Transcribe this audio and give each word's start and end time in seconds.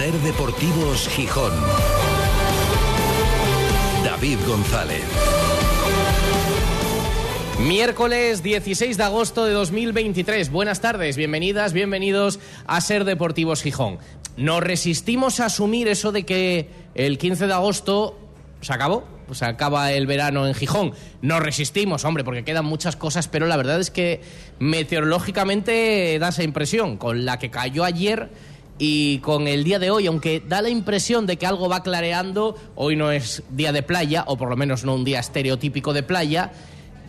Ser 0.00 0.14
Deportivos 0.20 1.08
Gijón. 1.10 1.52
David 4.02 4.38
González. 4.48 5.04
Miércoles 7.58 8.42
16 8.42 8.96
de 8.96 9.02
agosto 9.02 9.44
de 9.44 9.52
2023. 9.52 10.50
Buenas 10.50 10.80
tardes, 10.80 11.18
bienvenidas, 11.18 11.74
bienvenidos 11.74 12.40
a 12.66 12.80
Ser 12.80 13.04
Deportivos 13.04 13.60
Gijón. 13.60 13.98
Nos 14.38 14.62
resistimos 14.62 15.38
a 15.38 15.46
asumir 15.46 15.86
eso 15.86 16.12
de 16.12 16.24
que 16.24 16.70
el 16.94 17.18
15 17.18 17.46
de 17.46 17.52
agosto 17.52 18.18
se 18.62 18.72
acabó, 18.72 19.04
se 19.32 19.44
acaba 19.44 19.92
el 19.92 20.06
verano 20.06 20.46
en 20.46 20.54
Gijón. 20.54 20.94
Nos 21.20 21.40
resistimos, 21.40 22.06
hombre, 22.06 22.24
porque 22.24 22.42
quedan 22.42 22.64
muchas 22.64 22.96
cosas, 22.96 23.28
pero 23.28 23.46
la 23.46 23.58
verdad 23.58 23.78
es 23.78 23.90
que 23.90 24.22
meteorológicamente 24.60 26.18
da 26.18 26.28
esa 26.28 26.42
impresión. 26.42 26.96
Con 26.96 27.26
la 27.26 27.38
que 27.38 27.50
cayó 27.50 27.84
ayer 27.84 28.30
y 28.82 29.18
con 29.18 29.46
el 29.46 29.62
día 29.62 29.78
de 29.78 29.90
hoy, 29.90 30.06
aunque 30.06 30.40
da 30.40 30.62
la 30.62 30.70
impresión 30.70 31.26
de 31.26 31.36
que 31.36 31.46
algo 31.46 31.68
va 31.68 31.82
clareando, 31.82 32.56
hoy 32.76 32.96
no 32.96 33.12
es 33.12 33.42
día 33.50 33.72
de 33.72 33.82
playa, 33.82 34.24
o 34.26 34.38
por 34.38 34.48
lo 34.48 34.56
menos 34.56 34.84
no 34.84 34.94
un 34.94 35.04
día 35.04 35.20
estereotípico 35.20 35.92
de 35.92 36.02
playa, 36.02 36.50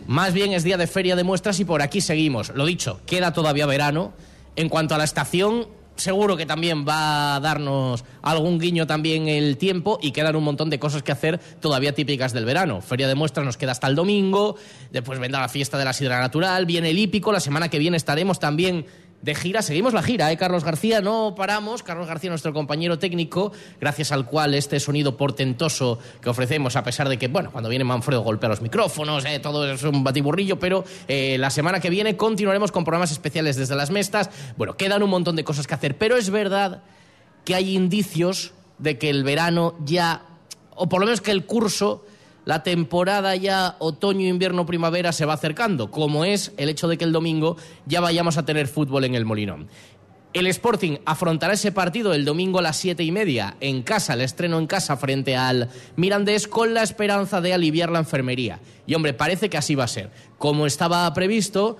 más 0.06 0.34
bien 0.34 0.52
es 0.52 0.64
día 0.64 0.76
de 0.76 0.86
feria 0.86 1.16
de 1.16 1.24
muestras 1.24 1.58
y 1.60 1.64
por 1.64 1.80
aquí 1.80 2.02
seguimos. 2.02 2.50
Lo 2.54 2.66
dicho, 2.66 3.00
queda 3.06 3.32
todavía 3.32 3.64
verano. 3.64 4.12
En 4.54 4.68
cuanto 4.68 4.94
a 4.94 4.98
la 4.98 5.04
estación, 5.04 5.66
seguro 5.96 6.36
que 6.36 6.44
también 6.44 6.84
va 6.86 7.36
a 7.36 7.40
darnos 7.40 8.04
algún 8.20 8.58
guiño 8.58 8.86
también 8.86 9.28
el 9.28 9.56
tiempo 9.56 9.98
y 10.02 10.12
quedan 10.12 10.36
un 10.36 10.44
montón 10.44 10.68
de 10.68 10.78
cosas 10.78 11.02
que 11.02 11.12
hacer 11.12 11.38
todavía 11.60 11.94
típicas 11.94 12.34
del 12.34 12.44
verano. 12.44 12.82
Feria 12.82 13.08
de 13.08 13.14
muestras 13.14 13.46
nos 13.46 13.56
queda 13.56 13.72
hasta 13.72 13.86
el 13.86 13.94
domingo, 13.94 14.56
después 14.90 15.18
vendrá 15.18 15.40
la 15.40 15.48
fiesta 15.48 15.78
de 15.78 15.86
la 15.86 15.94
sidra 15.94 16.20
natural, 16.20 16.66
viene 16.66 16.90
el 16.90 16.98
hípico, 16.98 17.32
la 17.32 17.40
semana 17.40 17.70
que 17.70 17.78
viene 17.78 17.96
estaremos 17.96 18.38
también 18.38 18.84
de 19.22 19.34
gira. 19.34 19.62
Seguimos 19.62 19.94
la 19.94 20.02
gira, 20.02 20.30
¿eh? 20.30 20.36
Carlos 20.36 20.64
García, 20.64 21.00
no 21.00 21.34
paramos. 21.36 21.82
Carlos 21.82 22.06
García, 22.06 22.30
nuestro 22.30 22.52
compañero 22.52 22.98
técnico, 22.98 23.52
gracias 23.80 24.12
al 24.12 24.26
cual 24.26 24.54
este 24.54 24.80
sonido 24.80 25.16
portentoso 25.16 25.98
que 26.20 26.28
ofrecemos, 26.28 26.76
a 26.76 26.82
pesar 26.82 27.08
de 27.08 27.18
que, 27.18 27.28
bueno, 27.28 27.50
cuando 27.50 27.70
viene 27.70 27.84
Manfredo 27.84 28.22
golpea 28.22 28.48
los 28.48 28.60
micrófonos, 28.60 29.24
¿eh? 29.24 29.38
todo 29.38 29.70
es 29.70 29.82
un 29.84 30.04
batiburrillo, 30.04 30.58
pero 30.58 30.84
eh, 31.08 31.38
la 31.38 31.50
semana 31.50 31.80
que 31.80 31.88
viene 31.88 32.16
continuaremos 32.16 32.72
con 32.72 32.84
programas 32.84 33.12
especiales 33.12 33.56
desde 33.56 33.76
las 33.76 33.90
mestas. 33.90 34.28
Bueno, 34.56 34.76
quedan 34.76 35.02
un 35.02 35.10
montón 35.10 35.36
de 35.36 35.44
cosas 35.44 35.66
que 35.66 35.74
hacer, 35.74 35.96
pero 35.96 36.16
es 36.16 36.30
verdad 36.30 36.82
que 37.44 37.54
hay 37.54 37.74
indicios 37.74 38.52
de 38.78 38.98
que 38.98 39.08
el 39.08 39.22
verano 39.22 39.76
ya, 39.84 40.22
o 40.74 40.88
por 40.88 41.00
lo 41.00 41.06
menos 41.06 41.20
que 41.20 41.30
el 41.30 41.46
curso 41.46 42.04
la 42.44 42.62
temporada 42.62 43.36
ya 43.36 43.76
otoño, 43.78 44.26
invierno, 44.26 44.66
primavera 44.66 45.12
se 45.12 45.24
va 45.24 45.34
acercando, 45.34 45.90
como 45.90 46.24
es 46.24 46.52
el 46.56 46.68
hecho 46.68 46.88
de 46.88 46.98
que 46.98 47.04
el 47.04 47.12
domingo 47.12 47.56
ya 47.86 48.00
vayamos 48.00 48.36
a 48.36 48.44
tener 48.44 48.66
fútbol 48.68 49.04
en 49.04 49.14
el 49.14 49.24
Molinón. 49.24 49.68
El 50.32 50.46
Sporting 50.46 50.96
afrontará 51.04 51.52
ese 51.52 51.72
partido 51.72 52.14
el 52.14 52.24
domingo 52.24 52.58
a 52.58 52.62
las 52.62 52.78
siete 52.78 53.04
y 53.04 53.12
media 53.12 53.56
en 53.60 53.82
casa, 53.82 54.14
el 54.14 54.22
estreno 54.22 54.58
en 54.58 54.66
casa 54.66 54.96
frente 54.96 55.36
al 55.36 55.68
Mirandés, 55.96 56.48
con 56.48 56.72
la 56.72 56.82
esperanza 56.82 57.42
de 57.42 57.52
aliviar 57.52 57.90
la 57.90 57.98
enfermería. 57.98 58.58
Y 58.86 58.94
hombre, 58.94 59.12
parece 59.12 59.50
que 59.50 59.58
así 59.58 59.74
va 59.74 59.84
a 59.84 59.88
ser. 59.88 60.10
Como 60.38 60.64
estaba 60.64 61.12
previsto, 61.12 61.76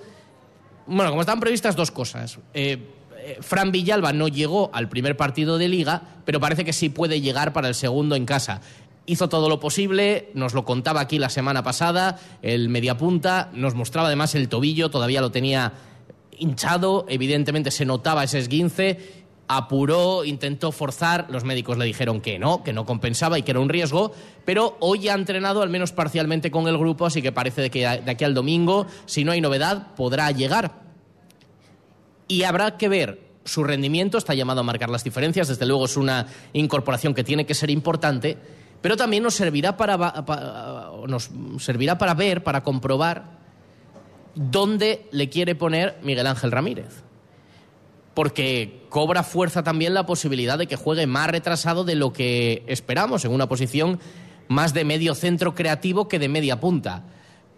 bueno, 0.85 1.09
como 1.09 1.21
estaban 1.21 1.39
previstas 1.39 1.75
dos 1.75 1.89
cosas. 1.89 2.37
Eh, 2.53 2.77
eh, 3.17 3.37
Fran 3.41 3.71
Villalba 3.71 4.13
no 4.13 4.27
llegó 4.27 4.69
al 4.73 4.89
primer 4.89 5.17
partido 5.17 5.57
de 5.57 5.69
liga, 5.69 6.01
pero 6.25 6.39
parece 6.39 6.65
que 6.65 6.73
sí 6.73 6.89
puede 6.89 7.21
llegar 7.21 7.53
para 7.53 7.69
el 7.69 7.75
segundo 7.75 8.15
en 8.15 8.25
casa 8.25 8.61
hizo 9.05 9.29
todo 9.29 9.49
lo 9.49 9.59
posible, 9.59 10.29
nos 10.33 10.53
lo 10.53 10.65
contaba 10.65 11.01
aquí 11.01 11.19
la 11.19 11.29
semana 11.29 11.63
pasada, 11.63 12.19
el 12.41 12.69
mediapunta, 12.69 13.49
nos 13.53 13.75
mostraba 13.75 14.07
además 14.07 14.35
el 14.35 14.49
tobillo, 14.49 14.89
todavía 14.89 15.21
lo 15.21 15.31
tenía 15.31 15.73
hinchado, 16.37 17.05
evidentemente 17.09 17.71
se 17.71 17.85
notaba 17.85 18.23
ese 18.23 18.39
esguince, 18.39 19.23
apuró, 19.47 20.23
intentó 20.23 20.71
forzar, 20.71 21.27
los 21.29 21.43
médicos 21.43 21.77
le 21.77 21.85
dijeron 21.85 22.21
que 22.21 22.39
no, 22.39 22.63
que 22.63 22.73
no 22.73 22.85
compensaba 22.85 23.37
y 23.37 23.43
que 23.43 23.51
era 23.51 23.59
un 23.59 23.69
riesgo, 23.69 24.13
pero 24.45 24.77
hoy 24.79 25.09
ha 25.09 25.13
entrenado 25.13 25.61
al 25.61 25.69
menos 25.69 25.91
parcialmente 25.91 26.49
con 26.49 26.67
el 26.67 26.77
grupo, 26.77 27.05
así 27.05 27.21
que 27.21 27.31
parece 27.31 27.69
que 27.69 27.81
de 27.81 28.11
aquí 28.11 28.23
al 28.23 28.33
domingo, 28.33 28.87
si 29.05 29.23
no 29.23 29.31
hay 29.31 29.41
novedad, 29.41 29.93
podrá 29.95 30.31
llegar. 30.31 30.81
Y 32.27 32.43
habrá 32.43 32.77
que 32.77 32.87
ver 32.87 33.21
su 33.43 33.63
rendimiento, 33.63 34.17
está 34.17 34.33
llamado 34.33 34.61
a 34.61 34.63
marcar 34.63 34.89
las 34.89 35.03
diferencias, 35.03 35.49
desde 35.49 35.65
luego 35.65 35.85
es 35.85 35.97
una 35.97 36.27
incorporación 36.53 37.13
que 37.13 37.25
tiene 37.25 37.45
que 37.45 37.53
ser 37.53 37.69
importante, 37.69 38.37
pero 38.83 38.97
también 38.97 39.23
nos 39.23 39.35
servirá 39.35 39.77
para, 39.77 39.95
nos 41.07 41.29
servirá 41.59 41.97
para 41.97 42.13
ver, 42.15 42.43
para 42.43 42.63
comprobar 42.63 43.39
dónde 44.35 45.07
le 45.11 45.29
quiere 45.29 45.55
poner 45.55 45.97
Miguel 46.03 46.27
Ángel 46.27 46.51
Ramírez. 46.51 47.01
Porque 48.13 48.83
cobra 48.89 49.23
fuerza 49.23 49.63
también 49.63 49.93
la 49.93 50.05
posibilidad 50.05 50.57
de 50.57 50.67
que 50.67 50.75
juegue 50.75 51.07
más 51.07 51.29
retrasado 51.29 51.85
de 51.85 51.95
lo 51.95 52.11
que 52.11 52.65
esperamos, 52.67 53.23
en 53.23 53.31
una 53.31 53.47
posición 53.47 54.01
más 54.49 54.73
de 54.73 54.83
medio 54.83 55.15
centro 55.15 55.55
creativo 55.55 56.09
que 56.09 56.19
de 56.19 56.27
media 56.27 56.59
punta. 56.59 57.05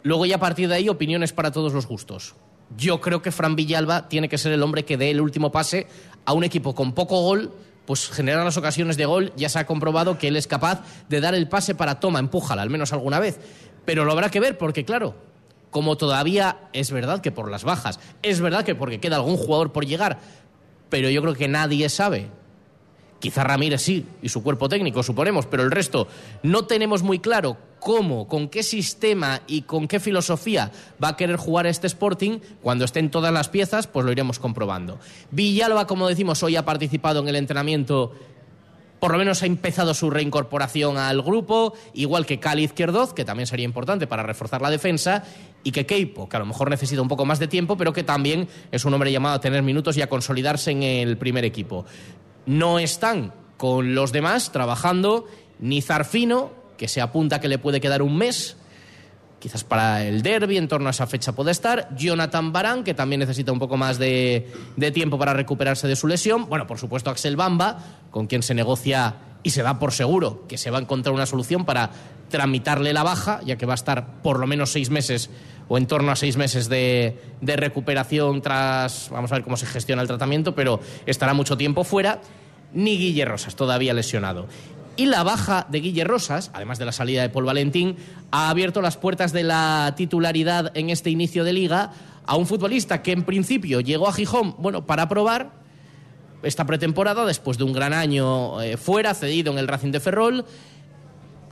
Luego 0.03 0.28
ya 0.28 0.35
a 0.35 0.40
partir 0.40 0.69
de 0.69 0.75
ahí 0.75 0.90
opiniones 0.90 1.34
para 1.34 1.52
todos 1.52 1.74
los 1.74 1.88
gustos. 1.88 2.35
Yo 2.78 3.02
creo 3.02 3.24
que 3.24 3.31
Fran 3.31 3.56
Villalba 3.56 4.09
tiene 4.09 4.30
que 4.30 4.38
ser 4.38 4.52
el 4.52 4.62
hombre 4.62 4.85
que 4.85 4.96
dé 4.96 5.09
el 5.09 5.22
último 5.22 5.52
pase 5.52 5.88
a 6.24 6.34
un 6.34 6.44
equipo 6.44 6.75
con 6.75 6.94
poco 6.94 7.19
gol 7.22 7.52
pues 7.85 8.09
generar 8.09 8.44
las 8.44 8.57
ocasiones 8.57 8.97
de 8.97 9.06
gol, 9.06 9.34
ya 9.35 9.50
se 9.50 9.59
ha 9.59 9.66
comprobado 9.66 10.18
que 10.18 10.28
él 10.28 10.35
es 10.35 10.47
capaz 10.47 10.81
de 11.09 11.22
dar 11.22 11.35
el 11.35 11.47
pase 11.47 11.75
para 11.75 12.00
toma, 12.00 12.19
empújala, 12.19 12.62
al 12.62 12.69
menos 12.69 12.94
alguna 12.94 13.19
vez. 13.19 13.40
Pero 13.85 14.06
lo 14.06 14.12
habrá 14.12 14.29
que 14.29 14.40
ver 14.40 14.57
porque, 14.57 14.85
claro, 14.85 15.16
como 15.69 15.97
todavía 15.97 16.57
es 16.73 16.91
verdad 16.91 17.22
que 17.22 17.31
por 17.31 17.51
las 17.51 17.63
bajas, 17.63 18.00
es 18.23 18.41
verdad 18.41 18.63
que 18.63 18.75
porque 18.75 19.00
queda 19.00 19.18
algún 19.18 19.38
jugador 19.38 19.72
por 19.72 19.85
llegar, 19.85 20.19
pero 20.90 21.09
yo 21.09 21.22
creo 21.22 21.34
que 21.35 21.47
nadie 21.47 21.90
sabe 21.90 22.29
Quizá 23.20 23.44
Ramírez 23.44 23.81
sí, 23.81 24.06
y 24.22 24.30
su 24.30 24.44
cuerpo 24.44 24.70
técnico, 24.70 25.02
suponemos, 25.02 25.46
pero 25.46 25.64
el 25.64 25.72
resto 25.72 26.08
no 26.44 26.66
tenemos 26.66 27.02
muy 27.02 27.20
claro 27.20 27.58
cómo, 27.80 28.28
con 28.28 28.50
qué 28.50 28.62
sistema 28.62 29.42
y 29.48 29.62
con 29.62 29.88
qué 29.88 30.00
filosofía 30.00 30.72
va 31.03 31.09
a 31.09 31.16
querer 31.16 31.38
jugar 31.38 31.66
este 31.66 31.88
Sporting. 31.88 32.40
Cuando 32.62 32.86
estén 32.86 33.09
todas 33.09 33.34
las 33.34 33.50
piezas, 33.50 33.88
pues 33.88 34.06
lo 34.06 34.12
iremos 34.12 34.40
comprobando. 34.40 35.00
Villalba, 35.31 35.88
como 35.88 36.08
decimos, 36.08 36.44
hoy 36.44 36.56
ha 36.56 36.66
participado 36.66 37.22
en 37.22 37.28
el 37.30 37.36
entrenamiento 37.36 38.12
por 39.00 39.12
lo 39.12 39.20
menos 39.20 39.44
ha 39.44 39.46
empezado 39.46 39.94
su 39.94 40.09
reincorporación 40.09 40.97
al 40.97 41.22
grupo, 41.22 41.74
igual 41.94 42.26
que 42.26 42.40
Cali 42.40 42.64
Izquierdoz, 42.64 43.14
que 43.14 43.24
también 43.24 43.46
sería 43.46 43.66
importante 43.66 44.08
para 44.08 44.24
reforzar 44.24 44.64
la 44.64 44.72
defensa, 44.72 45.24
y 45.64 45.72
que 45.72 45.86
Keipo, 45.86 46.28
que 46.28 46.38
a 46.38 46.40
lo 46.40 46.47
mejor 46.47 46.72
necesita 46.72 47.03
un 47.03 47.08
poco 47.08 47.24
más 47.24 47.38
de 47.38 47.47
tiempo, 47.47 47.78
pero 47.78 47.94
que 47.94 48.03
también 48.03 48.47
es 48.72 48.84
un 48.84 48.94
hombre 48.96 49.12
llamado 49.12 49.36
a 49.36 49.40
tener 49.40 49.62
minutos 49.62 49.96
y 49.97 50.02
a 50.02 50.09
consolidarse 50.09 50.72
en 50.72 50.82
el 50.82 51.18
primer 51.18 51.46
equipo 51.46 51.86
no 52.46 52.80
están 52.80 53.34
con 53.58 53.96
los 53.96 54.12
demás 54.12 54.52
trabajando 54.52 55.26
ni 55.60 55.82
Zarfino, 55.82 56.52
que 56.78 56.88
se 56.88 57.02
apunta 57.02 57.40
que 57.40 57.48
le 57.48 57.58
puede 57.58 57.80
quedar 57.80 58.02
un 58.02 58.18
mes, 58.18 58.58
quizás 59.40 59.64
para 59.64 60.04
el 60.04 60.22
derby, 60.22 60.58
en 60.58 60.68
torno 60.68 60.88
a 60.88 60.92
esa 60.92 61.08
fecha 61.08 61.34
puede 61.34 61.52
estar. 61.52 61.90
Jonathan 61.96 62.52
Barán, 62.52 62.84
que 62.84 62.94
también 62.94 63.20
necesita 63.20 63.52
un 63.52 63.60
poco 63.60 63.78
más 63.78 63.98
de, 63.98 64.52
de, 64.76 64.92
tiempo 64.92 65.18
para 65.18 65.34
recuperarse 65.34 65.88
de 65.88 65.96
su 65.96 66.08
lesión. 66.08 66.50
Bueno, 66.50 66.68
por 66.68 66.80
supuesto, 66.80 67.10
Axel 67.10 67.36
Bamba, 67.36 67.78
con 68.12 68.28
quien 68.28 68.44
se 68.44 68.54
negocia 68.54 69.16
y 69.44 69.52
se 69.52 69.62
da 69.62 69.78
por 69.78 69.94
seguro 69.94 70.48
que 70.48 70.58
se 70.58 70.72
va 70.72 70.80
a 70.80 70.82
encontrar 70.82 71.14
una 71.14 71.28
solución 71.28 71.66
para 71.66 71.92
tramitarle 72.30 72.94
la 72.94 73.04
baja, 73.04 73.40
ya 73.46 73.58
que 73.58 73.68
va 73.68 73.74
a 73.74 73.76
estar 73.76 74.22
por 74.24 74.40
lo 74.40 74.48
menos 74.48 74.72
seis 74.72 74.90
meses 74.90 75.30
o 75.68 75.78
en 75.78 75.88
torno 75.88 76.12
a 76.12 76.16
seis 76.16 76.38
meses 76.38 76.70
de, 76.70 77.18
recuperación 77.42 78.42
tras, 78.42 79.09
vamos 79.12 79.31
a 79.31 79.36
ver 79.36 79.44
cómo 79.44 79.58
se 79.58 79.66
gestiona 79.66 80.02
el 80.02 80.08
tratamiento, 80.08 80.56
pero 80.56 80.80
estará 81.06 81.34
mucho 81.34 81.58
tiempo 81.58 81.84
fuera, 81.84 82.22
ni 82.74 82.98
Guille 82.98 83.26
Rosas, 83.26 83.56
todavía 83.56 83.94
lesionado. 83.94 84.48
Y 84.98 85.08
la 85.08 85.24
baja 85.24 85.68
de 85.70 85.81
Guille 85.81 86.03
Rosas, 86.06 86.52
además 86.53 86.80
de 86.80 86.86
la 86.86 86.92
salida 86.92 87.22
de 87.22 87.30
Paul 87.30 87.46
Valentín, 87.46 87.98
ha 88.31 88.50
abierto 88.50 88.81
las 88.81 88.96
puertas 88.96 89.34
de 89.34 89.44
la 89.44 89.94
titularidad 89.98 90.72
en 90.76 90.90
este 90.90 91.09
inicio 91.09 91.44
de 91.44 91.53
liga 91.53 91.92
a 92.26 92.38
un 92.38 92.47
futbolista 92.47 93.02
que 93.02 93.12
en 93.12 93.24
principio 93.24 93.82
llegó 93.82 94.08
a 94.08 94.14
Gijón, 94.14 94.56
bueno, 94.58 94.86
para 94.86 95.09
probar 95.09 95.52
esta 96.44 96.66
pretemporada 96.66 97.26
después 97.26 97.58
de 97.58 97.64
un 97.64 97.73
gran 97.73 97.91
año 97.94 98.62
eh, 98.62 98.78
fuera, 98.78 99.14
cedido 99.14 99.52
en 99.52 99.59
el 99.59 99.67
Racing 99.67 99.91
de 99.91 100.00
Ferrol 100.00 100.46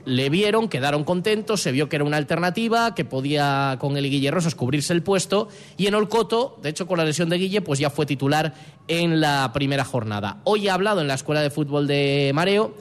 le 0.04 0.28
vieron, 0.28 0.68
quedaron 0.68 1.04
contentos, 1.04 1.60
se 1.60 1.72
vio 1.72 1.88
que 1.88 1.96
era 1.96 2.04
una 2.04 2.16
alternativa, 2.16 2.94
que 2.94 3.04
podía 3.04 3.76
con 3.80 3.96
el 3.96 4.08
Guille 4.08 4.30
Rosas 4.30 4.54
cubrirse 4.54 4.92
el 4.92 5.02
puesto 5.02 5.48
y 5.76 5.86
en 5.86 5.94
Olcoto, 5.94 6.58
de 6.62 6.68
hecho 6.68 6.86
con 6.86 6.98
la 6.98 7.04
lesión 7.04 7.28
de 7.28 7.38
Guille, 7.38 7.62
pues 7.62 7.78
ya 7.78 7.90
fue 7.90 8.06
titular 8.06 8.54
en 8.88 9.20
la 9.20 9.50
primera 9.52 9.84
jornada. 9.84 10.40
Hoy 10.44 10.68
ha 10.68 10.74
hablado 10.74 11.00
en 11.00 11.08
la 11.08 11.14
Escuela 11.14 11.40
de 11.40 11.50
Fútbol 11.50 11.86
de 11.86 12.32
Mareo 12.34 12.74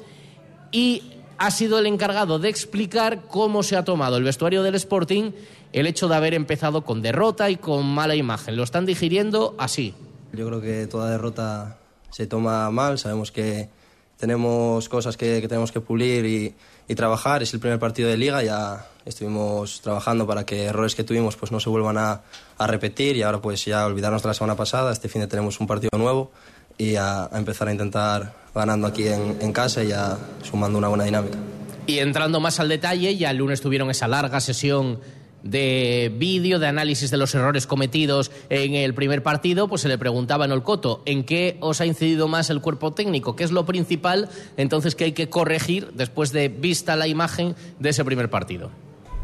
y 0.71 1.03
ha 1.37 1.51
sido 1.51 1.79
el 1.79 1.87
encargado 1.87 2.39
de 2.39 2.49
explicar 2.49 3.21
cómo 3.27 3.63
se 3.63 3.75
ha 3.75 3.83
tomado 3.83 4.17
el 4.17 4.23
vestuario 4.23 4.63
del 4.63 4.75
Sporting 4.75 5.31
el 5.71 5.87
hecho 5.87 6.07
de 6.07 6.15
haber 6.15 6.33
empezado 6.33 6.83
con 6.83 7.01
derrota 7.01 7.49
y 7.49 7.55
con 7.55 7.85
mala 7.85 8.15
imagen. 8.15 8.55
Lo 8.55 8.63
están 8.63 8.85
digiriendo 8.85 9.55
así. 9.57 9.93
Yo 10.31 10.47
creo 10.47 10.61
que 10.61 10.87
toda 10.87 11.09
derrota 11.09 11.77
se 12.11 12.27
toma 12.27 12.69
mal, 12.69 12.99
sabemos 12.99 13.31
que 13.31 13.69
tenemos 14.17 14.87
cosas 14.87 15.17
que, 15.17 15.41
tenemos 15.47 15.71
que 15.71 15.81
pulir 15.81 16.25
y 16.25 16.55
y 16.87 16.95
trabajar. 16.95 17.43
Es 17.43 17.53
el 17.53 17.59
primer 17.59 17.79
partido 17.79 18.09
de 18.09 18.17
liga, 18.17 18.43
ya 18.43 18.87
estuvimos 19.05 19.81
trabajando 19.81 20.25
para 20.25 20.45
que 20.45 20.65
errores 20.65 20.95
que 20.95 21.03
tuvimos 21.03 21.35
pues 21.35 21.51
no 21.51 21.59
se 21.59 21.69
vuelvan 21.69 21.97
a, 21.97 22.21
a 22.57 22.67
repetir 22.67 23.17
y 23.17 23.21
ahora 23.23 23.41
pues 23.41 23.65
ya 23.65 23.85
olvidarnos 23.85 24.21
de 24.23 24.27
la 24.27 24.33
semana 24.33 24.55
pasada. 24.55 24.91
Este 24.91 25.09
fin 25.09 25.21
de 25.21 25.27
tenemos 25.27 25.59
un 25.59 25.67
partido 25.67 25.97
nuevo 25.97 26.31
y 26.77 26.95
a, 26.95 27.29
empezar 27.33 27.67
a 27.67 27.71
intentar 27.71 28.33
ganando 28.53 28.87
aquí 28.87 29.07
en, 29.07 29.37
en 29.41 29.53
casa 29.53 29.83
y 29.83 29.87
ya 29.87 30.17
sumando 30.43 30.77
una 30.77 30.87
buena 30.87 31.03
dinámica. 31.03 31.37
Y 31.85 31.99
entrando 31.99 32.39
más 32.39 32.59
al 32.59 32.69
detalle, 32.69 33.15
ya 33.17 33.31
el 33.31 33.37
lunes 33.37 33.61
tuvieron 33.61 33.89
esa 33.89 34.07
larga 34.07 34.39
sesión 34.39 34.99
de 35.43 36.11
vídeo, 36.17 36.57
de 36.57 36.67
análisis 36.67 37.11
de 37.11 37.17
los 37.17 37.35
errores 37.35 37.67
cometidos 37.67 38.31
en 38.49 38.75
el 38.75 38.93
primer 38.93 39.21
partido, 39.21 39.67
pues 39.67 39.81
se 39.81 39.89
le 39.89 39.97
preguntaba 39.97 40.45
en 40.45 40.51
Olcoto, 40.51 41.03
¿en 41.05 41.23
qué 41.23 41.57
os 41.59 41.81
ha 41.81 41.85
incidido 41.85 42.27
más 42.27 42.49
el 42.49 42.61
cuerpo 42.61 42.93
técnico? 42.93 43.35
¿Qué 43.35 43.43
es 43.43 43.51
lo 43.51 43.65
principal 43.65 44.29
entonces 44.57 44.95
que 44.95 45.03
hay 45.03 45.11
que 45.11 45.29
corregir 45.29 45.91
después 45.93 46.31
de 46.31 46.47
vista 46.47 46.95
la 46.95 47.07
imagen 47.07 47.55
de 47.79 47.89
ese 47.89 48.05
primer 48.05 48.29
partido? 48.29 48.71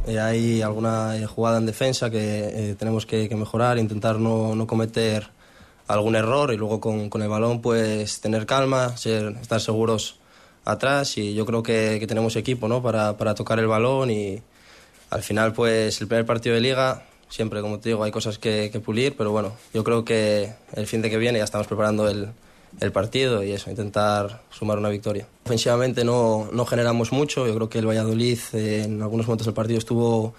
Eh, 0.06 0.20
hay 0.20 0.62
alguna 0.62 1.16
eh, 1.18 1.26
jugada 1.26 1.58
en 1.58 1.66
defensa 1.66 2.10
que 2.10 2.72
eh, 2.72 2.76
tenemos 2.78 3.06
que, 3.06 3.30
mejorar, 3.36 3.78
intentar 3.78 4.20
no, 4.20 4.56
no, 4.56 4.68
cometer 4.68 5.30
algún 5.88 6.16
error 6.16 6.54
y 6.54 6.58
luego 6.58 6.80
con, 6.80 7.10
con 7.10 7.22
el 7.22 7.30
balón 7.30 7.62
pues 7.62 8.22
tener 8.22 8.46
calma, 8.46 8.96
ser, 8.98 9.36
estar 9.42 9.60
seguros 9.60 10.20
atrás 10.66 11.18
y 11.18 11.34
yo 11.34 11.46
creo 11.46 11.64
que, 11.64 11.98
que 12.00 12.08
tenemos 12.08 12.36
equipo 12.36 12.68
¿no? 12.68 12.82
para, 12.82 13.18
para 13.18 13.36
tocar 13.36 13.60
el 13.60 13.68
balón 13.68 14.12
y, 14.12 14.42
al 15.10 15.24
final, 15.24 15.54
pues 15.54 16.02
el 16.02 16.08
primer 16.08 16.26
partido 16.26 16.56
de 16.56 16.62
liga, 16.62 17.04
siempre, 17.30 17.62
como 17.62 17.80
te 17.80 17.90
digo, 17.90 18.04
hay 18.04 18.12
cosas 18.12 18.38
que, 18.38 18.70
pulir, 18.84 19.16
pero 19.16 19.32
bueno, 19.32 19.54
yo 19.74 19.84
creo 19.84 20.06
que 20.06 20.54
el 20.74 20.88
fin 20.88 21.02
de 21.02 21.10
que 21.10 21.18
viene 21.18 21.40
ya 21.40 21.46
estamos 21.46 21.68
preparando 21.68 22.08
el, 22.08 22.32
partido 22.94 23.44
y 23.44 23.52
eso, 23.52 23.72
intentar 23.72 24.42
sumar 24.52 24.78
una 24.78 24.90
victoria. 24.90 25.28
Ofensivamente 25.46 26.04
no, 26.04 26.50
no 26.54 26.66
generamos 26.66 27.12
mucho, 27.12 27.48
yo 27.48 27.56
creo 27.56 27.70
que 27.70 27.80
el 27.80 27.88
Valladolid 27.88 28.40
en 28.54 29.02
algunos 29.02 29.26
momentos 29.26 29.48
del 29.48 29.56
partido 29.56 29.80
estuvo 29.80 30.36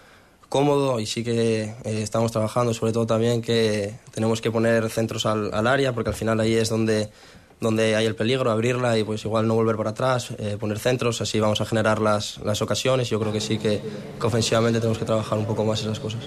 cómodo 0.49 1.01
y 1.01 1.07
sí 1.07 1.25
que 1.25 1.63
eh, 1.63 1.75
estamos 1.85 2.31
trabajando, 2.31 2.73
sobre 2.73 2.93
todo 2.93 3.07
también 3.07 3.43
que 3.43 3.95
tenemos 4.13 4.41
que 4.41 4.51
poner 4.53 4.89
centros 4.91 5.27
al 5.27 5.67
área, 5.67 5.93
porque 5.93 6.11
al 6.11 6.17
final 6.17 6.39
ahí 6.39 6.55
es 6.55 6.69
donde 6.69 7.11
donde 7.61 7.95
hay 7.95 8.07
el 8.07 8.15
peligro, 8.15 8.51
abrirla 8.51 8.99
y 8.99 9.05
pues 9.05 9.25
igual 9.25 9.47
no 9.47 9.55
volver 9.55 9.77
para 9.77 9.91
atrás, 9.91 10.31
eh, 10.39 10.57
poner 10.59 10.79
centros, 10.79 11.21
así 11.21 11.39
vamos 11.41 11.61
a 11.61 11.67
generar 11.67 12.01
las, 12.01 12.39
las 12.39 12.63
ocasiones. 12.63 13.11
Yo 13.11 13.21
creo 13.21 13.33
que 13.33 13.41
sí 13.41 13.59
que, 13.59 13.81
ofensivamente 14.23 14.81
tenemos 14.81 14.99
que 14.99 15.05
trabajar 15.05 15.39
un 15.39 15.45
poco 15.45 15.65
más 15.65 15.81
esas 15.81 16.01
cosas. 16.01 16.21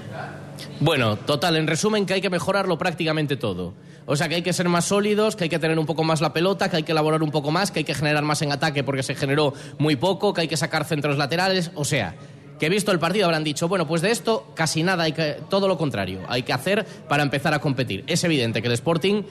Bueno, 0.79 1.17
total, 1.17 1.57
en 1.57 1.67
resumen 1.67 2.05
que 2.05 2.13
hay 2.13 2.21
que 2.21 2.29
mejorarlo 2.29 2.77
prácticamente 2.77 3.35
todo. 3.35 3.73
O 4.05 4.15
sea, 4.15 4.27
que 4.27 4.35
hay 4.35 4.41
que 4.41 4.53
ser 4.53 4.69
más 4.69 4.85
sólidos, 4.85 5.35
que 5.35 5.45
hay 5.45 5.49
que 5.49 5.59
tener 5.59 5.79
un 5.79 5.85
poco 5.85 6.03
más 6.03 6.21
la 6.21 6.33
pelota, 6.33 6.69
que 6.69 6.77
hay 6.77 6.83
que 6.83 6.91
elaborar 6.91 7.23
un 7.23 7.31
poco 7.31 7.51
más, 7.51 7.71
que 7.71 7.79
hay 7.79 7.85
que 7.85 7.93
generar 7.93 8.23
más 8.23 8.41
en 8.41 8.51
ataque 8.51 8.83
porque 8.83 9.01
se 9.01 9.15
generó 9.15 9.53
muy 9.79 9.95
poco, 9.95 10.33
que 10.33 10.41
hay 10.41 10.47
que 10.47 10.57
sacar 10.57 10.85
centros 10.85 11.17
laterales. 11.17 11.71
O 11.75 11.85
sea, 11.85 12.15
que 12.59 12.69
visto 12.69 12.91
el 12.91 12.99
partido 12.99 13.25
habrán 13.25 13.43
dicho, 13.43 13.67
bueno, 13.67 13.87
pues 13.87 14.01
de 14.01 14.11
esto 14.11 14.51
casi 14.55 14.83
nada, 14.83 15.03
hay 15.03 15.13
que, 15.13 15.37
todo 15.49 15.67
lo 15.67 15.77
contrario, 15.77 16.19
hay 16.27 16.43
que 16.43 16.53
hacer 16.53 16.85
para 17.07 17.23
empezar 17.23 17.53
a 17.53 17.59
competir. 17.59 18.03
Es 18.07 18.23
evidente 18.23 18.61
que 18.61 18.67
el 18.67 18.73
Sporting 18.73 19.23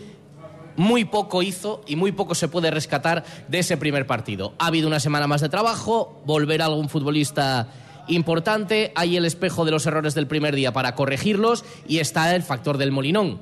muy 0.77 1.05
poco 1.05 1.43
hizo 1.43 1.83
y 1.87 1.97
muy 1.97 2.13
poco 2.13 2.35
se 2.35 2.49
puede 2.49 2.71
rescatar 2.71 3.25
de 3.49 3.59
ese 3.59 3.77
primer 3.77 4.07
partido. 4.07 4.55
Ha 4.59 4.67
habido 4.67 4.89
una 4.89 5.01
semana 5.01 5.27
más 5.27 5.41
de 5.41 5.49
trabajo, 5.49 6.23
volver 6.25 6.63
a 6.63 6.67
algún 6.67 6.89
futbolista 6.89 7.69
importante, 8.09 8.93
hay 8.95 9.17
el 9.17 9.25
espejo 9.25 9.65
de 9.65 9.71
los 9.71 9.87
errores 9.87 10.15
del 10.15 10.27
primer 10.27 10.55
día 10.55 10.73
para 10.73 10.95
corregirlos 10.95 11.65
y 11.87 11.99
está 11.99 12.35
el 12.35 12.43
factor 12.43 12.79
del 12.79 12.93
molinón. 12.93 13.41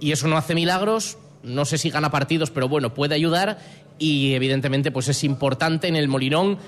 Y 0.00 0.12
eso 0.12 0.28
no 0.28 0.36
hace 0.36 0.54
milagros, 0.54 1.18
no 1.42 1.64
sé 1.64 1.78
si 1.78 1.90
gana 1.90 2.10
partidos, 2.10 2.50
pero 2.50 2.68
bueno, 2.68 2.94
puede 2.94 3.14
ayudar 3.14 3.58
y 3.98 4.34
evidentemente 4.34 4.90
pues 4.90 5.08
es 5.08 5.24
importante 5.24 5.88
en 5.88 5.96
el 5.96 6.08
molinón 6.08 6.58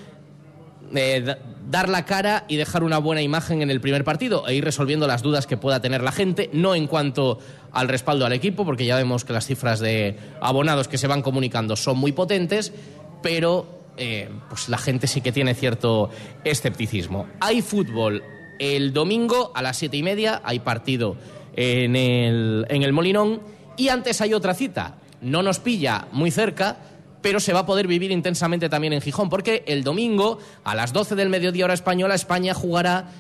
eh, 0.95 1.37
dar 1.69 1.89
la 1.89 2.05
cara 2.05 2.45
y 2.49 2.57
dejar 2.57 2.85
una 2.85 2.99
buena 2.99 3.23
imagen 3.23 3.63
en 3.63 3.71
el 3.71 3.81
primer 3.81 4.05
partido 4.05 4.47
e 4.47 4.55
ir 4.55 4.65
resolviendo 4.65 5.07
las 5.07 5.23
dudas 5.23 5.47
que 5.47 5.57
pueda 5.57 5.81
tener 5.81 6.03
la 6.03 6.13
gente, 6.13 6.51
no 6.53 6.75
en 6.75 6.87
cuanto 6.87 7.39
al 7.73 7.89
respaldo 7.89 8.25
al 8.27 8.33
equipo, 8.33 8.65
porque 8.65 8.87
ya 8.87 8.97
vemos 8.97 9.25
que 9.25 9.33
las 9.33 9.47
cifras 9.47 9.81
de 9.81 10.17
abonados 10.41 10.89
que 10.89 10.99
se 10.99 11.07
van 11.07 11.23
comunicando 11.23 11.77
son 11.77 11.99
muy 11.99 12.13
potentes, 12.13 12.73
pero 13.23 13.67
eh, 13.97 14.29
pues 14.49 14.69
la 14.69 14.79
gente 14.79 15.07
sí 15.07 15.21
que 15.21 15.33
tiene 15.33 15.55
cierto 15.55 16.11
escepticismo. 16.45 17.27
Hay 17.41 17.63
fútbol 17.63 18.23
el 18.59 18.93
domingo 18.93 19.53
a 19.55 19.63
las 19.63 19.77
siete 19.77 19.97
y 19.97 20.03
media, 20.03 20.41
hay 20.45 20.61
partido 20.61 21.17
en 21.55 21.97
el, 21.97 22.67
en 22.69 22.83
el 22.83 22.93
Molinón 22.93 23.41
y 23.77 23.89
antes 23.89 24.21
hay 24.21 24.35
otra 24.35 24.55
cita. 24.55 24.97
No 25.21 25.43
nos 25.43 25.59
pilla 25.61 26.07
muy 26.13 26.31
cerca, 26.31 26.77
pero 27.27 27.41
se 27.41 27.53
va 27.53 27.59
a 27.59 27.67
poder 27.67 27.89
vivir 27.89 28.13
intensamente 28.13 28.69
también 28.69 28.93
en 28.93 29.01
Gijón, 29.01 29.29
porque 29.29 29.65
el 29.67 29.83
domingo, 29.83 30.39
a 30.63 30.77
las 30.77 30.93
12 30.93 31.17
del 31.17 31.29
mediodía 31.29 31.65
hora 31.65 31.75
española, 31.75 32.15
España 32.15 32.55
jugará 32.55 33.11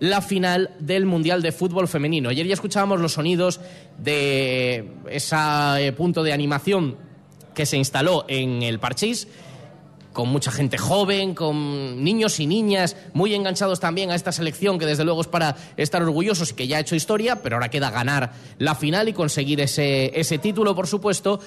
la 0.00 0.20
final 0.20 0.74
del 0.80 1.06
Mundial 1.06 1.42
de 1.42 1.52
Fútbol 1.52 1.86
Femenino. 1.86 2.30
Ayer 2.30 2.44
ya 2.44 2.54
escuchábamos 2.54 3.00
los 3.00 3.12
sonidos 3.12 3.60
de 3.98 4.90
ese 5.08 5.36
eh, 5.78 5.92
punto 5.92 6.24
de 6.24 6.32
animación 6.32 6.96
que 7.54 7.64
se 7.64 7.76
instaló 7.76 8.24
en 8.26 8.64
el 8.64 8.80
Parchís, 8.80 9.28
con 10.12 10.28
mucha 10.28 10.50
gente 10.50 10.76
joven, 10.76 11.32
con 11.36 12.02
niños 12.02 12.40
y 12.40 12.48
niñas 12.48 12.96
muy 13.14 13.32
enganchados 13.32 13.78
también 13.78 14.10
a 14.10 14.16
esta 14.16 14.32
selección 14.32 14.76
que 14.76 14.86
desde 14.86 15.04
luego 15.04 15.20
es 15.20 15.28
para 15.28 15.54
estar 15.76 16.02
orgullosos 16.02 16.50
y 16.50 16.54
que 16.54 16.66
ya 16.66 16.78
ha 16.78 16.80
hecho 16.80 16.96
historia, 16.96 17.44
pero 17.44 17.54
ahora 17.54 17.70
queda 17.70 17.92
ganar 17.92 18.32
la 18.58 18.74
final 18.74 19.08
y 19.08 19.12
conseguir 19.12 19.60
ese, 19.60 20.18
ese 20.18 20.38
título, 20.38 20.74
por 20.74 20.88
supuesto. 20.88 21.38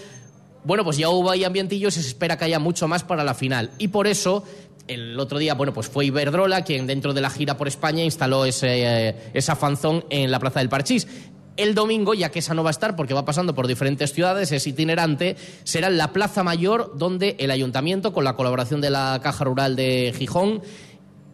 Bueno, 0.66 0.84
pues 0.84 0.98
ya 0.98 1.10
hubo 1.10 1.30
ahí 1.30 1.44
ambientillos 1.44 1.96
y 1.98 2.02
se 2.02 2.08
espera 2.08 2.38
que 2.38 2.46
haya 2.46 2.60
mucho 2.60 2.88
más 2.88 3.04
para 3.04 3.24
la 3.24 3.36
final. 3.36 3.70
Y 3.78 3.90
por 3.90 4.08
eso, 4.08 4.44
el 4.88 5.20
otro 5.20 5.38
día, 5.38 5.54
bueno, 5.54 5.74
pues 5.74 5.88
fue 5.88 6.06
Iberdrola 6.06 6.64
quien 6.64 6.88
dentro 6.88 7.14
de 7.14 7.22
la 7.22 7.30
gira 7.30 7.56
por 7.56 7.68
España 7.68 8.04
instaló 8.04 8.46
ese, 8.46 9.10
eh, 9.10 9.16
esa 9.36 9.56
fanzón 9.56 10.06
en 10.10 10.32
la 10.32 10.40
Plaza 10.40 10.60
del 10.60 10.70
Parchís. 10.70 11.08
El 11.56 11.76
domingo, 11.76 12.16
ya 12.16 12.32
que 12.32 12.40
esa 12.40 12.56
no 12.56 12.64
va 12.64 12.70
a 12.70 12.72
estar 12.72 12.96
porque 12.96 13.14
va 13.14 13.24
pasando 13.26 13.54
por 13.54 13.68
diferentes 13.68 14.12
ciudades, 14.12 14.52
es 14.52 14.66
itinerante, 14.66 15.38
será 15.64 15.90
la 15.90 16.12
Plaza 16.12 16.44
Mayor 16.44 16.94
donde 16.98 17.36
el 17.40 17.52
ayuntamiento, 17.52 18.12
con 18.12 18.24
la 18.24 18.36
colaboración 18.36 18.82
de 18.82 18.90
la 18.90 19.20
Caja 19.22 19.46
Rural 19.46 19.76
de 19.76 20.14
Gijón, 20.18 20.64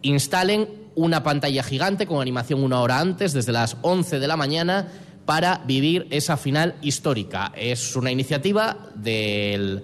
instalen 0.02 0.68
una 0.94 1.22
pantalla 1.22 1.62
gigante 1.62 2.06
con 2.06 2.20
animación 2.20 2.62
una 2.62 2.80
hora 2.80 3.00
antes, 3.00 3.32
desde 3.32 3.52
las 3.52 3.76
11 3.82 4.20
de 4.20 4.26
la 4.28 4.36
mañana, 4.36 4.88
para 5.24 5.62
vivir 5.66 6.06
esa 6.10 6.36
final 6.36 6.74
histórica. 6.82 7.52
Es 7.56 7.96
una 7.96 8.10
iniciativa 8.10 8.90
de 8.94 9.82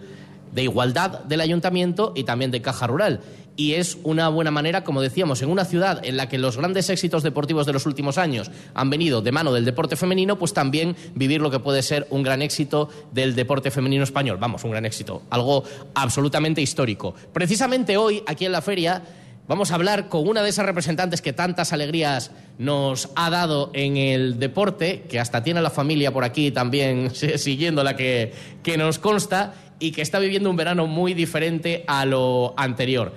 igualdad 0.56 1.24
del 1.24 1.40
ayuntamiento 1.40 2.12
y 2.16 2.24
también 2.24 2.50
de 2.50 2.62
Caja 2.62 2.86
Rural. 2.86 3.20
Y 3.56 3.74
es 3.74 3.98
una 4.04 4.28
buena 4.28 4.52
manera, 4.52 4.84
como 4.84 5.02
decíamos, 5.02 5.42
en 5.42 5.50
una 5.50 5.64
ciudad 5.64 6.00
en 6.04 6.16
la 6.16 6.28
que 6.28 6.38
los 6.38 6.56
grandes 6.56 6.90
éxitos 6.90 7.24
deportivos 7.24 7.66
de 7.66 7.72
los 7.72 7.86
últimos 7.86 8.16
años 8.16 8.52
han 8.72 8.88
venido 8.88 9.20
de 9.20 9.32
mano 9.32 9.52
del 9.52 9.64
deporte 9.64 9.96
femenino, 9.96 10.38
pues 10.38 10.52
también 10.54 10.94
vivir 11.16 11.40
lo 11.40 11.50
que 11.50 11.58
puede 11.58 11.82
ser 11.82 12.06
un 12.10 12.22
gran 12.22 12.40
éxito 12.40 12.88
del 13.10 13.34
deporte 13.34 13.72
femenino 13.72 14.04
español. 14.04 14.38
Vamos, 14.38 14.62
un 14.62 14.70
gran 14.70 14.86
éxito, 14.86 15.22
algo 15.30 15.64
absolutamente 15.94 16.60
histórico. 16.60 17.16
Precisamente 17.32 17.96
hoy, 17.96 18.22
aquí 18.28 18.46
en 18.46 18.52
la 18.52 18.62
feria, 18.62 19.02
Vamos 19.48 19.70
a 19.70 19.76
hablar 19.76 20.10
con 20.10 20.28
una 20.28 20.42
de 20.42 20.50
esas 20.50 20.66
representantes 20.66 21.22
que 21.22 21.32
tantas 21.32 21.72
alegrías 21.72 22.32
nos 22.58 23.08
ha 23.16 23.30
dado 23.30 23.70
en 23.72 23.96
el 23.96 24.38
deporte, 24.38 25.06
que 25.08 25.18
hasta 25.18 25.42
tiene 25.42 25.62
la 25.62 25.70
familia 25.70 26.12
por 26.12 26.22
aquí 26.22 26.50
también 26.50 27.10
siguiendo 27.14 27.82
la 27.82 27.96
que, 27.96 28.34
que 28.62 28.76
nos 28.76 28.98
consta 28.98 29.54
y 29.78 29.92
que 29.92 30.02
está 30.02 30.18
viviendo 30.18 30.50
un 30.50 30.56
verano 30.56 30.86
muy 30.86 31.14
diferente 31.14 31.82
a 31.86 32.04
lo 32.04 32.52
anterior. 32.58 33.14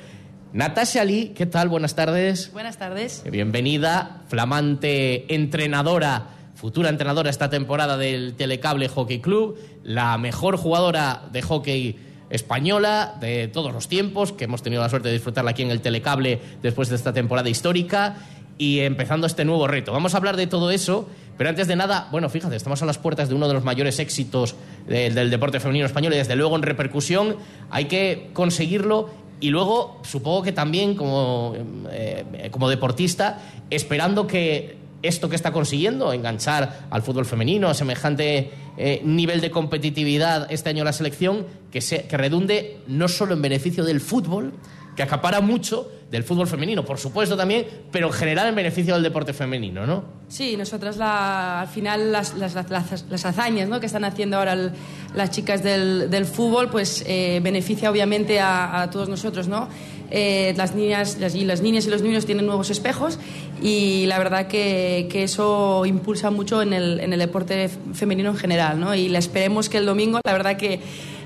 Natasha 0.54 1.04
Lee, 1.04 1.34
¿qué 1.36 1.48
tal? 1.48 1.68
Buenas 1.68 1.96
tardes. 1.96 2.50
Buenas 2.54 2.78
tardes. 2.78 3.24
Bienvenida, 3.30 4.22
flamante 4.30 5.36
entrenadora, 5.36 6.30
futura 6.56 6.88
entrenadora 6.88 7.30
esta 7.30 7.50
temporada 7.50 7.98
del 7.98 8.36
Telecable 8.36 8.88
Hockey 8.88 9.20
Club, 9.20 9.60
la 9.84 10.18
mejor 10.18 10.56
jugadora 10.56 11.24
de 11.34 11.42
hockey 11.42 12.11
española 12.32 13.16
de 13.20 13.48
todos 13.48 13.74
los 13.74 13.88
tiempos, 13.88 14.32
que 14.32 14.46
hemos 14.46 14.64
tenido 14.64 14.82
la 14.82 14.90
suerte 14.90 15.10
de 15.10 15.14
disfrutarla 15.14 15.52
aquí 15.52 15.62
en 15.62 15.72
el 15.72 15.82
Telecable 15.82 16.40
después 16.62 16.90
de 16.90 16.96
esta 16.96 17.14
temporada 17.14 17.50
histórica 17.50 18.16
y 18.58 18.80
empezando 18.80 19.28
este 19.28 19.46
nuevo 19.46 19.68
reto. 19.68 19.92
Vamos 19.92 20.14
a 20.14 20.18
hablar 20.18 20.38
de 20.38 20.48
todo 20.48 20.72
eso, 20.72 21.08
pero 21.38 21.50
antes 21.50 21.68
de 21.68 21.76
nada, 21.76 22.08
bueno, 22.12 22.30
fíjate, 22.30 22.56
estamos 22.56 22.82
a 22.82 22.86
las 22.86 22.98
puertas 22.98 23.30
de 23.30 23.36
uno 23.36 23.48
de 23.48 23.54
los 23.54 23.64
mayores 23.64 24.00
éxitos 24.00 24.56
del 24.88 25.30
deporte 25.30 25.60
femenino 25.60 25.86
español 25.86 26.14
y 26.14 26.18
desde 26.18 26.36
luego 26.36 26.56
en 26.56 26.62
repercusión 26.62 27.38
hay 27.70 27.86
que 27.86 28.30
conseguirlo 28.34 29.10
y 29.40 29.50
luego 29.50 30.00
supongo 30.04 30.44
que 30.44 30.52
también 30.52 30.96
como, 30.96 31.56
eh, 31.92 32.50
como 32.52 32.70
deportista 32.70 33.40
esperando 33.72 34.28
que 34.28 34.81
esto 35.02 35.30
que 35.30 35.36
está 35.36 35.52
consiguiendo, 35.52 36.14
enganchar 36.14 36.88
al 36.90 37.02
fútbol 37.02 37.26
femenino 37.26 37.70
a 37.70 37.74
semejante 37.74 38.52
eh, 38.78 39.02
nivel 39.04 39.42
de 39.42 39.52
competitividad 39.52 40.52
este 40.52 40.70
año 40.70 40.84
la 40.84 40.94
selección, 40.94 41.46
que, 41.72 41.82
se, 41.82 42.04
que 42.04 42.18
redunde 42.18 42.80
no 42.88 43.08
solo 43.08 43.34
en 43.34 43.42
beneficio 43.42 43.84
del 43.84 44.02
fútbol, 44.02 44.54
que 44.96 45.04
acapara 45.04 45.40
mucho 45.40 45.90
del 46.12 46.26
fútbol 46.26 46.48
femenino, 46.48 46.84
por 46.84 46.98
supuesto 46.98 47.38
también, 47.38 47.66
pero 47.92 48.08
en 48.08 48.14
general 48.14 48.48
en 48.50 48.56
beneficio 48.56 48.94
del 48.94 49.04
deporte 49.04 49.32
femenino, 49.32 49.88
¿no? 49.88 50.04
Sí, 50.28 50.58
nosotras 50.58 51.00
al 51.00 51.68
final 51.70 52.12
las, 52.12 52.34
las, 52.34 52.54
las, 52.54 53.26
hazañas 53.26 53.70
¿no? 53.70 53.80
que 53.80 53.86
están 53.86 54.04
haciendo 54.04 54.38
ahora 54.38 54.74
las 55.16 55.32
chicas 55.32 55.64
del, 55.64 56.26
fútbol, 56.26 56.70
pues 56.70 57.06
beneficia 57.08 57.90
obviamente 57.90 58.42
a 58.42 58.90
todos 58.92 59.08
nosotros, 59.08 59.48
¿no? 59.48 59.70
Eh, 60.14 60.54
las, 60.58 60.76
niñas, 60.76 61.18
las, 61.22 61.36
y 61.36 61.46
las 61.46 61.62
niñas 61.62 61.88
y 61.88 61.90
los 61.90 62.02
niños 62.02 62.26
tienen 62.26 62.46
nuevos 62.46 62.70
espejos 62.70 63.18
y 63.62 64.06
la 64.08 64.18
verdad 64.18 64.48
que, 64.48 65.08
que 65.10 65.24
eso 65.24 65.86
impulsa 65.86 66.32
mucho 66.32 66.62
en 66.62 66.74
el, 66.74 67.00
en 67.00 67.14
el, 67.14 67.20
deporte 67.20 67.70
femenino 67.94 68.32
en 68.32 68.36
general. 68.36 68.78
¿no? 68.78 68.94
Y 68.94 69.08
la 69.08 69.20
esperemos 69.20 69.70
que 69.70 69.78
el 69.78 69.86
domingo, 69.86 70.20
la 70.26 70.34
verdad 70.34 70.58
que 70.58 70.82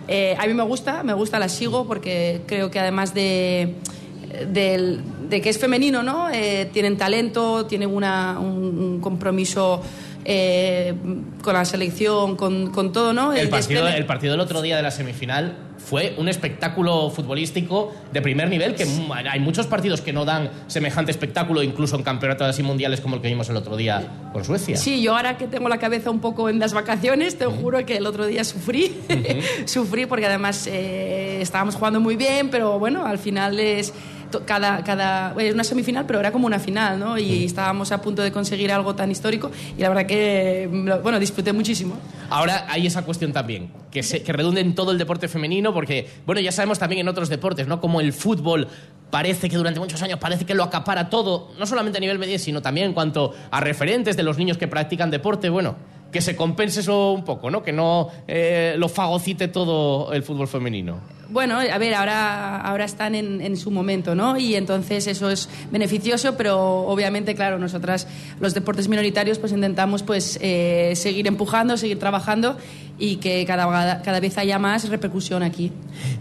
eh, 0.08 0.36
a 0.38 0.46
mí 0.46 0.54
me 0.54 0.63
gusta, 0.63 1.01
me 1.01 1.13
gusta, 1.13 1.39
la 1.39 1.50
sigo 1.50 1.88
porque 1.88 2.42
creo 2.46 2.70
que 2.70 2.80
además 2.80 3.15
de, 3.15 3.74
de, 4.51 5.00
de 5.30 5.42
que 5.42 5.50
es 5.50 5.58
femenino, 5.58 6.04
¿no? 6.04 6.30
Eh, 6.32 6.70
tienen 6.72 6.96
talento, 6.96 7.65
tienen 7.65 7.89
una, 7.89 8.38
un 8.39 9.00
compromiso 9.01 9.82
eh, 10.27 10.94
con 11.44 11.54
la 11.54 11.65
selección, 11.65 12.36
con, 12.36 12.72
con 12.72 12.92
todo, 12.92 13.13
¿no? 13.13 13.34
El, 13.34 13.50
partido, 13.50 13.88
el 13.88 14.06
partido 14.06 14.34
del 14.34 14.42
otro 14.42 14.62
día 14.62 14.75
de 14.75 14.84
la 14.84 14.92
semifinal 14.92 15.56
fue 15.86 16.15
un 16.18 16.27
espectáculo 16.27 17.12
futbolístico 17.12 17.94
de 18.12 18.22
primer 18.22 18.50
nivel, 18.50 18.74
que 18.74 18.88
hay 19.30 19.39
muchos 19.39 19.68
partidos 19.68 20.01
que 20.01 20.12
no 20.12 20.25
dan 20.25 20.50
semejante 20.68 21.12
espectáculo, 21.12 21.62
incluso 21.62 21.96
en 21.96 22.04
campeonatos 22.04 22.48
así 22.48 22.63
mundiales 22.63 23.01
como 23.01 23.15
el 23.15 23.22
que 23.22 23.27
vimos 23.27 23.50
el 23.50 23.56
otro 23.56 23.77
día 23.77 24.30
con 24.34 24.44
Suecia. 24.44 24.77
Sí, 24.77 25.01
yo 25.01 25.15
ahora 25.15 25.38
que 25.38 25.48
tengo 25.48 25.70
la 25.70 25.77
cabeza 25.77 26.10
un 26.10 26.20
poco 26.20 26.50
en 26.50 26.60
las 26.60 26.74
vacaciones, 26.74 27.38
te 27.38 27.46
juro 27.46 27.86
que 27.86 27.98
el 27.98 28.08
otro 28.08 28.25
día 28.25 28.44
sufrí, 28.44 28.98
sufrí 29.65 30.08
porque 30.08 30.25
además 30.25 30.68
eh, 30.68 31.39
estábamos 31.42 31.75
jugando 31.75 32.00
muy 32.00 32.15
bien, 32.15 32.50
pero 32.50 32.80
bueno, 32.80 33.06
al 33.06 33.20
final 33.20 33.60
es 33.60 33.94
cada, 34.44 34.84
cada, 34.84 35.34
es 35.39 35.54
una 35.54 35.63
semifinal, 35.63 36.06
pero 36.06 36.20
era 36.20 36.32
como 36.32 36.48
una 36.48 36.60
final, 36.60 37.00
¿no? 37.00 37.18
Y 37.18 37.46
estábamos 37.46 37.92
a 37.92 38.01
punto 38.01 38.22
de 38.22 38.32
conseguir 38.32 38.72
algo 38.72 38.96
tan 38.96 39.12
histórico 39.12 39.51
y 39.77 39.82
la 39.82 39.89
verdad 39.89 40.06
que, 40.06 40.68
bueno, 41.04 41.20
disfruté 41.20 41.54
muchísimo. 41.54 41.96
Ahora 42.30 42.65
hay 42.68 42.88
esa 42.88 43.04
cuestión 43.04 43.32
también, 43.32 43.72
que, 43.92 44.04
se, 44.04 44.24
que 44.24 44.34
redunde 44.34 44.62
en 44.62 44.75
todo 44.75 44.92
el 44.92 44.98
deporte 44.98 45.27
femenino, 45.27 45.74
porque, 45.74 46.10
bueno, 46.25 46.42
ya 46.42 46.51
sabemos 46.51 46.80
también 46.80 47.01
en 47.01 47.08
otros 47.08 47.30
deportes, 47.30 47.68
¿no? 47.68 47.80
Como 47.80 48.01
el 48.01 48.12
fútbol 48.12 48.68
parece 49.10 49.50
que 49.50 49.56
durante 49.56 49.80
muchos 49.80 50.01
años 50.01 50.20
parece 50.20 50.46
que 50.46 50.54
lo 50.54 50.63
acapara 50.63 51.10
todo, 51.10 51.51
no 51.58 51.65
solamente 51.65 52.00
a 52.00 52.01
nivel 52.01 52.20
medio, 52.20 52.38
sino 52.39 52.62
también 52.62 52.88
en 52.88 52.94
cuanto 52.94 53.34
a 53.51 53.62
referentes 53.62 54.18
de 54.18 54.24
los 54.24 54.38
niños 54.38 54.58
que 54.58 54.68
practican 54.68 55.12
deporte, 55.12 55.50
bueno, 55.50 55.77
que 56.12 56.22
se 56.22 56.36
compense 56.36 56.80
eso 56.80 57.12
un 57.12 57.26
poco, 57.26 57.52
¿no? 57.52 57.64
Que 57.64 57.72
no 57.72 58.10
eh, 58.28 58.76
lo 58.78 58.90
fagocite 58.90 59.48
todo 59.48 60.14
el 60.14 60.24
fútbol 60.24 60.48
femenino. 60.48 61.16
Bueno, 61.30 61.58
a 61.60 61.78
ver, 61.78 61.94
ahora, 61.96 62.62
ahora 62.62 62.86
están 62.86 63.16
en, 63.16 63.58
su 63.58 63.72
momento, 63.72 64.16
¿no? 64.16 64.38
Y 64.38 64.56
entonces 64.56 65.08
eso 65.08 65.30
es 65.30 65.50
beneficioso, 65.72 66.38
pero 66.38 66.82
obviamente, 66.88 67.36
claro, 67.36 67.58
nosotras, 67.58 68.08
los 68.40 68.54
deportes 68.54 68.88
minoritarios, 68.88 69.40
pues 69.40 69.52
intentamos 69.52 70.04
pues 70.04 70.38
eh, 70.42 70.94
seguir 70.96 71.28
empujando, 71.28 71.78
seguir 71.78 72.00
trabajando 72.00 72.58
y 73.00 73.18
que 73.18 73.44
cada, 73.46 74.02
cada 74.02 74.20
vez 74.20 74.38
haya 74.38 74.60
más 74.60 74.88
repercusión 74.88 75.42
aquí. 75.44 75.72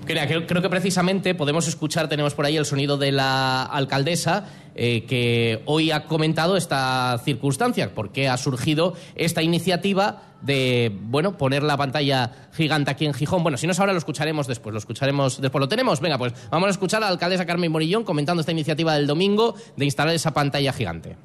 Creo, 0.06 0.46
creo 0.46 0.62
que 0.62 0.70
precisamente 0.70 1.34
podemos 1.34 1.68
escuchar, 1.68 2.08
tenemos 2.08 2.34
por 2.34 2.46
ahí 2.46 2.56
el 2.56 2.64
sonido 2.64 2.96
de 2.96 3.12
la 3.12 3.62
alcaldesa, 3.62 4.46
eh, 4.74 5.04
que 5.04 5.62
hoy 5.66 5.90
ha 5.90 6.06
comentado 6.06 6.56
esta 6.56 7.20
circunstancia, 7.24 7.94
por 7.94 8.10
qué 8.10 8.28
ha 8.28 8.36
surgido 8.36 8.94
esta 9.14 9.42
iniciativa 9.42 10.22
de, 10.42 10.92
bueno, 11.02 11.38
poner 11.38 11.62
la 11.62 11.76
pantalla 11.76 12.48
gigante 12.52 12.90
aquí 12.90 13.06
en 13.06 13.14
Gijón. 13.14 13.42
Bueno, 13.42 13.56
si 13.56 13.66
no 13.66 13.72
es 13.72 13.80
ahora, 13.80 13.92
lo 13.92 13.98
escucharemos 13.98 14.46
después, 14.46 14.72
lo 14.72 14.78
escucharemos 14.78 15.40
después. 15.40 15.60
¿Lo 15.60 15.68
tenemos? 15.68 16.00
Venga, 16.00 16.18
pues 16.18 16.34
vamos 16.50 16.68
a 16.68 16.70
escuchar 16.70 17.02
a 17.02 17.06
la 17.06 17.12
alcaldesa 17.12 17.46
Carmen 17.46 17.72
Morillón 17.72 18.04
comentando 18.04 18.40
esta 18.40 18.52
iniciativa 18.52 18.94
del 18.94 19.06
domingo 19.06 19.54
de 19.76 19.84
instalar 19.84 20.14
esa 20.14 20.34
pantalla 20.34 20.72
gigante. 20.72 21.16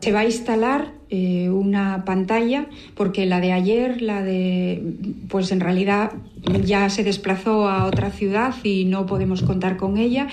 Se 0.00 0.10
va 0.10 0.20
a 0.20 0.24
instalar 0.24 0.94
eh, 1.10 1.48
una 1.48 2.04
pantalla 2.04 2.66
porque 2.96 3.24
la 3.24 3.38
de 3.38 3.52
ayer, 3.52 4.02
la 4.02 4.20
de, 4.22 4.82
pues 5.28 5.52
en 5.52 5.60
realidad 5.60 6.10
ya 6.64 6.90
se 6.90 7.04
desplazó 7.04 7.68
a 7.68 7.86
otra 7.86 8.10
ciudad 8.10 8.52
y 8.64 8.84
no 8.84 9.06
podemos 9.06 9.42
contar 9.42 9.76
con 9.76 9.98
ella. 9.98 10.26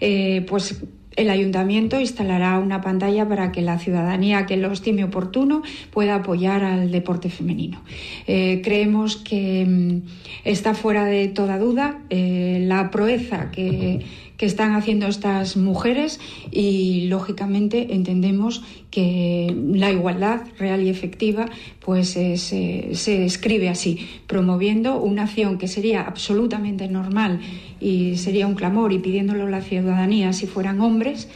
Eh, 0.00 0.46
pues 0.48 0.84
el 1.18 1.30
ayuntamiento 1.30 2.00
instalará 2.00 2.58
una 2.60 2.80
pantalla 2.80 3.28
para 3.28 3.50
que 3.50 3.60
la 3.60 3.78
ciudadanía 3.78 4.46
que 4.46 4.56
lo 4.56 4.70
estime 4.70 5.02
oportuno 5.02 5.62
pueda 5.90 6.14
apoyar 6.14 6.62
al 6.62 6.92
deporte 6.92 7.28
femenino. 7.28 7.82
Eh, 8.28 8.60
creemos 8.62 9.16
que 9.16 9.66
mm, 9.66 10.02
está 10.44 10.74
fuera 10.74 11.04
de 11.04 11.26
toda 11.26 11.58
duda 11.58 11.98
eh, 12.08 12.64
la 12.68 12.92
proeza 12.92 13.50
que 13.50 14.04
que 14.38 14.46
están 14.46 14.74
haciendo 14.74 15.06
estas 15.08 15.56
mujeres 15.56 16.20
y 16.50 17.08
lógicamente 17.08 17.94
entendemos 17.94 18.62
que 18.90 19.54
la 19.72 19.90
igualdad 19.90 20.42
real 20.58 20.82
y 20.82 20.88
efectiva 20.88 21.50
pues 21.80 22.10
se 22.10 23.24
escribe 23.24 23.68
así, 23.68 24.08
promoviendo 24.26 24.96
una 24.96 25.24
acción 25.24 25.58
que 25.58 25.68
sería 25.68 26.02
absolutamente 26.02 26.88
normal 26.88 27.40
y 27.80 28.16
sería 28.16 28.46
un 28.46 28.54
clamor 28.54 28.92
y 28.92 29.00
pidiéndolo 29.00 29.46
a 29.46 29.50
la 29.50 29.60
ciudadanía 29.60 30.32
si 30.32 30.46
fueran 30.46 30.80
hombres. 30.80 31.28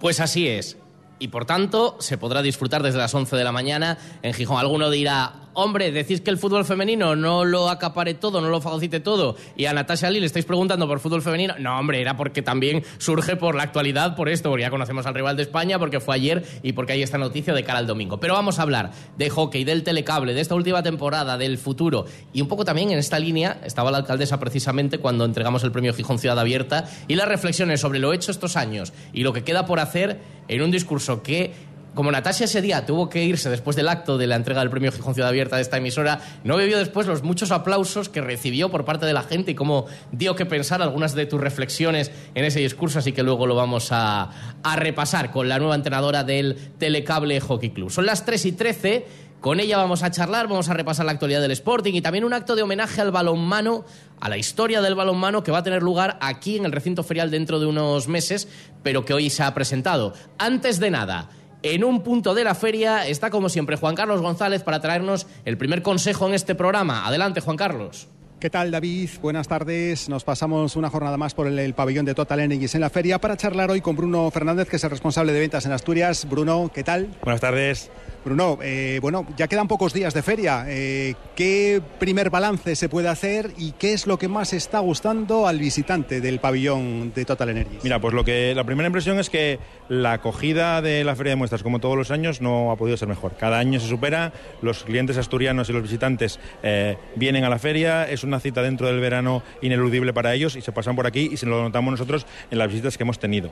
Pues 0.00 0.20
así 0.20 0.48
es. 0.48 0.78
Y 1.18 1.28
por 1.28 1.44
tanto, 1.44 1.96
se 2.00 2.18
podrá 2.18 2.42
disfrutar 2.42 2.82
desde 2.82 2.98
las 2.98 3.14
11 3.14 3.36
de 3.36 3.44
la 3.44 3.52
mañana 3.52 3.98
en 4.22 4.32
Gijón. 4.32 4.58
Alguno 4.58 4.90
dirá, 4.90 5.43
hombre, 5.54 5.90
decís 5.92 6.20
que 6.20 6.30
el 6.30 6.38
fútbol 6.38 6.64
femenino 6.64 7.16
no 7.16 7.44
lo 7.44 7.68
acapare 7.68 8.14
todo, 8.14 8.40
no 8.40 8.48
lo 8.48 8.60
fagocite 8.60 9.00
todo, 9.00 9.36
y 9.56 9.66
a 9.66 9.72
Natasha 9.72 10.10
Lee 10.10 10.20
le 10.20 10.26
estáis 10.26 10.44
preguntando 10.44 10.86
por 10.86 11.00
fútbol 11.00 11.22
femenino. 11.22 11.54
No, 11.58 11.78
hombre, 11.78 12.00
era 12.00 12.16
porque 12.16 12.42
también 12.42 12.84
surge 12.98 13.36
por 13.36 13.54
la 13.54 13.62
actualidad, 13.62 14.16
por 14.16 14.28
esto, 14.28 14.50
porque 14.50 14.62
ya 14.62 14.70
conocemos 14.70 15.06
al 15.06 15.14
rival 15.14 15.36
de 15.36 15.42
España, 15.42 15.78
porque 15.78 16.00
fue 16.00 16.14
ayer 16.14 16.44
y 16.62 16.72
porque 16.72 16.92
hay 16.92 17.02
esta 17.02 17.18
noticia 17.18 17.54
de 17.54 17.64
cara 17.64 17.78
al 17.78 17.86
domingo. 17.86 18.20
Pero 18.20 18.34
vamos 18.34 18.58
a 18.58 18.62
hablar 18.62 18.90
de 19.16 19.30
hockey, 19.30 19.64
del 19.64 19.82
telecable, 19.82 20.34
de 20.34 20.40
esta 20.40 20.54
última 20.54 20.82
temporada, 20.82 21.38
del 21.38 21.58
futuro, 21.58 22.04
y 22.32 22.40
un 22.40 22.48
poco 22.48 22.64
también 22.64 22.90
en 22.90 22.98
esta 22.98 23.18
línea 23.18 23.60
estaba 23.64 23.90
la 23.90 23.98
alcaldesa 23.98 24.38
precisamente 24.38 24.98
cuando 24.98 25.24
entregamos 25.24 25.64
el 25.64 25.72
premio 25.72 25.94
Gijón 25.94 26.18
Ciudad 26.18 26.38
Abierta 26.38 26.84
y 27.08 27.14
las 27.14 27.28
reflexiones 27.28 27.80
sobre 27.80 27.98
lo 27.98 28.12
hecho 28.12 28.30
estos 28.30 28.56
años 28.56 28.92
y 29.12 29.22
lo 29.22 29.32
que 29.32 29.44
queda 29.44 29.66
por 29.66 29.80
hacer 29.80 30.20
en 30.48 30.62
un 30.62 30.70
discurso 30.70 31.22
que 31.22 31.52
como 31.94 32.10
Natasha 32.10 32.44
ese 32.44 32.60
día 32.60 32.84
tuvo 32.84 33.08
que 33.08 33.22
irse 33.22 33.48
después 33.48 33.76
del 33.76 33.88
acto 33.88 34.18
de 34.18 34.26
la 34.26 34.36
entrega 34.36 34.60
del 34.60 34.70
premio 34.70 34.90
Gijón 34.92 35.14
Ciudad 35.14 35.28
Abierta 35.28 35.56
de 35.56 35.62
esta 35.62 35.76
emisora, 35.76 36.20
no 36.42 36.56
bebió 36.56 36.78
después 36.78 37.06
los 37.06 37.22
muchos 37.22 37.52
aplausos 37.52 38.08
que 38.08 38.20
recibió 38.20 38.70
por 38.70 38.84
parte 38.84 39.06
de 39.06 39.12
la 39.12 39.22
gente 39.22 39.52
y 39.52 39.54
cómo 39.54 39.86
dio 40.10 40.34
que 40.34 40.44
pensar 40.44 40.82
algunas 40.82 41.14
de 41.14 41.26
tus 41.26 41.40
reflexiones 41.40 42.10
en 42.34 42.44
ese 42.44 42.60
discurso, 42.60 42.98
así 42.98 43.12
que 43.12 43.22
luego 43.22 43.46
lo 43.46 43.54
vamos 43.54 43.88
a, 43.90 44.30
repasar 44.76 45.30
con 45.30 45.48
la 45.48 45.58
nueva 45.58 45.76
entrenadora 45.76 46.24
del 46.24 46.56
Telecable 46.78 47.40
Hockey 47.40 47.70
Club. 47.70 47.90
Son 47.90 48.06
las 48.06 48.24
3 48.24 48.46
y 48.46 48.52
13. 48.52 49.06
Con 49.40 49.60
ella 49.60 49.76
vamos 49.76 50.02
a 50.02 50.10
charlar, 50.10 50.48
vamos 50.48 50.70
a 50.70 50.74
repasar 50.74 51.04
la 51.04 51.12
actualidad 51.12 51.42
del 51.42 51.50
Sporting 51.50 51.92
y 51.92 52.00
también 52.00 52.24
un 52.24 52.32
acto 52.32 52.56
de 52.56 52.62
homenaje 52.62 53.02
al 53.02 53.10
balonmano, 53.10 53.84
a 54.18 54.30
la 54.30 54.38
historia 54.38 54.80
del 54.80 54.94
balonmano 54.94 55.42
que 55.42 55.52
va 55.52 55.58
a 55.58 55.62
tener 55.62 55.82
lugar 55.82 56.16
aquí 56.22 56.56
en 56.56 56.64
el 56.64 56.72
recinto 56.72 57.02
ferial 57.02 57.30
dentro 57.30 57.60
de 57.60 57.66
unos 57.66 58.08
meses, 58.08 58.48
pero 58.82 59.04
que 59.04 59.12
hoy 59.12 59.28
se 59.28 59.42
ha 59.42 59.52
presentado. 59.52 60.14
Antes 60.38 60.80
de 60.80 60.90
nada, 60.90 61.28
en 61.64 61.82
un 61.82 62.02
punto 62.02 62.34
de 62.34 62.44
la 62.44 62.54
feria 62.54 63.06
está, 63.08 63.30
como 63.30 63.48
siempre, 63.48 63.76
Juan 63.76 63.94
Carlos 63.94 64.20
González 64.20 64.62
para 64.62 64.80
traernos 64.80 65.26
el 65.46 65.56
primer 65.56 65.80
consejo 65.80 66.28
en 66.28 66.34
este 66.34 66.54
programa. 66.54 67.06
Adelante, 67.06 67.40
Juan 67.40 67.56
Carlos. 67.56 68.06
¿Qué 68.38 68.50
tal, 68.50 68.70
David? 68.70 69.08
Buenas 69.22 69.48
tardes. 69.48 70.10
Nos 70.10 70.24
pasamos 70.24 70.76
una 70.76 70.90
jornada 70.90 71.16
más 71.16 71.32
por 71.32 71.46
el, 71.46 71.72
pabellón 71.72 72.04
de 72.04 72.14
Total 72.14 72.40
Energies 72.40 72.74
en 72.74 72.82
la 72.82 72.90
feria 72.90 73.18
para 73.18 73.38
charlar 73.38 73.70
hoy 73.70 73.80
con 73.80 73.96
Bruno 73.96 74.30
Fernández, 74.30 74.68
que 74.68 74.76
es 74.76 74.84
el 74.84 74.90
responsable 74.90 75.32
de 75.32 75.40
ventas 75.40 75.64
en 75.64 75.72
Asturias. 75.72 76.28
Bruno, 76.28 76.70
¿qué 76.74 76.84
tal? 76.84 77.08
Buenas 77.22 77.40
tardes. 77.40 77.90
Bruno, 78.24 78.58
eh, 78.62 78.98
bueno, 79.02 79.26
ya 79.36 79.48
quedan 79.48 79.68
pocos 79.68 79.92
días 79.92 80.14
de 80.14 80.22
feria. 80.22 80.64
Eh, 80.66 81.14
¿Qué 81.36 81.82
primer 81.98 82.30
balance 82.30 82.74
se 82.74 82.88
puede 82.88 83.08
hacer 83.08 83.50
y 83.58 83.72
qué 83.72 83.92
es 83.92 84.06
lo 84.06 84.18
que 84.18 84.28
más 84.28 84.54
está 84.54 84.78
gustando 84.78 85.46
al 85.46 85.58
visitante 85.58 86.22
del 86.22 86.38
pabellón 86.38 87.12
de 87.14 87.24
Total 87.26 87.50
Energy? 87.50 87.78
Mira, 87.82 88.00
pues 88.00 88.14
lo 88.14 88.24
que 88.24 88.54
la 88.54 88.64
primera 88.64 88.86
impresión 88.86 89.18
es 89.18 89.28
que 89.28 89.58
la 89.88 90.14
acogida 90.14 90.80
de 90.80 91.04
la 91.04 91.14
feria 91.16 91.32
de 91.32 91.36
muestras, 91.36 91.62
como 91.62 91.80
todos 91.80 91.96
los 91.98 92.10
años, 92.10 92.40
no 92.40 92.70
ha 92.70 92.76
podido 92.76 92.96
ser 92.96 93.08
mejor. 93.08 93.36
Cada 93.36 93.58
año 93.58 93.78
se 93.78 93.88
supera, 93.88 94.32
los 94.62 94.84
clientes 94.84 95.18
asturianos 95.18 95.68
y 95.68 95.72
los 95.74 95.82
visitantes 95.82 96.40
eh, 96.62 96.96
vienen 97.16 97.44
a 97.44 97.50
la 97.50 97.58
feria, 97.58 98.08
es 98.08 98.24
una 98.24 98.40
cita 98.40 98.62
dentro 98.62 98.86
del 98.86 99.00
verano 99.00 99.42
ineludible 99.60 100.14
para 100.14 100.32
ellos 100.32 100.56
y 100.56 100.62
se 100.62 100.72
pasan 100.72 100.96
por 100.96 101.06
aquí 101.06 101.28
y 101.30 101.36
se 101.36 101.46
lo 101.46 101.62
notamos 101.62 101.90
nosotros 101.92 102.26
en 102.50 102.58
las 102.58 102.68
visitas 102.68 102.96
que 102.96 103.02
hemos 103.02 103.18
tenido. 103.18 103.50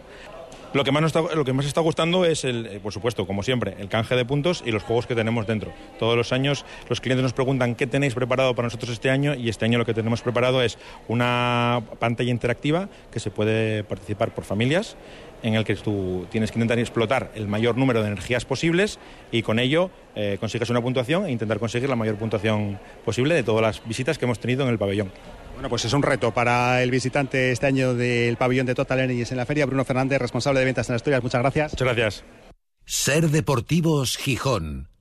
Lo 0.75 0.85
que 0.85 0.93
más 0.93 1.03
nos 1.03 1.15
está, 1.15 1.35
lo 1.35 1.45
que 1.45 1.53
más 1.53 1.67
está 1.67 1.83
gustando 1.83 2.25
es, 2.25 2.45
el, 2.45 2.67
eh, 2.67 2.81
por 2.83 2.95
supuesto, 2.95 3.27
como 3.27 3.43
siempre, 3.43 3.77
el 3.79 3.89
canje 3.89 4.17
de 4.17 4.25
puntos 4.25 4.63
y 4.65 4.71
los 4.71 4.83
juegos 4.83 5.07
que 5.07 5.15
tenemos 5.15 5.47
dentro. 5.47 5.71
Todos 5.99 6.17
los 6.17 6.33
años 6.33 6.65
los 6.89 7.03
clientes 7.03 7.23
nos 7.23 7.35
preguntan 7.35 7.75
qué 7.75 7.87
tenéis 7.87 8.15
preparado 8.15 8.55
para 8.55 8.67
nosotros 8.67 8.91
este 8.91 9.11
año 9.11 9.35
y 9.35 9.51
este 9.51 9.67
año 9.67 9.77
lo 9.79 9.85
que 9.85 9.93
tenemos 9.93 10.23
preparado 10.23 10.63
es 10.63 10.79
una 11.09 11.83
pantalla 11.99 12.31
interactiva 12.31 12.89
que 13.11 13.21
se 13.21 13.31
puede 13.31 13.85
participar 13.85 14.35
por 14.35 14.45
familias 14.45 14.97
en 15.43 15.55
el 15.55 15.65
que 15.65 15.75
tú 15.77 16.27
tienes 16.31 16.51
que 16.51 16.59
intentar 16.59 16.79
explotar 16.79 17.33
el 17.35 17.49
mayor 17.49 17.77
número 17.77 18.01
de 18.01 18.09
energías 18.09 18.45
posibles 18.45 18.99
y 19.31 19.43
con 19.43 19.59
ello 19.59 19.91
eh, 20.15 20.39
una 20.71 20.81
puntuación 20.81 21.27
e 21.27 21.33
intentar 21.33 21.59
conseguir 21.59 21.89
la 21.89 21.97
mayor 21.97 22.17
puntuación 22.17 22.79
posible 23.05 23.35
de 23.35 23.43
todas 23.43 23.63
las 23.63 23.87
visitas 23.87 24.17
que 24.17 24.25
hemos 24.25 24.39
tenido 24.39 24.63
en 24.63 24.71
el 24.71 24.79
pabellón. 24.79 25.11
Bueno, 25.55 25.69
pues 25.69 25.85
es 25.85 25.93
un 25.93 26.03
reto 26.03 26.33
para 26.33 26.83
el 26.83 26.91
visitante 26.91 27.53
este 27.53 27.67
año 27.67 27.95
del 27.95 28.37
pabellón 28.37 28.67
de 28.67 28.75
Total 28.75 29.01
Energies 29.01 29.31
en 29.31 29.37
la 29.37 29.47
feria. 29.47 29.67
Bruno 29.67 29.85
Fernández, 29.85 30.21
responsable 30.21 30.61
de 30.61 30.67
ventas 30.67 30.89
en 30.89 30.97
Asturias. 30.97 31.23
Muchas 31.23 31.41
gracias. 31.41 31.73
Muchas 31.73 31.87
gracias. 31.87 32.25
Ser 32.85 33.29
Deportivos 33.29 34.17
Gijón. 34.17 34.92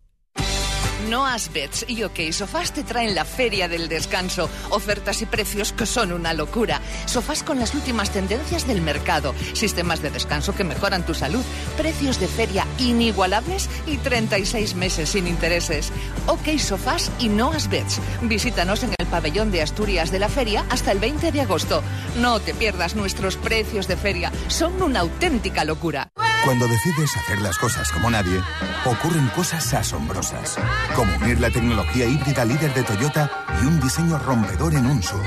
Noas 1.11 1.51
Beds 1.51 1.83
y 1.89 2.03
OK 2.03 2.31
Sofás 2.31 2.71
te 2.71 2.85
traen 2.85 3.15
la 3.15 3.25
Feria 3.25 3.67
del 3.67 3.89
Descanso. 3.89 4.49
Ofertas 4.69 5.21
y 5.21 5.25
precios 5.25 5.73
que 5.73 5.85
son 5.85 6.13
una 6.13 6.31
locura. 6.31 6.79
Sofás 7.05 7.43
con 7.43 7.59
las 7.59 7.75
últimas 7.75 8.11
tendencias 8.11 8.65
del 8.65 8.81
mercado. 8.81 9.35
Sistemas 9.51 10.01
de 10.01 10.09
descanso 10.09 10.55
que 10.55 10.63
mejoran 10.63 11.05
tu 11.05 11.13
salud. 11.13 11.43
Precios 11.75 12.17
de 12.17 12.29
feria 12.29 12.65
inigualables 12.77 13.69
y 13.87 13.97
36 13.97 14.75
meses 14.75 15.09
sin 15.09 15.27
intereses. 15.27 15.91
OK 16.27 16.57
Sofás 16.57 17.11
y 17.19 17.27
Noas 17.27 17.69
Beds. 17.69 17.99
Visítanos 18.21 18.83
en 18.83 18.95
el 18.97 19.07
pabellón 19.07 19.51
de 19.51 19.63
Asturias 19.63 20.11
de 20.11 20.19
la 20.19 20.29
feria 20.29 20.65
hasta 20.69 20.93
el 20.93 20.99
20 20.99 21.33
de 21.33 21.41
agosto. 21.41 21.83
No 22.21 22.39
te 22.39 22.53
pierdas 22.53 22.95
nuestros 22.95 23.35
precios 23.35 23.89
de 23.89 23.97
feria. 23.97 24.31
Son 24.47 24.81
una 24.81 25.01
auténtica 25.01 25.65
locura. 25.65 26.09
Cuando 26.43 26.67
decides 26.67 27.15
hacer 27.17 27.39
las 27.39 27.57
cosas 27.59 27.91
como 27.91 28.09
nadie, 28.09 28.41
ocurren 28.85 29.27
cosas 29.27 29.71
asombrosas, 29.75 30.57
unir 31.03 31.39
la 31.39 31.49
tecnología 31.49 32.05
híbrida 32.05 32.45
líder 32.45 32.73
de 32.73 32.83
Toyota 32.83 33.45
y 33.61 33.65
un 33.65 33.79
diseño 33.79 34.17
rompedor 34.19 34.73
en 34.73 34.85
un 34.85 35.01
SUV. 35.01 35.21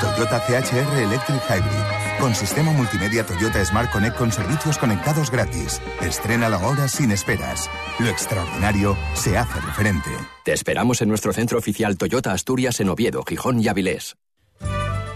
Toyota 0.00 0.40
CHR 0.46 0.98
Electric 0.98 1.42
Hybrid, 1.48 2.20
con 2.20 2.34
sistema 2.34 2.72
multimedia 2.72 3.24
Toyota 3.24 3.62
Smart 3.64 3.90
Connect 3.90 4.16
con 4.16 4.32
servicios 4.32 4.78
conectados 4.78 5.30
gratis. 5.30 5.80
Estrena 6.00 6.48
la 6.48 6.58
hora 6.58 6.88
sin 6.88 7.10
esperas. 7.10 7.68
Lo 7.98 8.08
extraordinario 8.08 8.96
se 9.14 9.36
hace 9.36 9.60
referente. 9.60 10.10
Te 10.44 10.52
esperamos 10.52 11.02
en 11.02 11.08
nuestro 11.08 11.32
centro 11.32 11.58
oficial 11.58 11.98
Toyota 11.98 12.32
Asturias 12.32 12.80
en 12.80 12.88
Oviedo, 12.88 13.22
Gijón 13.24 13.60
y 13.60 13.68
Avilés. 13.68 14.16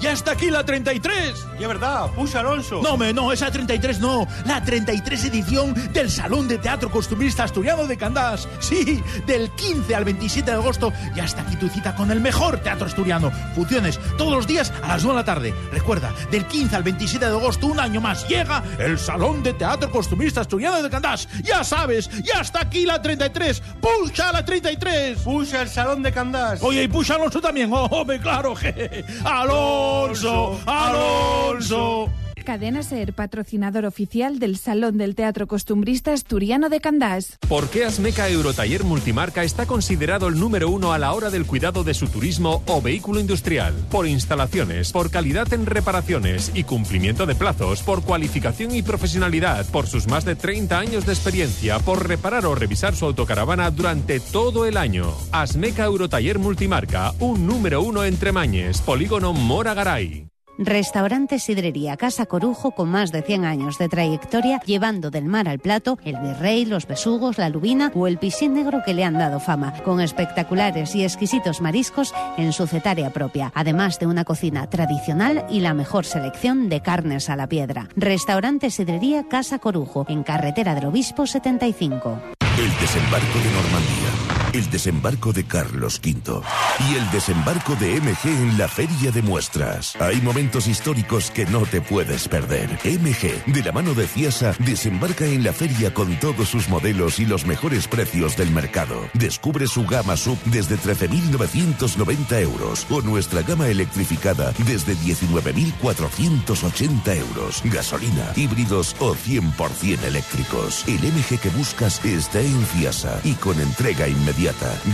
¡Ya 0.04 0.12
está 0.12 0.32
aquí 0.32 0.50
la 0.50 0.62
33! 0.62 1.46
Y 1.58 1.62
es 1.62 1.68
verdad, 1.68 2.10
puxa 2.10 2.40
Alonso. 2.40 2.82
No, 2.82 2.98
me, 2.98 3.14
no, 3.14 3.32
esa 3.32 3.50
33 3.50 4.00
no. 4.00 4.28
La 4.44 4.62
33 4.62 5.24
edición 5.24 5.72
del 5.94 6.10
Salón 6.10 6.46
de 6.46 6.58
Teatro 6.58 6.90
Costumbrista 6.90 7.44
Asturiano 7.44 7.86
de 7.86 7.96
Candás. 7.96 8.46
Sí, 8.60 9.02
del 9.26 9.50
15 9.52 9.94
al 9.94 10.04
27 10.04 10.50
de 10.50 10.56
agosto. 10.58 10.92
Ya 11.16 11.24
está 11.24 11.40
aquí 11.40 11.56
tu 11.56 11.70
cita 11.70 11.94
con 11.96 12.10
el 12.10 12.20
mejor 12.20 12.58
teatro 12.58 12.86
asturiano. 12.86 13.32
Funciones 13.54 13.98
todos 14.18 14.34
los 14.34 14.46
días 14.46 14.74
a 14.82 14.88
las 14.88 15.02
2 15.04 15.12
de 15.12 15.16
la 15.16 15.24
tarde. 15.24 15.54
Recuerda, 15.72 16.12
del 16.30 16.44
15 16.44 16.76
al 16.76 16.82
27 16.82 17.24
de 17.24 17.32
agosto, 17.32 17.66
un 17.68 17.80
año 17.80 18.02
más, 18.02 18.28
llega 18.28 18.62
el 18.78 18.98
Salón 18.98 19.42
de 19.42 19.54
Teatro 19.54 19.90
Costumbrista 19.90 20.42
Asturiano 20.42 20.82
de 20.82 20.90
Candás. 20.90 21.26
Ya 21.42 21.64
sabes, 21.64 22.10
ya 22.22 22.42
está 22.42 22.60
aquí 22.60 22.84
la 22.84 23.00
33. 23.00 23.62
¡Puxa 23.80 24.32
la 24.32 24.44
33! 24.44 25.18
Puxa 25.20 25.62
el 25.62 25.70
Salón 25.70 26.02
de 26.02 26.12
Candás. 26.12 26.62
Oye, 26.62 26.82
y 26.82 26.88
puxa 26.88 27.14
Alonso 27.14 27.40
también. 27.40 27.72
¡Oh, 27.72 27.86
hombre, 27.90 28.20
claro! 28.20 28.54
Je. 28.64 29.02
¡Alonso! 29.24 29.93
Alonso, 29.94 30.58
Alonso. 30.66 32.23
Cadena 32.44 32.82
Ser, 32.82 33.14
patrocinador 33.14 33.86
oficial 33.86 34.38
del 34.38 34.58
Salón 34.58 34.98
del 34.98 35.14
Teatro 35.14 35.46
Costumbrista 35.46 36.12
Asturiano 36.12 36.68
de 36.68 36.80
Candás. 36.80 37.38
¿Por 37.48 37.70
qué 37.70 37.86
Asmeca 37.86 38.28
Eurotaller 38.28 38.84
Multimarca 38.84 39.42
está 39.42 39.64
considerado 39.66 40.28
el 40.28 40.38
número 40.38 40.68
uno 40.68 40.92
a 40.92 40.98
la 40.98 41.14
hora 41.14 41.30
del 41.30 41.46
cuidado 41.46 41.84
de 41.84 41.94
su 41.94 42.06
turismo 42.08 42.62
o 42.66 42.82
vehículo 42.82 43.18
industrial? 43.18 43.74
Por 43.90 44.06
instalaciones, 44.06 44.92
por 44.92 45.10
calidad 45.10 45.52
en 45.54 45.64
reparaciones 45.64 46.52
y 46.54 46.64
cumplimiento 46.64 47.24
de 47.24 47.34
plazos, 47.34 47.82
por 47.82 48.02
cualificación 48.02 48.74
y 48.74 48.82
profesionalidad, 48.82 49.66
por 49.70 49.86
sus 49.86 50.06
más 50.06 50.26
de 50.26 50.36
30 50.36 50.78
años 50.78 51.06
de 51.06 51.12
experiencia, 51.14 51.78
por 51.78 52.06
reparar 52.06 52.44
o 52.44 52.54
revisar 52.54 52.94
su 52.94 53.06
autocaravana 53.06 53.70
durante 53.70 54.20
todo 54.20 54.66
el 54.66 54.76
año. 54.76 55.14
Asmeca 55.32 55.84
Eurotaller 55.84 56.38
Multimarca, 56.38 57.14
un 57.20 57.46
número 57.46 57.80
uno 57.82 58.04
entre 58.04 58.32
Mañes, 58.32 58.82
Polígono 58.82 59.32
Mora 59.32 59.72
Garay. 59.72 60.33
Restaurante 60.58 61.38
Sidrería 61.38 61.96
Casa 61.96 62.26
Corujo 62.26 62.72
con 62.72 62.88
más 62.88 63.10
de 63.10 63.22
100 63.22 63.44
años 63.44 63.78
de 63.78 63.88
trayectoria, 63.88 64.60
llevando 64.64 65.10
del 65.10 65.24
mar 65.24 65.48
al 65.48 65.58
plato 65.58 65.98
el 66.04 66.16
virrey, 66.16 66.64
los 66.64 66.86
besugos, 66.86 67.38
la 67.38 67.48
lubina 67.48 67.90
o 67.94 68.06
el 68.06 68.18
piscín 68.18 68.54
negro 68.54 68.82
que 68.84 68.94
le 68.94 69.04
han 69.04 69.14
dado 69.14 69.40
fama, 69.40 69.74
con 69.82 70.00
espectaculares 70.00 70.94
y 70.94 71.02
exquisitos 71.02 71.60
mariscos 71.60 72.14
en 72.36 72.52
su 72.52 72.66
cetaria 72.66 73.10
propia, 73.10 73.52
además 73.54 73.98
de 73.98 74.06
una 74.06 74.24
cocina 74.24 74.68
tradicional 74.68 75.44
y 75.50 75.60
la 75.60 75.74
mejor 75.74 76.04
selección 76.04 76.68
de 76.68 76.80
carnes 76.80 77.30
a 77.30 77.36
la 77.36 77.48
piedra. 77.48 77.88
Restaurante 77.96 78.70
Sidrería 78.70 79.26
Casa 79.28 79.58
Corujo, 79.58 80.06
en 80.08 80.22
Carretera 80.22 80.74
del 80.74 80.86
Obispo 80.86 81.26
75. 81.26 82.20
El 82.56 82.70
desembarco 82.78 83.38
de 83.38 83.50
Normandía, 83.50 84.33
el 84.54 84.70
desembarco 84.70 85.32
de 85.32 85.44
Carlos 85.44 86.00
V 86.02 86.40
y 86.88 86.94
el 86.94 87.10
desembarco 87.10 87.74
de 87.74 88.00
MG 88.00 88.28
en 88.28 88.56
la 88.56 88.68
Feria 88.68 89.10
de 89.10 89.20
Muestras. 89.20 89.96
Hay 90.00 90.20
momentos 90.20 90.68
históricos 90.68 91.32
que 91.32 91.44
no 91.46 91.66
te 91.66 91.80
puedes 91.80 92.28
perder. 92.28 92.70
MG, 92.84 93.52
de 93.52 93.64
la 93.64 93.72
mano 93.72 93.94
de 93.94 94.06
Ciasa, 94.06 94.54
desembarca 94.60 95.26
en 95.26 95.42
la 95.42 95.52
feria 95.52 95.92
con 95.92 96.14
todos 96.20 96.48
sus 96.48 96.68
modelos 96.68 97.18
y 97.18 97.26
los 97.26 97.46
mejores 97.46 97.88
precios 97.88 98.36
del 98.36 98.52
mercado. 98.52 99.08
Descubre 99.14 99.66
su 99.66 99.84
gama 99.86 100.16
sub 100.16 100.38
desde 100.44 100.76
13.990 100.76 102.40
euros 102.40 102.86
o 102.90 103.02
nuestra 103.02 103.42
gama 103.42 103.66
electrificada 103.66 104.54
desde 104.66 104.94
19.480 104.94 107.16
euros. 107.16 107.60
Gasolina, 107.64 108.30
híbridos 108.36 108.94
o 109.00 109.16
100% 109.16 110.04
eléctricos. 110.04 110.84
El 110.86 111.00
MG 111.00 111.40
que 111.40 111.50
buscas 111.50 112.04
está 112.04 112.40
en 112.40 112.64
Fiasa 112.66 113.20
y 113.24 113.32
con 113.32 113.60
entrega 113.60 114.06
inmediata. 114.06 114.43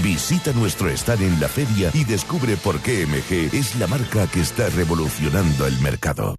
Visita 0.02 0.52
nuestro 0.52 0.88
stand 0.90 1.22
en 1.22 1.40
la 1.40 1.48
feria 1.48 1.90
y 1.92 2.04
descubre 2.04 2.56
por 2.56 2.78
qué 2.80 3.04
MG 3.06 3.54
es 3.54 3.74
la 3.76 3.86
marca 3.88 4.26
que 4.28 4.40
está 4.40 4.68
revolucionando 4.68 5.66
el 5.66 5.78
mercado. 5.80 6.36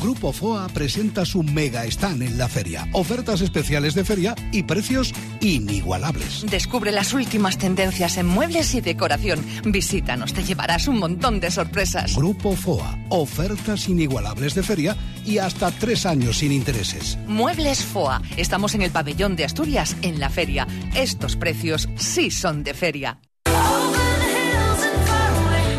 Grupo 0.00 0.32
FOA 0.32 0.66
presenta 0.68 1.26
su 1.26 1.42
mega 1.42 1.84
stand 1.84 2.22
en 2.22 2.38
la 2.38 2.48
feria. 2.48 2.88
Ofertas 2.92 3.42
especiales 3.42 3.94
de 3.94 4.04
feria 4.04 4.34
y 4.50 4.62
precios 4.62 5.12
inigualables. 5.40 6.46
Descubre 6.50 6.90
las 6.90 7.12
últimas 7.12 7.58
tendencias 7.58 8.16
en 8.16 8.26
muebles 8.26 8.74
y 8.74 8.80
decoración. 8.80 9.44
Visítanos, 9.64 10.32
te 10.32 10.42
llevarás 10.42 10.88
un 10.88 10.98
montón 10.98 11.38
de 11.38 11.50
sorpresas. 11.50 12.16
Grupo 12.16 12.56
FOA. 12.56 12.98
Ofertas 13.10 13.88
inigualables 13.88 14.54
de 14.54 14.62
feria 14.62 14.96
y 15.26 15.36
hasta 15.36 15.70
tres 15.70 16.06
años 16.06 16.38
sin 16.38 16.52
intereses. 16.52 17.18
Muebles 17.26 17.84
FOA. 17.84 18.22
Estamos 18.38 18.74
en 18.74 18.82
el 18.82 18.90
pabellón 18.90 19.36
de 19.36 19.44
Asturias, 19.44 19.96
en 20.00 20.18
la 20.18 20.30
feria. 20.30 20.66
Estos 20.94 21.36
precios 21.36 21.90
sí 21.96 22.30
son 22.30 22.64
de 22.64 22.72
feria. 22.72 23.20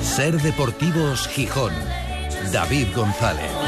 Ser 0.03 0.39
Deportivos 0.41 1.27
Gijón. 1.29 1.73
David 2.51 2.87
González. 2.93 3.60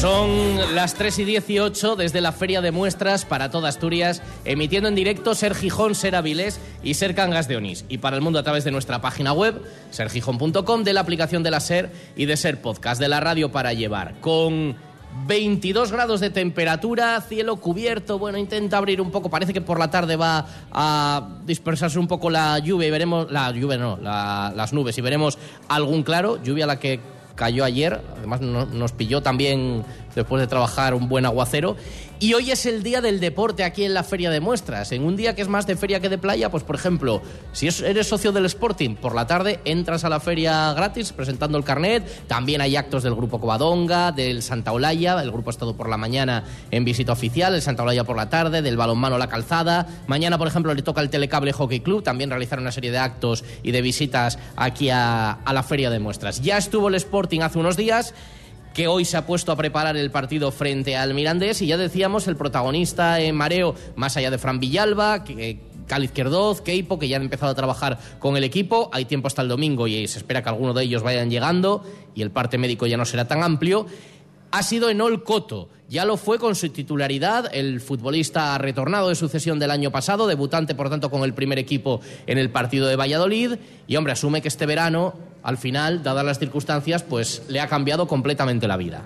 Son 0.00 0.74
las 0.74 0.94
3 0.94 1.20
y 1.20 1.24
18 1.24 1.96
desde 1.96 2.20
la 2.20 2.32
Feria 2.32 2.60
de 2.60 2.72
Muestras 2.72 3.24
para 3.24 3.50
toda 3.50 3.68
Asturias, 3.70 4.22
emitiendo 4.44 4.88
en 4.88 4.94
directo 4.94 5.34
Ser 5.34 5.54
Gijón, 5.54 5.94
Ser 5.94 6.14
Avilés 6.14 6.60
y 6.82 6.94
Ser 6.94 7.14
Cangas 7.14 7.48
de 7.48 7.56
Onís. 7.56 7.86
Y 7.88 7.98
para 7.98 8.16
el 8.16 8.22
mundo 8.22 8.38
a 8.38 8.42
través 8.42 8.64
de 8.64 8.70
nuestra 8.70 9.00
página 9.00 9.32
web, 9.32 9.62
sergijón.com, 9.90 10.84
de 10.84 10.92
la 10.92 11.00
aplicación 11.00 11.42
de 11.42 11.50
la 11.50 11.60
Ser 11.60 11.90
y 12.16 12.26
de 12.26 12.36
Ser 12.36 12.60
Podcast, 12.60 13.00
de 13.00 13.08
la 13.08 13.20
radio 13.20 13.50
para 13.50 13.72
llevar. 13.72 14.20
Con 14.20 14.76
22 15.26 15.92
grados 15.92 16.20
de 16.20 16.30
temperatura, 16.30 17.20
cielo 17.20 17.56
cubierto, 17.56 18.18
bueno, 18.18 18.36
intenta 18.36 18.76
abrir 18.78 19.00
un 19.00 19.10
poco, 19.10 19.30
parece 19.30 19.54
que 19.54 19.60
por 19.60 19.78
la 19.78 19.90
tarde 19.90 20.16
va 20.16 20.46
a 20.72 21.28
dispersarse 21.46 21.98
un 21.98 22.08
poco 22.08 22.28
la 22.28 22.58
lluvia 22.58 22.88
y 22.88 22.90
veremos, 22.90 23.30
la 23.30 23.50
lluvia 23.52 23.78
no, 23.78 23.96
la, 23.96 24.52
las 24.54 24.72
nubes 24.72 24.98
y 24.98 25.00
veremos 25.00 25.38
algún 25.68 26.02
claro, 26.02 26.42
lluvia 26.42 26.66
la 26.66 26.78
que 26.78 27.00
cayó 27.34 27.64
ayer, 27.64 28.00
además 28.16 28.40
no, 28.40 28.66
nos 28.66 28.92
pilló 28.92 29.22
también 29.22 29.84
después 30.14 30.40
de 30.40 30.46
trabajar 30.46 30.94
un 30.94 31.08
buen 31.08 31.26
aguacero. 31.26 31.76
Y 32.20 32.32
hoy 32.32 32.52
es 32.52 32.64
el 32.64 32.82
día 32.82 33.00
del 33.00 33.20
deporte 33.20 33.64
aquí 33.64 33.84
en 33.84 33.92
la 33.92 34.04
Feria 34.04 34.30
de 34.30 34.40
Muestras. 34.40 34.92
En 34.92 35.02
un 35.02 35.16
día 35.16 35.34
que 35.34 35.42
es 35.42 35.48
más 35.48 35.66
de 35.66 35.76
feria 35.76 36.00
que 36.00 36.08
de 36.08 36.16
playa, 36.16 36.50
pues 36.50 36.62
por 36.62 36.76
ejemplo, 36.76 37.20
si 37.52 37.68
eres 37.84 38.06
socio 38.06 38.30
del 38.32 38.46
Sporting, 38.46 38.94
por 38.94 39.14
la 39.14 39.26
tarde 39.26 39.60
entras 39.64 40.04
a 40.04 40.08
la 40.08 40.20
feria 40.20 40.72
gratis 40.74 41.12
presentando 41.12 41.58
el 41.58 41.64
carnet. 41.64 42.26
También 42.26 42.60
hay 42.60 42.76
actos 42.76 43.02
del 43.02 43.14
Grupo 43.14 43.40
Covadonga, 43.40 44.12
del 44.12 44.42
Santa 44.42 44.72
Olaya, 44.72 45.20
el 45.20 45.30
grupo 45.32 45.50
ha 45.50 45.52
estado 45.52 45.76
por 45.76 45.88
la 45.88 45.96
mañana 45.96 46.44
en 46.70 46.84
visita 46.84 47.12
oficial, 47.12 47.54
el 47.54 47.62
Santa 47.62 47.82
Olaya 47.82 48.04
por 48.04 48.16
la 48.16 48.30
tarde, 48.30 48.62
del 48.62 48.76
balonmano 48.76 49.18
La 49.18 49.28
Calzada. 49.28 49.86
Mañana, 50.06 50.38
por 50.38 50.46
ejemplo, 50.46 50.72
le 50.72 50.82
toca 50.82 51.00
el 51.00 51.10
Telecable 51.10 51.52
Hockey 51.52 51.80
Club, 51.80 52.02
también 52.02 52.30
realizar 52.30 52.58
una 52.58 52.72
serie 52.72 52.90
de 52.90 52.98
actos 52.98 53.44
y 53.62 53.72
de 53.72 53.82
visitas 53.82 54.38
aquí 54.56 54.88
a, 54.88 55.32
a 55.32 55.52
la 55.52 55.62
Feria 55.62 55.90
de 55.90 55.98
Muestras. 55.98 56.40
Ya 56.40 56.58
estuvo 56.58 56.88
el 56.88 56.94
Sporting 56.94 57.40
hace 57.40 57.58
unos 57.58 57.76
días 57.76 58.14
que 58.74 58.88
hoy 58.88 59.04
se 59.04 59.16
ha 59.16 59.24
puesto 59.24 59.52
a 59.52 59.56
preparar 59.56 59.96
el 59.96 60.10
partido 60.10 60.50
frente 60.50 60.96
al 60.96 61.14
Mirandés 61.14 61.62
y 61.62 61.68
ya 61.68 61.76
decíamos 61.76 62.26
el 62.26 62.36
protagonista 62.36 63.20
en 63.20 63.36
mareo, 63.36 63.74
más 63.94 64.16
allá 64.16 64.30
de 64.30 64.38
Fran 64.38 64.58
Villalba, 64.58 65.24
que, 65.24 65.60
Cali 65.86 66.06
Izquierdoz, 66.06 66.60
Keipo, 66.60 66.98
que 66.98 67.08
ya 67.08 67.16
han 67.16 67.22
empezado 67.22 67.52
a 67.52 67.54
trabajar 67.54 67.98
con 68.18 68.36
el 68.36 68.44
equipo. 68.44 68.90
Hay 68.92 69.04
tiempo 69.04 69.28
hasta 69.28 69.42
el 69.42 69.48
domingo 69.48 69.86
y 69.86 70.06
se 70.08 70.18
espera 70.18 70.42
que 70.42 70.48
alguno 70.48 70.72
de 70.72 70.84
ellos 70.84 71.02
vayan 71.02 71.30
llegando 71.30 71.84
y 72.14 72.22
el 72.22 72.30
parte 72.30 72.58
médico 72.58 72.86
ya 72.86 72.96
no 72.96 73.04
será 73.04 73.26
tan 73.26 73.42
amplio. 73.42 73.86
Ha 74.50 74.62
sido 74.62 74.88
Enol 74.88 75.24
Coto. 75.24 75.68
Ya 75.88 76.04
lo 76.04 76.16
fue 76.16 76.38
con 76.38 76.54
su 76.54 76.70
titularidad. 76.70 77.50
El 77.52 77.80
futbolista 77.80 78.54
ha 78.54 78.58
retornado 78.58 79.08
de 79.08 79.14
sucesión 79.14 79.58
del 79.58 79.70
año 79.70 79.90
pasado, 79.90 80.26
debutante, 80.26 80.74
por 80.74 80.88
tanto, 80.88 81.10
con 81.10 81.22
el 81.22 81.34
primer 81.34 81.58
equipo 81.58 82.00
en 82.26 82.38
el 82.38 82.50
partido 82.50 82.86
de 82.86 82.96
Valladolid. 82.96 83.56
Y, 83.86 83.96
hombre, 83.96 84.12
asume 84.14 84.40
que 84.40 84.48
este 84.48 84.64
verano, 84.64 85.14
al 85.44 85.58
final, 85.58 86.02
dadas 86.02 86.24
las 86.24 86.38
circunstancias, 86.38 87.02
pues 87.02 87.42
le 87.48 87.60
ha 87.60 87.68
cambiado 87.68 88.08
completamente 88.08 88.66
la 88.66 88.78
vida. 88.78 89.02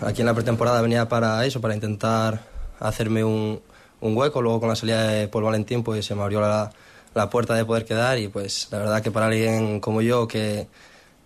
Aquí 0.00 0.22
en 0.22 0.26
la 0.26 0.34
pretemporada 0.34 0.80
venía 0.80 1.08
para 1.08 1.44
eso, 1.44 1.60
para 1.60 1.74
intentar 1.74 2.40
hacerme 2.78 3.24
un, 3.24 3.60
hueco, 4.00 4.40
luego 4.40 4.60
con 4.60 4.68
la 4.68 4.76
salida 4.76 5.02
de 5.02 5.26
Paul 5.26 5.44
Valentín 5.44 5.82
pues 5.82 6.06
se 6.06 6.14
me 6.14 6.22
abrió 6.22 6.40
la, 6.40 6.70
la 7.12 7.28
puerta 7.28 7.54
de 7.54 7.64
poder 7.64 7.84
quedar 7.84 8.18
y 8.18 8.28
pues 8.28 8.68
la 8.70 8.78
verdad 8.78 9.02
que 9.02 9.10
para 9.10 9.26
alguien 9.26 9.80
como 9.80 10.00
yo 10.00 10.28
que, 10.28 10.68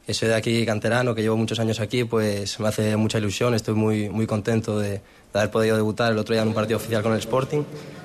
que 0.06 0.14
soy 0.14 0.28
de 0.28 0.34
aquí 0.34 0.64
canterano, 0.64 1.14
que 1.14 1.20
llevo 1.20 1.36
muchos 1.36 1.60
años 1.60 1.80
aquí, 1.80 2.04
pues 2.04 2.58
me 2.58 2.68
hace 2.68 2.96
mucha 2.96 3.18
ilusión, 3.18 3.54
estoy 3.54 3.74
muy, 3.74 4.08
muy 4.08 4.26
contento 4.26 4.78
de, 4.78 4.88
de 4.90 5.02
haber 5.34 5.50
podido 5.50 5.76
debutar 5.76 6.10
el 6.10 6.18
otro 6.18 6.32
día 6.32 6.40
en 6.40 6.48
un 6.48 6.54
partido 6.54 6.78
oficial 6.78 7.02
con 7.02 7.12
el 7.12 7.18
Sporting 7.18 7.62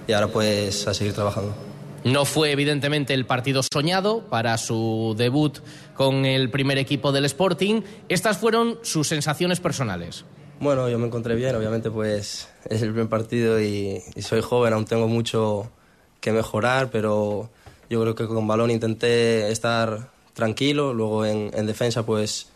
y 0.08 0.12
ahora 0.12 0.28
pues 0.28 0.86
a 0.88 0.94
seguir 0.94 1.14
trabajando. 1.14 1.69
No 2.04 2.26
fue 2.26 2.52
evidentemente 2.52 3.14
el 3.14 3.26
partido 3.26 3.62
soñado 3.62 4.22
para 4.30 4.58
su 4.58 5.16
debut 5.18 5.60
con 5.96 6.26
el 6.26 6.50
primer 6.50 6.78
equipo 6.78 7.12
del 7.12 7.26
Sporting. 7.26 7.82
Estas 8.08 8.38
fueron 8.38 8.80
sus 8.82 9.08
sensaciones 9.08 9.60
personales. 9.60 10.26
Bueno, 10.60 10.90
yo 10.90 11.00
me 11.00 11.08
encontré 11.08 11.36
bien, 11.36 11.56
obviamente 11.56 11.90
pues 11.90 12.50
es 12.70 12.82
el 12.82 12.90
primer 12.90 13.10
partido 13.10 13.62
y, 13.62 14.02
soy 14.22 14.42
joven, 14.42 14.74
aún 14.74 14.86
tengo 14.86 15.08
mucho 15.08 15.72
que 16.20 16.32
mejorar, 16.32 16.90
pero 16.92 17.50
yo 17.90 18.02
creo 18.02 18.16
que 18.16 18.28
con 18.28 18.46
balón 18.46 18.70
intenté 18.70 19.52
estar 19.52 20.12
tranquilo, 20.34 20.94
luego 20.94 21.26
en 21.26 21.66
defensa 21.66 22.06
pues 22.06 22.49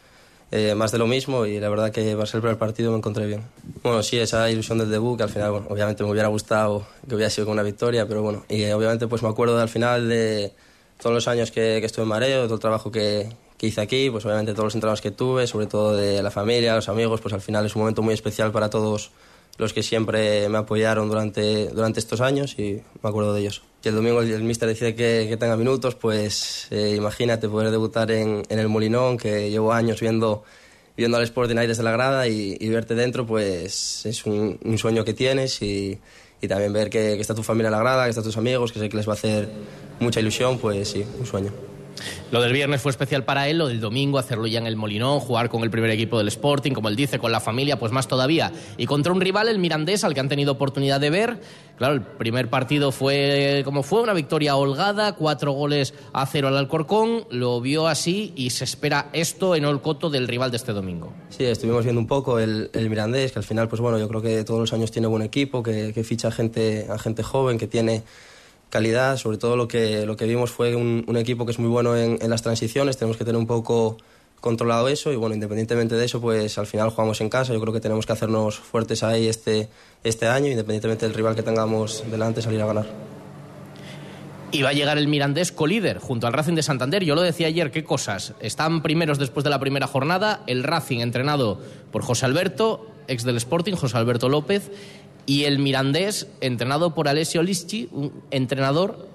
eh, 0.55 0.75
más 0.75 0.91
de 0.91 0.99
lo 0.99 1.07
mismo 1.07 1.47
y 1.47 1.59
la 1.59 1.67
verdad 1.67 1.91
que 1.91 2.13
va 2.13 2.23
a 2.23 2.25
ser 2.27 2.35
el 2.35 2.41
primer 2.43 2.59
partido 2.59 2.91
me 2.91 2.97
encontré 2.99 3.25
bien. 3.25 3.41
Bueno, 3.81 4.03
sí, 4.03 4.19
esa 4.19 4.51
ilusión 4.51 4.77
del 4.77 4.91
debut 4.91 5.17
que 5.17 5.23
al 5.23 5.29
final, 5.29 5.49
obviamente 5.67 6.03
me 6.03 6.11
hubiera 6.11 6.27
gustado 6.27 6.85
que 7.09 7.15
hubiera 7.15 7.31
sido 7.31 7.45
con 7.45 7.53
una 7.53 7.63
victoria, 7.63 8.07
pero 8.07 8.21
bueno, 8.21 8.45
y 8.47 8.61
eh, 8.61 8.73
obviamente 8.75 9.07
pues 9.07 9.23
me 9.23 9.29
acuerdo 9.29 9.59
al 9.59 9.67
final 9.67 10.07
de 10.07 10.53
todos 11.01 11.11
los 11.11 11.27
años 11.27 11.49
que, 11.49 11.77
que 11.79 11.87
estuve 11.87 12.03
en 12.03 12.09
Mareo, 12.09 12.43
todo 12.43 12.53
el 12.53 12.59
trabajo 12.59 12.91
que, 12.91 13.29
que 13.57 13.65
hice 13.65 13.81
aquí, 13.81 14.11
pues 14.11 14.23
obviamente 14.27 14.51
todos 14.51 14.65
los 14.65 14.75
entrenos 14.75 15.01
que 15.01 15.09
tuve, 15.09 15.47
sobre 15.47 15.65
todo 15.65 15.95
de 15.95 16.21
la 16.21 16.29
familia, 16.29 16.75
los 16.75 16.87
amigos, 16.87 17.19
pues 17.19 17.33
al 17.33 17.41
final 17.41 17.65
es 17.65 17.75
un 17.75 17.81
momento 17.81 18.03
muy 18.03 18.13
especial 18.13 18.51
para 18.51 18.69
todos 18.69 19.09
los 19.57 19.73
que 19.73 19.83
siempre 19.83 20.49
me 20.49 20.57
apoyaron 20.57 21.07
durante, 21.07 21.67
durante 21.67 21.99
estos 21.99 22.21
años 22.21 22.57
y 22.57 22.81
me 23.01 23.09
acuerdo 23.09 23.33
de 23.33 23.41
ellos. 23.41 23.61
Si 23.81 23.89
el 23.89 23.95
domingo 23.95 24.21
el, 24.21 24.43
míster 24.43 24.67
decide 24.67 24.95
que, 24.95 25.27
que, 25.29 25.37
tenga 25.37 25.57
minutos, 25.57 25.95
pues 25.95 26.67
eh, 26.71 26.95
imagínate 26.97 27.49
poder 27.49 27.69
debutar 27.69 28.09
en, 28.11 28.43
en, 28.49 28.59
el 28.59 28.69
Molinón, 28.69 29.17
que 29.17 29.51
llevo 29.51 29.73
años 29.73 29.99
viendo, 29.99 30.43
viendo 30.97 31.17
al 31.17 31.23
Sporting 31.23 31.57
ahí 31.57 31.67
desde 31.67 31.83
la 31.83 31.91
grada 31.91 32.27
y, 32.27 32.57
y 32.59 32.69
verte 32.69 32.95
dentro, 32.95 33.27
pues 33.27 34.05
es 34.05 34.25
un, 34.25 34.59
un 34.63 34.77
sueño 34.77 35.03
que 35.03 35.13
tienes 35.13 35.61
y, 35.61 35.99
y 36.41 36.47
también 36.47 36.73
ver 36.73 36.89
que, 36.89 37.15
que, 37.15 37.21
está 37.21 37.35
tu 37.35 37.43
familia 37.43 37.67
en 37.67 37.73
la 37.73 37.79
grada, 37.79 38.05
que 38.05 38.09
están 38.09 38.23
tus 38.23 38.37
amigos, 38.37 38.71
que 38.71 38.79
sé 38.79 38.89
que 38.89 38.97
les 38.97 39.07
va 39.07 39.13
a 39.13 39.15
hacer 39.15 39.49
mucha 39.99 40.19
ilusión, 40.19 40.57
pues 40.57 40.87
sí, 40.87 41.05
un 41.19 41.25
sueño. 41.25 41.72
Lo 42.31 42.41
del 42.41 42.53
viernes 42.53 42.81
fue 42.81 42.91
especial 42.91 43.23
para 43.23 43.47
él, 43.47 43.59
lo 43.59 43.67
del 43.67 43.79
domingo 43.79 44.17
hacerlo 44.17 44.47
ya 44.47 44.59
en 44.59 44.67
el 44.67 44.75
Molinón, 44.75 45.19
jugar 45.19 45.49
con 45.49 45.63
el 45.63 45.69
primer 45.69 45.89
equipo 45.91 46.17
del 46.17 46.27
Sporting, 46.29 46.71
como 46.71 46.89
él 46.89 46.95
dice, 46.95 47.19
con 47.19 47.31
la 47.31 47.39
familia, 47.39 47.77
pues 47.77 47.91
más 47.91 48.07
todavía. 48.07 48.51
Y 48.77 48.85
contra 48.85 49.13
un 49.13 49.21
rival, 49.21 49.47
el 49.47 49.59
Mirandés, 49.59 50.03
al 50.03 50.13
que 50.13 50.19
han 50.19 50.29
tenido 50.29 50.53
oportunidad 50.53 50.99
de 50.99 51.09
ver. 51.09 51.39
Claro, 51.77 51.95
el 51.95 52.01
primer 52.01 52.49
partido 52.49 52.91
fue 52.91 53.61
como 53.65 53.83
fue, 53.83 54.01
una 54.01 54.13
victoria 54.13 54.55
holgada, 54.55 55.13
cuatro 55.13 55.53
goles 55.53 55.93
a 56.13 56.25
cero 56.25 56.47
al 56.47 56.57
Alcorcón, 56.57 57.25
lo 57.31 57.59
vio 57.61 57.87
así 57.87 58.31
y 58.35 58.51
se 58.51 58.63
espera 58.63 59.09
esto 59.13 59.55
en 59.55 59.65
Olcoto 59.65 60.09
del 60.09 60.27
rival 60.27 60.51
de 60.51 60.57
este 60.57 60.71
domingo. 60.71 61.13
Sí, 61.29 61.45
estuvimos 61.45 61.83
viendo 61.83 61.99
un 61.99 62.07
poco 62.07 62.39
el, 62.39 62.69
Mirandés, 62.73 63.31
que 63.31 63.39
al 63.39 63.45
final, 63.45 63.67
pues 63.67 63.81
bueno, 63.81 63.97
yo 63.97 64.07
creo 64.07 64.21
que 64.21 64.43
todos 64.43 64.59
los 64.59 64.73
años 64.73 64.91
tiene 64.91 65.07
buen 65.07 65.23
equipo, 65.23 65.63
que, 65.63 65.93
que 65.93 66.03
ficha 66.03 66.31
gente, 66.31 66.87
a 66.89 66.97
gente 66.99 67.23
joven, 67.23 67.57
que 67.57 67.67
tiene 67.67 68.03
calidad, 68.73 69.17
sobre 69.17 69.37
todo 69.37 69.55
lo 69.55 69.67
que, 69.67 70.03
lo 70.07 70.17
que 70.17 70.25
vimos 70.25 70.49
fue 70.49 70.75
un, 70.75 71.05
un 71.07 71.15
equipo 71.15 71.45
que 71.45 71.51
es 71.51 71.59
muy 71.59 71.69
bueno 71.69 71.95
en, 71.95 72.17
en, 72.19 72.29
las 72.31 72.41
transiciones, 72.41 72.97
tenemos 72.97 73.17
que 73.17 73.23
tener 73.23 73.37
un 73.37 73.45
poco 73.45 73.97
controlado 74.41 74.87
eso 74.87 75.13
y 75.13 75.15
bueno, 75.15 75.35
independientemente 75.35 75.93
de 75.95 76.03
eso, 76.03 76.19
pues 76.19 76.57
al 76.57 76.65
final 76.65 76.89
jugamos 76.89 77.21
en 77.21 77.29
casa, 77.29 77.53
yo 77.53 77.61
creo 77.61 77.71
que 77.71 77.79
tenemos 77.79 78.07
que 78.07 78.13
hacernos 78.13 78.57
fuertes 78.57 79.03
ahí 79.03 79.27
este, 79.27 79.69
este 80.03 80.25
año, 80.25 80.47
independientemente 80.47 81.05
del 81.05 81.13
rival 81.13 81.35
que 81.35 81.43
tengamos 81.43 82.03
delante, 82.09 82.41
salir 82.41 82.63
a 82.63 82.65
ganar. 82.65 82.87
Y 84.51 84.63
va 84.63 84.69
a 84.69 84.73
llegar 84.73 84.97
el 84.97 85.07
Mirandés 85.07 85.51
colíder 85.51 85.99
junto 85.99 86.25
al 86.25 86.33
Racing 86.33 86.55
de 86.55 86.63
Santander. 86.63 87.03
Yo 87.03 87.13
lo 87.13 87.21
decía 87.21 87.47
ayer, 87.47 87.69
¿qué 87.69 87.83
cosas? 87.83 88.33
Están 88.39 88.81
primeros 88.81 89.19
después 89.19 89.43
de 89.43 89.51
la 89.51 89.59
primera 89.59 89.85
jornada. 89.85 90.43
El 90.47 90.63
Racing 90.63 90.99
entrenado 90.99 91.59
por 91.91 92.03
José 92.03 92.25
Alberto, 92.25 92.87
ex 93.07 93.23
del 93.23 93.37
Sporting, 93.37 93.73
José 93.73 93.97
Alberto 93.97 94.29
López, 94.29 94.71
y 95.25 95.45
el 95.45 95.59
Mirandés, 95.59 96.27
entrenado 96.41 96.93
por 96.93 97.07
Alessio 97.07 97.43
Lisci, 97.43 97.89
un 97.91 98.11
entrenador 98.31 99.07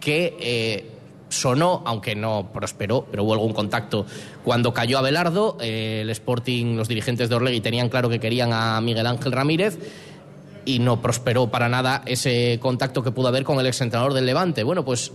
que 0.00 0.36
eh, 0.40 0.90
sonó, 1.28 1.82
aunque 1.86 2.14
no 2.14 2.50
prosperó, 2.52 3.06
pero 3.10 3.24
hubo 3.24 3.32
algún 3.32 3.52
contacto 3.52 4.06
cuando 4.44 4.72
cayó 4.72 4.98
Abelardo. 4.98 5.56
Eh, 5.60 6.00
el 6.02 6.10
Sporting, 6.10 6.76
los 6.76 6.88
dirigentes 6.88 7.28
de 7.28 7.34
Orlegui 7.34 7.60
tenían 7.60 7.88
claro 7.88 8.08
que 8.08 8.20
querían 8.20 8.52
a 8.52 8.80
Miguel 8.80 9.06
Ángel 9.06 9.32
Ramírez 9.32 9.78
y 10.64 10.78
no 10.78 11.00
prosperó 11.00 11.50
para 11.50 11.68
nada 11.68 12.02
ese 12.06 12.58
contacto 12.60 13.02
que 13.02 13.10
pudo 13.10 13.28
haber 13.28 13.44
con 13.44 13.58
el 13.58 13.66
exentrenador 13.66 14.14
del 14.14 14.26
Levante. 14.26 14.62
Bueno, 14.62 14.84
pues 14.84 15.12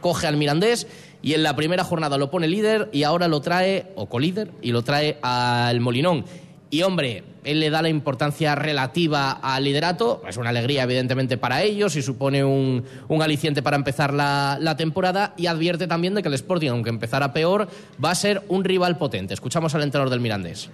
coge 0.00 0.26
al 0.26 0.36
Mirandés 0.36 0.86
y 1.22 1.34
en 1.34 1.42
la 1.42 1.54
primera 1.56 1.84
jornada 1.84 2.16
lo 2.18 2.30
pone 2.30 2.48
líder 2.48 2.88
y 2.92 3.02
ahora 3.02 3.28
lo 3.28 3.40
trae, 3.40 3.92
o 3.96 4.06
colíder, 4.06 4.50
y 4.62 4.72
lo 4.72 4.82
trae 4.82 5.18
al 5.22 5.80
Molinón. 5.80 6.24
Y 6.72 6.82
hombre, 6.82 7.24
él 7.42 7.58
le 7.58 7.68
da 7.68 7.82
la 7.82 7.88
importancia 7.88 8.54
relativa 8.54 9.32
al 9.32 9.64
liderato, 9.64 10.22
es 10.28 10.36
una 10.36 10.50
alegría 10.50 10.84
evidentemente 10.84 11.36
para 11.36 11.64
ellos 11.64 11.96
y 11.96 12.02
supone 12.02 12.44
un, 12.44 12.84
un 13.08 13.22
aliciente 13.22 13.60
para 13.60 13.76
empezar 13.76 14.14
la, 14.14 14.56
la, 14.60 14.76
temporada 14.76 15.34
y 15.36 15.46
advierte 15.46 15.88
también 15.88 16.14
de 16.14 16.22
que 16.22 16.28
el 16.28 16.34
Sporting, 16.34 16.70
aunque 16.70 16.90
empezara 16.90 17.32
peor, 17.32 17.66
va 18.02 18.12
a 18.12 18.14
ser 18.14 18.42
un 18.46 18.62
rival 18.62 18.98
potente. 18.98 19.34
Escuchamos 19.34 19.74
al 19.74 19.82
entrenador 19.82 20.10
del 20.10 20.20
Mirandés. 20.20 20.70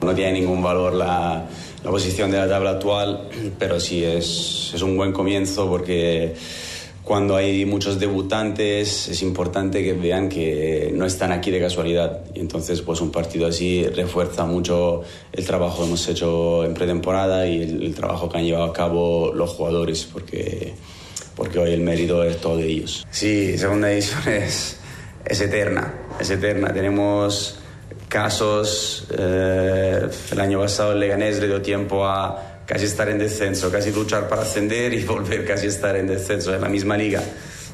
No 0.00 0.14
tiene 0.14 0.40
ningún 0.40 0.62
valor 0.62 0.94
la, 0.94 1.44
la 1.84 1.90
posición 1.90 2.30
de 2.30 2.38
la 2.38 2.48
tabla 2.48 2.70
actual, 2.70 3.28
pero 3.58 3.78
sí 3.78 4.02
es, 4.02 4.72
es 4.74 4.80
un 4.80 4.96
buen 4.96 5.12
comienzo 5.12 5.68
porque 5.68 6.34
cuando 7.10 7.34
hay 7.34 7.64
muchos 7.64 7.98
debutantes 7.98 9.08
es 9.08 9.20
importante 9.22 9.82
que 9.82 9.94
vean 9.94 10.28
que 10.28 10.92
no 10.94 11.04
están 11.04 11.32
aquí 11.32 11.50
de 11.50 11.58
casualidad 11.58 12.20
y 12.32 12.38
entonces 12.38 12.82
pues 12.82 13.00
un 13.00 13.10
partido 13.10 13.48
así 13.48 13.84
refuerza 13.84 14.44
mucho 14.44 15.02
el 15.32 15.44
trabajo 15.44 15.78
que 15.78 15.88
hemos 15.88 16.06
hecho 16.06 16.64
en 16.64 16.72
pretemporada 16.72 17.48
y 17.48 17.62
el, 17.62 17.82
el 17.82 17.94
trabajo 17.96 18.28
que 18.28 18.38
han 18.38 18.44
llevado 18.44 18.66
a 18.66 18.72
cabo 18.72 19.32
los 19.34 19.50
jugadores 19.50 20.04
porque, 20.04 20.72
porque 21.34 21.58
hoy 21.58 21.72
el 21.72 21.80
mérito 21.80 22.22
es 22.22 22.40
todo 22.40 22.58
de 22.58 22.68
ellos. 22.68 23.04
Sí, 23.10 23.58
segunda 23.58 23.88
división 23.88 24.28
es, 24.28 24.78
es 25.24 25.40
eterna, 25.40 25.92
es 26.20 26.30
eterna. 26.30 26.72
Tenemos 26.72 27.58
casos, 28.08 29.08
eh, 29.18 30.08
el 30.30 30.40
año 30.40 30.60
pasado 30.60 30.92
el 30.92 31.00
Leganés 31.00 31.40
le 31.40 31.48
dio 31.48 31.60
tiempo 31.60 32.06
a 32.06 32.49
casi 32.70 32.84
estar 32.84 33.08
en 33.08 33.18
descenso, 33.18 33.68
casi 33.68 33.90
luchar 33.90 34.28
para 34.28 34.42
ascender 34.42 34.94
y 34.94 35.02
volver 35.04 35.44
casi 35.44 35.66
estar 35.66 35.96
en 35.96 36.06
descenso 36.06 36.54
en 36.54 36.60
la 36.60 36.68
misma 36.68 36.96
liga. 36.96 37.20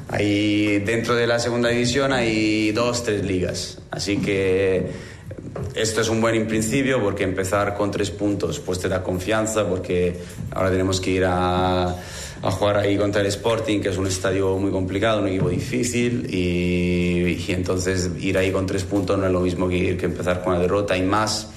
Ahí 0.07 0.79
dentro 0.79 1.13
de 1.13 1.27
la 1.27 1.37
segunda 1.37 1.69
división 1.69 2.11
hay 2.11 2.71
dos, 2.71 3.03
tres 3.03 3.23
ligas. 3.23 3.77
Así 3.91 4.17
que 4.17 4.87
esto 5.75 6.01
es 6.01 6.09
un 6.09 6.19
buen 6.19 6.47
principio 6.47 6.99
porque 6.99 7.25
empezar 7.25 7.75
con 7.75 7.91
tres 7.91 8.09
puntos 8.09 8.59
pues 8.59 8.79
te 8.79 8.89
da 8.89 9.03
confianza 9.03 9.69
porque 9.69 10.17
ahora 10.49 10.71
tenemos 10.71 10.99
que 10.99 11.11
ir 11.11 11.25
a, 11.25 11.89
a 11.89 12.51
jugar 12.51 12.77
ahí 12.77 12.97
contra 12.97 13.21
el 13.21 13.27
Sporting, 13.27 13.81
que 13.81 13.89
es 13.89 13.97
un 13.97 14.07
estadio 14.07 14.57
muy 14.57 14.71
complicado, 14.71 15.21
un 15.21 15.27
equipo 15.27 15.49
difícil 15.49 16.25
y, 16.33 17.37
y 17.45 17.45
entonces 17.49 18.09
ir 18.19 18.35
ahí 18.39 18.51
con 18.51 18.65
tres 18.65 18.83
puntos 18.83 19.15
no 19.19 19.27
es 19.27 19.31
lo 19.31 19.41
mismo 19.41 19.69
que, 19.69 19.95
que 19.95 20.07
empezar 20.07 20.41
con 20.41 20.53
una 20.53 20.61
derrota 20.61 20.97
y 20.97 21.03
más 21.03 21.49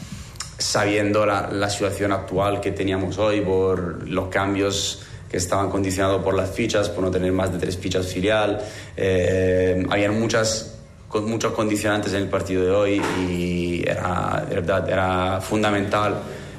sabiendo 0.61 1.27
la, 1.27 1.49
la, 1.51 1.68
situación 1.70 2.12
actual 2.12 2.61
que 2.61 2.70
teníamos 2.70 3.18
hoy 3.18 3.40
por 3.40 4.09
los 4.09 4.29
cambios 4.29 5.03
que 5.31 5.37
estaban 5.37 5.70
condicionados 5.70 6.23
por 6.23 6.35
las 6.35 6.51
fichas, 6.51 6.88
por 6.88 7.05
no 7.05 7.11
tener 7.11 7.33
más 7.33 7.53
de 7.53 7.59
tres 7.59 7.79
fichas 7.79 8.07
filial. 8.07 8.61
Eh, 8.96 9.87
habían 9.88 10.18
muchas, 10.18 10.77
muchos 11.14 11.53
condicionantes 11.53 12.12
en 12.12 12.23
el 12.23 12.29
partido 12.29 12.64
de 12.64 12.70
hoy 12.70 13.03
y 13.29 13.83
era, 13.88 14.46
era 14.51 15.40
fundamental 15.40 16.16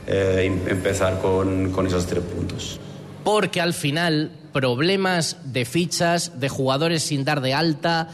eh, 0.07 0.45
empezar 0.67 1.19
con, 1.19 1.71
con 1.71 1.85
esos 1.85 2.07
tres 2.07 2.23
puntos. 2.23 2.79
Porque 3.25 3.59
al 3.59 3.73
final 3.73 4.31
problemas 4.53 5.37
de 5.43 5.65
fichas, 5.65 6.39
de 6.39 6.49
jugadores 6.49 7.03
sin 7.03 7.25
dar 7.25 7.41
de 7.41 7.53
alta, 7.53 8.09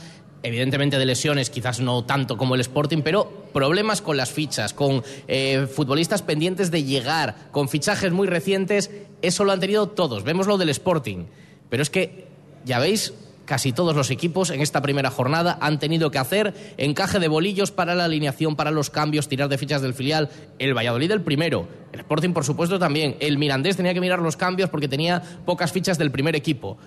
evidentemente 0.48 0.98
de 0.98 1.06
lesiones, 1.06 1.50
quizás 1.50 1.80
no 1.80 2.06
tanto 2.06 2.38
como 2.38 2.56
el 2.56 2.62
Sporting, 2.62 3.02
pero 3.04 3.30
problemas 3.54 4.02
con 4.02 4.16
las 4.16 4.32
fichas, 4.32 4.74
con 4.74 5.04
eh, 5.28 5.68
futbolistas 5.72 6.22
pendientes 6.22 6.72
de 6.72 6.84
llegar, 6.84 7.36
con 7.52 7.68
fichajes 7.68 8.12
muy 8.12 8.28
recientes, 8.28 8.90
eso 9.22 9.44
lo 9.44 9.52
han 9.52 9.60
tenido 9.60 9.88
todos. 9.90 10.24
Vemos 10.24 10.48
lo 10.48 10.58
del 10.58 10.70
Sporting, 10.70 11.26
pero 11.70 11.84
es 11.84 11.90
que, 11.90 12.28
ya 12.64 12.80
veis, 12.80 13.14
casi 13.44 13.74
todos 13.74 13.96
los 13.96 14.10
equipos 14.10 14.50
en 14.50 14.62
esta 14.62 14.82
primera 14.82 15.10
jornada 15.10 15.58
han 15.62 15.80
tenido 15.80 16.12
que 16.12 16.18
hacer 16.18 16.54
encaje 16.78 17.20
de 17.20 17.28
bolillos 17.28 17.72
para 17.72 17.96
la 17.96 18.06
alineación, 18.06 18.56
para 18.56 18.72
los 18.72 18.90
cambios, 18.90 19.28
tirar 19.28 19.50
de 19.50 19.58
fichas 19.58 19.82
del 19.82 19.94
filial. 19.94 20.30
El 20.60 20.74
Valladolid 20.78 21.12
el 21.12 21.22
primero, 21.22 21.68
el 21.92 22.00
Sporting 22.00 22.32
por 22.32 22.46
supuesto 22.46 22.80
también, 22.80 23.16
el 23.20 23.38
Mirandés 23.38 23.76
tenía 23.76 23.94
que 23.94 24.02
mirar 24.02 24.20
los 24.20 24.38
cambios 24.38 24.70
porque 24.70 24.88
tenía 24.88 25.22
pocas 25.46 25.72
fichas 25.72 25.98
del 25.98 26.12
primer 26.12 26.36
equipo 26.36 26.78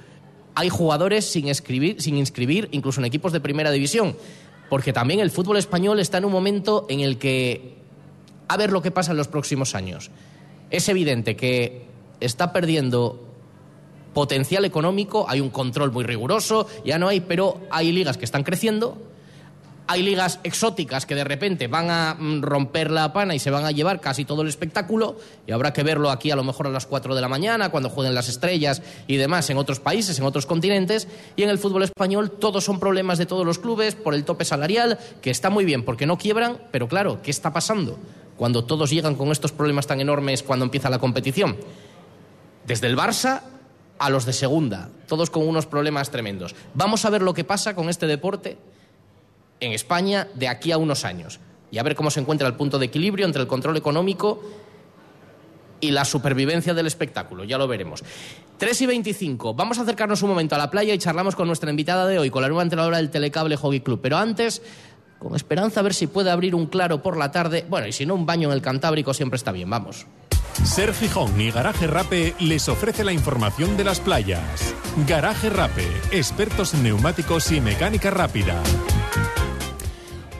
hay 0.55 0.69
jugadores 0.69 1.25
sin, 1.31 1.49
escribir, 1.49 2.01
sin 2.01 2.17
inscribir, 2.17 2.69
incluso 2.73 3.01
en 3.01 3.07
equipos 3.07 3.33
de 3.33 3.41
primera 3.41 3.71
división. 3.71 4.17
Porque 4.69 4.93
también 4.93 5.21
el 5.21 5.31
fútbol 5.31 5.57
español 5.57 6.01
está 6.01 6.19
en 6.19 6.25
un 6.25 6.33
momento 6.33 6.87
en 6.89 7.01
el 7.01 7.19
que, 7.19 7.75
a 8.49 8.57
ver 8.57 8.73
lo 8.73 8.83
que 8.83 8.91
pasa 8.91 9.11
en 9.11 9.17
los 9.17 9.29
próximos 9.29 9.75
años. 9.75 10.11
Es 10.71 10.89
evidente 10.89 11.37
que 11.37 11.87
está 12.21 12.53
perdiendo 12.53 13.27
potencial 14.15 14.65
económico, 14.65 15.27
hay 15.29 15.41
un 15.41 15.51
control 15.51 15.93
muy 15.93 16.05
riguroso, 16.05 16.67
ya 16.85 16.99
no 16.99 17.09
hay, 17.09 17.21
pero 17.21 17.61
hay 17.71 17.93
ligas 17.93 18.17
que 18.17 18.25
están 18.25 18.43
creciendo, 18.43 18.99
hay 19.91 20.05
ligas 20.05 20.39
exóticas 20.45 21.05
que 21.05 21.17
de 21.17 21.25
repente 21.25 21.67
van 21.67 21.91
a 21.91 22.15
mm, 22.17 22.43
romper 22.43 22.93
la 22.93 23.13
pana 23.13 23.35
y 23.35 23.41
se 23.41 23.51
van 23.51 23.65
a 23.65 23.73
llevar 23.73 24.01
casi 24.01 24.25
todo 24.25 24.43
el 24.43 24.49
espectáculo 24.49 25.17
y 25.49 25.51
habrá 25.51 25.73
que 25.73 25.83
verlo 25.83 26.13
aquí 26.13 26.31
a 26.31 26.37
lo 26.37 26.45
mejor 26.45 26.69
a 26.69 26.71
las 26.71 26.87
4 26.87 27.13
de 27.13 27.21
la 27.21 27.27
mañana 27.27 27.71
cuando 27.71 27.91
jueguen 27.91 28.15
las 28.15 28.29
estrellas 28.29 28.83
y 29.09 29.17
demás 29.17 29.51
en 29.51 29.59
otros 29.59 29.81
países, 29.81 30.17
en 30.17 30.27
otros 30.27 30.47
continentes 30.47 31.09
y 31.35 31.43
en 31.43 31.51
el 31.51 31.59
fútbol 31.59 31.83
español 31.83 32.31
todos 32.31 32.63
son 32.63 32.79
problemas 32.79 33.19
de 33.19 33.27
todos 33.27 33.45
los 33.45 33.59
clubes 33.59 33.97
por 33.97 34.15
el 34.15 34.25
tope 34.25 34.45
salarial 34.45 34.97
que 35.21 35.31
está 35.31 35.51
muy 35.51 35.65
bien 35.65 35.85
porque 35.85 36.07
no 36.07 36.19
quiebran, 36.19 36.59
pero 36.71 36.87
claro, 36.87 37.21
¿qué 37.21 37.33
está 37.33 37.53
pasando 37.53 37.99
cuando 38.37 38.63
todos 38.63 38.91
llegan 38.91 39.17
con 39.17 39.33
estos 39.33 39.51
problemas 39.51 39.89
tan 39.89 40.01
enormes 40.01 40.45
cuando 40.45 40.67
empieza 40.67 40.89
la 40.89 41.01
competición? 41.01 41.57
Desde 42.65 42.87
el 42.87 42.97
Barça 42.97 43.41
a 43.99 44.09
los 44.09 44.25
de 44.25 44.35
segunda, 44.35 44.89
todos 45.09 45.31
con 45.31 45.49
unos 45.49 45.67
problemas 45.67 46.11
tremendos. 46.11 46.55
Vamos 46.75 47.05
a 47.05 47.11
ver 47.11 47.23
lo 47.23 47.35
que 47.35 47.43
pasa 47.43 47.75
con 47.75 47.89
este 47.89 48.07
deporte 48.07 48.57
en 49.61 49.73
España 49.73 50.29
de 50.35 50.49
aquí 50.49 50.73
a 50.73 50.79
unos 50.79 51.05
años 51.05 51.41
y 51.71 51.79
a 51.79 51.83
ver 51.83 51.95
cómo 51.95 52.11
se 52.11 52.21
encuentra 52.21 52.49
el 52.49 52.55
punto 52.55 52.79
de 52.79 52.87
equilibrio 52.87 53.27
entre 53.27 53.43
el 53.43 53.49
control 53.49 53.77
económico 53.77 54.43
y 55.81 55.91
la 55.91 56.05
supervivencia 56.05 56.75
del 56.75 56.87
espectáculo. 56.87 57.45
Ya 57.45 57.59
lo 57.59 57.67
veremos. 57.67 58.03
3 58.59 58.81
y 58.83 58.87
25. 58.87 59.55
Vamos 59.55 59.79
a 59.79 59.83
acercarnos 59.83 60.23
un 60.23 60.31
momento 60.31 60.55
a 60.55 60.59
la 60.59 60.71
playa 60.71 60.93
y 60.93 60.99
charlamos 60.99 61.35
con 61.35 61.47
nuestra 61.47 61.71
invitada 61.71 62.07
de 62.07 62.19
hoy, 62.19 62.31
con 62.31 62.43
la 62.43 62.49
nueva 62.49 62.63
entrenadora 62.63 62.99
del 62.99 63.11
Telecable 63.11 63.57
Hockey 63.57 63.81
Club. 63.81 64.01
Pero 64.03 64.19
antes, 64.19 64.63
con 65.19 65.35
esperanza 65.35 65.81
a 65.81 65.83
ver 65.83 65.95
si 65.95 66.07
puede 66.07 66.31
abrir 66.31 66.55
un 66.55 66.67
claro 66.67 67.03
por 67.03 67.17
la 67.17 67.31
tarde. 67.31 67.65
Bueno, 67.69 67.87
y 67.87 67.93
si 67.93 68.05
no, 68.05 68.15
un 68.15 68.27
baño 68.27 68.49
en 68.49 68.55
el 68.55 68.63
Cantábrico 68.63 69.15
siempre 69.15 69.37
está 69.37 69.53
bien. 69.53 69.71
Vamos. 69.71 70.07
Ser 70.65 70.93
Gijón 70.93 71.41
y 71.41 71.51
Garaje 71.51 71.87
Rape 71.87 72.35
les 72.41 72.69
ofrece 72.69 73.05
la 73.05 73.13
información 73.13 73.77
de 73.77 73.85
las 73.85 74.01
playas. 74.01 74.75
Garaje 75.07 75.49
Rape, 75.49 75.87
expertos 76.11 76.75
en 76.75 76.83
neumáticos 76.83 77.51
y 77.53 77.61
mecánica 77.61 78.11
rápida. 78.11 78.61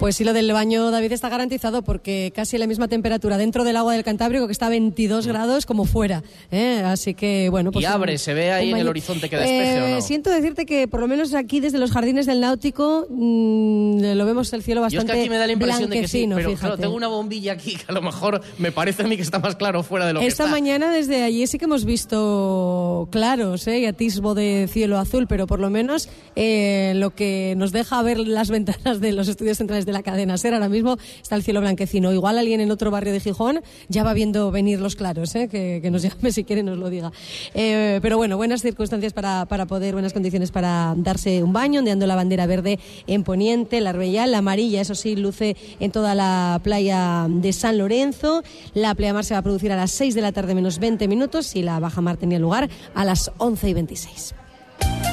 Pues 0.01 0.17
sí, 0.17 0.25
lo 0.25 0.33
del 0.33 0.51
baño, 0.51 0.91
David, 0.91 1.13
está 1.13 1.29
garantizado 1.29 1.83
porque 1.83 2.33
casi 2.35 2.57
la 2.57 2.67
misma 2.67 2.89
temperatura 2.89 3.37
dentro 3.37 3.65
del 3.65 3.77
agua 3.77 3.93
del 3.93 4.03
Cantábrico 4.03 4.47
que 4.47 4.53
está 4.53 4.65
a 4.65 4.71
22 4.71 5.27
grados 5.27 5.67
como 5.67 5.85
fuera. 5.85 6.23
¿eh? 6.51 6.83
Así 6.83 7.13
que, 7.13 7.51
bueno. 7.51 7.71
Pues 7.71 7.83
y 7.83 7.87
abre, 7.87 8.17
se 8.17 8.33
ve 8.33 8.51
ahí 8.51 8.71
en 8.71 8.79
el 8.79 8.89
horizonte 8.89 9.29
que 9.29 9.37
despeje 9.37 9.77
eh, 9.77 9.83
o 9.83 9.97
no. 9.97 10.01
Siento 10.01 10.31
decirte 10.31 10.65
que 10.65 10.89
por 10.89 11.01
lo 11.01 11.07
menos 11.07 11.35
aquí 11.35 11.61
desde 11.61 11.77
los 11.77 11.91
jardines 11.93 12.25
del 12.25 12.41
Náutico 12.41 13.09
mmm, 13.11 14.01
lo 14.15 14.25
vemos 14.25 14.51
el 14.55 14.63
cielo 14.63 14.81
bastante 14.81 15.07
Yo 15.07 15.13
es 15.13 15.17
que 15.17 15.21
aquí 15.21 15.29
me 15.29 15.37
da 15.37 15.47
la 15.47 15.53
impresión 15.53 15.91
de 15.91 16.01
que 16.01 16.09
sí, 16.09 16.27
pero 16.27 16.49
fíjate. 16.49 16.61
claro, 16.61 16.77
tengo 16.79 16.95
una 16.95 17.09
bombilla 17.09 17.53
aquí 17.53 17.77
que 17.77 17.85
a 17.87 17.93
lo 17.93 18.01
mejor 18.01 18.41
me 18.57 18.73
parece 18.73 19.03
a 19.03 19.07
mí 19.07 19.17
que 19.17 19.23
está 19.23 19.39
más 19.39 19.57
claro 19.57 19.83
fuera 19.83 20.07
de 20.07 20.15
lo 20.15 20.21
que 20.21 20.27
Esta 20.27 20.45
está. 20.45 20.51
mañana 20.55 20.91
desde 20.91 21.25
allí 21.25 21.47
sí 21.47 21.59
que 21.59 21.67
hemos 21.67 21.85
visto 21.85 23.07
claros 23.13 23.67
¿eh? 23.67 23.81
y 23.81 23.85
atisbo 23.85 24.35
de 24.35 24.67
cielo 24.73 24.99
azul, 24.99 25.27
pero 25.27 25.47
por 25.47 25.61
lo 25.61 25.69
menos 25.69 26.09
eh, 26.37 26.95
lo 26.97 27.15
que 27.15 27.53
nos 27.59 27.71
deja 27.71 28.01
ver 28.01 28.17
las 28.17 28.49
ventanas 28.49 29.03
de 29.03 29.13
los 29.13 29.29
estudios 29.29 29.59
centrales 29.59 29.85
de 29.85 29.90
la 29.93 30.03
cadena 30.03 30.37
SER 30.39 30.55
ahora 30.55 30.69
mismo 30.69 30.97
está 31.23 31.37
el 31.37 31.43
cielo 31.43 31.61
blanquecino. 31.61 32.13
Igual 32.13 32.39
alguien 32.39 32.61
en 32.61 32.71
otro 32.71 32.91
barrio 32.91 33.13
de 33.13 33.21
Gijón 33.21 33.61
ya 33.89 34.03
va 34.05 34.13
viendo 34.13 34.51
venir 34.51 34.81
los 34.81 34.97
claros, 34.97 35.35
¿eh? 35.35 35.49
que, 35.49 35.81
que, 35.83 35.91
nos 35.91 36.03
llame 36.03 36.33
si 36.33 36.45
quiere 36.45 36.63
nos 36.63 36.79
lo 36.79 36.91
diga. 36.91 37.13
Eh, 37.55 37.99
pero 38.03 38.17
bueno, 38.17 38.37
buenas 38.37 38.63
circunstancias 38.63 39.13
para, 39.13 39.47
para, 39.47 39.67
poder, 39.67 39.95
buenas 39.95 40.13
condiciones 40.13 40.51
para 40.51 40.95
darse 40.97 41.43
un 41.43 41.53
baño, 41.53 41.81
ondeando 41.81 42.07
la 42.07 42.17
bandera 42.17 42.47
verde 42.47 42.79
en 43.07 43.25
Poniente, 43.25 43.81
la 43.81 43.91
Arbella, 43.91 44.27
la 44.27 44.39
amarilla, 44.39 44.81
eso 44.81 44.95
sí, 44.95 45.17
luce 45.17 45.57
en 45.79 45.93
toda 45.93 46.15
la 46.15 46.61
playa 46.63 47.27
de 47.29 47.53
San 47.53 47.79
Lorenzo. 47.79 48.43
La 48.75 48.95
pleamar 48.95 49.25
se 49.25 49.35
va 49.35 49.39
a 49.39 49.43
producir 49.43 49.73
a 49.73 49.77
las 49.77 49.91
6 49.93 50.15
de 50.15 50.21
la 50.21 50.33
tarde 50.33 50.55
menos 50.55 50.79
20 50.79 51.09
minutos 51.09 51.57
y 51.57 51.63
la 51.63 51.79
baja 51.81 52.01
mar 52.01 52.17
tenía 52.17 52.39
lugar 52.39 52.69
a 52.95 53.05
las 53.05 53.31
11 53.39 53.69
y 53.69 53.75
26. 53.75 54.40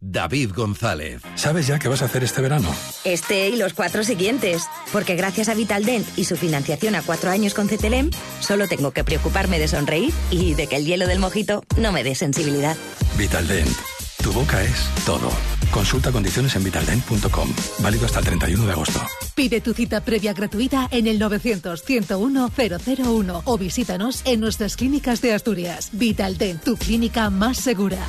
David 0.00 0.52
González. 0.54 1.22
¿Sabes 1.34 1.66
ya 1.66 1.78
qué 1.78 1.88
vas 1.88 2.02
a 2.02 2.06
hacer 2.06 2.24
este 2.24 2.40
verano? 2.40 2.74
Este 3.04 3.50
y 3.50 3.56
los 3.56 3.74
cuatro 3.74 4.02
siguientes. 4.02 4.62
Porque 4.92 5.14
gracias 5.14 5.48
a 5.48 5.54
Vitaldent 5.54 6.06
y 6.16 6.24
su 6.24 6.36
financiación 6.36 6.94
a 6.94 7.02
cuatro 7.02 7.30
años 7.30 7.54
con 7.54 7.68
CTLM, 7.68 8.10
solo 8.40 8.66
tengo 8.66 8.92
que 8.92 9.04
preocuparme 9.04 9.58
de 9.58 9.68
sonreír 9.68 10.12
y 10.30 10.54
de 10.54 10.66
que 10.66 10.76
el 10.76 10.86
hielo 10.86 11.06
del 11.06 11.18
mojito 11.18 11.62
no 11.76 11.92
me 11.92 12.02
dé 12.02 12.14
sensibilidad. 12.14 12.76
Vitaldent. 13.16 13.76
Tu 14.22 14.32
boca 14.32 14.62
es 14.62 14.88
todo. 15.06 15.30
Consulta 15.70 16.12
condiciones 16.12 16.54
en 16.54 16.64
vitaldent.com. 16.64 17.48
Válido 17.78 18.04
hasta 18.04 18.18
el 18.18 18.26
31 18.26 18.66
de 18.66 18.72
agosto. 18.72 19.00
Pide 19.34 19.62
tu 19.62 19.72
cita 19.72 20.02
previa 20.02 20.34
gratuita 20.34 20.88
en 20.90 21.06
el 21.06 21.18
900-101-001 21.20 23.42
o 23.44 23.58
visítanos 23.58 24.20
en 24.26 24.40
nuestras 24.40 24.76
clínicas 24.76 25.22
de 25.22 25.32
Asturias. 25.32 25.88
Vitaldent, 25.92 26.62
tu 26.62 26.76
clínica 26.76 27.30
más 27.30 27.56
segura. 27.58 28.04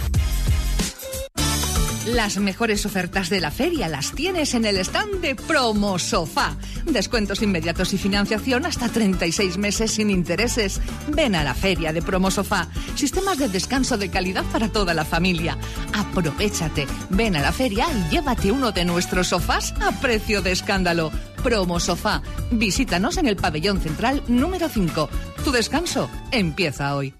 Las 2.07 2.37
mejores 2.37 2.83
ofertas 2.87 3.29
de 3.29 3.39
la 3.39 3.51
feria 3.51 3.87
las 3.87 4.13
tienes 4.13 4.55
en 4.55 4.65
el 4.65 4.77
stand 4.77 5.21
de 5.21 5.35
Promo 5.35 5.99
Sofá. 5.99 6.55
Descuentos 6.85 7.43
inmediatos 7.43 7.93
y 7.93 7.99
financiación 7.99 8.65
hasta 8.65 8.89
36 8.89 9.59
meses 9.59 9.91
sin 9.91 10.09
intereses. 10.09 10.81
Ven 11.09 11.35
a 11.35 11.43
la 11.43 11.53
feria 11.53 11.93
de 11.93 12.01
Promo 12.01 12.31
Sofá. 12.31 12.67
Sistemas 12.95 13.37
de 13.37 13.49
descanso 13.49 13.99
de 13.99 14.09
calidad 14.09 14.43
para 14.45 14.69
toda 14.69 14.95
la 14.95 15.05
familia. 15.05 15.59
Aprovechate. 15.93 16.87
Ven 17.11 17.35
a 17.35 17.41
la 17.41 17.51
feria 17.51 17.85
y 17.91 18.15
llévate 18.15 18.51
uno 18.51 18.71
de 18.71 18.83
nuestros 18.83 19.27
sofás 19.27 19.75
a 19.79 19.91
precio 20.01 20.41
de 20.41 20.53
escándalo. 20.53 21.11
Promo 21.43 21.79
Sofá. 21.79 22.23
Visítanos 22.49 23.17
en 23.17 23.27
el 23.27 23.35
pabellón 23.35 23.79
central 23.79 24.23
número 24.27 24.69
5. 24.69 25.07
Tu 25.45 25.51
descanso 25.51 26.09
empieza 26.31 26.95
hoy. 26.95 27.13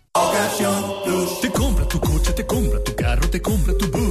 Te 1.41 1.49
compra 1.51 1.87
tu 1.87 1.99
coche, 1.99 2.33
te 2.33 2.45
compra 2.45 2.83
tu 2.83 2.93
carro, 2.95 3.29
te 3.29 3.41
compra 3.41 3.73
tu 3.77 3.89
buga. 3.89 4.10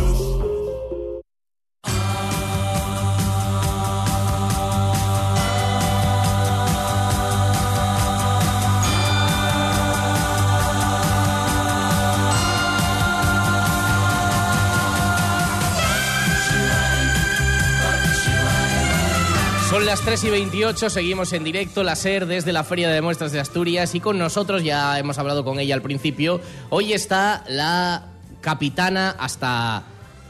Las 20.01 20.19
3 20.19 20.23
y 20.23 20.29
28, 20.31 20.89
seguimos 20.89 21.31
en 21.31 21.43
directo, 21.43 21.83
la 21.83 21.95
SER 21.95 22.25
desde 22.25 22.51
la 22.51 22.63
Feria 22.63 22.89
de 22.89 23.01
Muestras 23.03 23.31
de 23.31 23.39
Asturias 23.39 23.93
y 23.93 23.99
con 23.99 24.17
nosotros, 24.17 24.63
ya 24.63 24.97
hemos 24.97 25.19
hablado 25.19 25.43
con 25.43 25.59
ella 25.59 25.75
al 25.75 25.83
principio, 25.83 26.41
hoy 26.69 26.93
está 26.93 27.43
la 27.47 28.07
capitana 28.41 29.15
hasta 29.19 29.83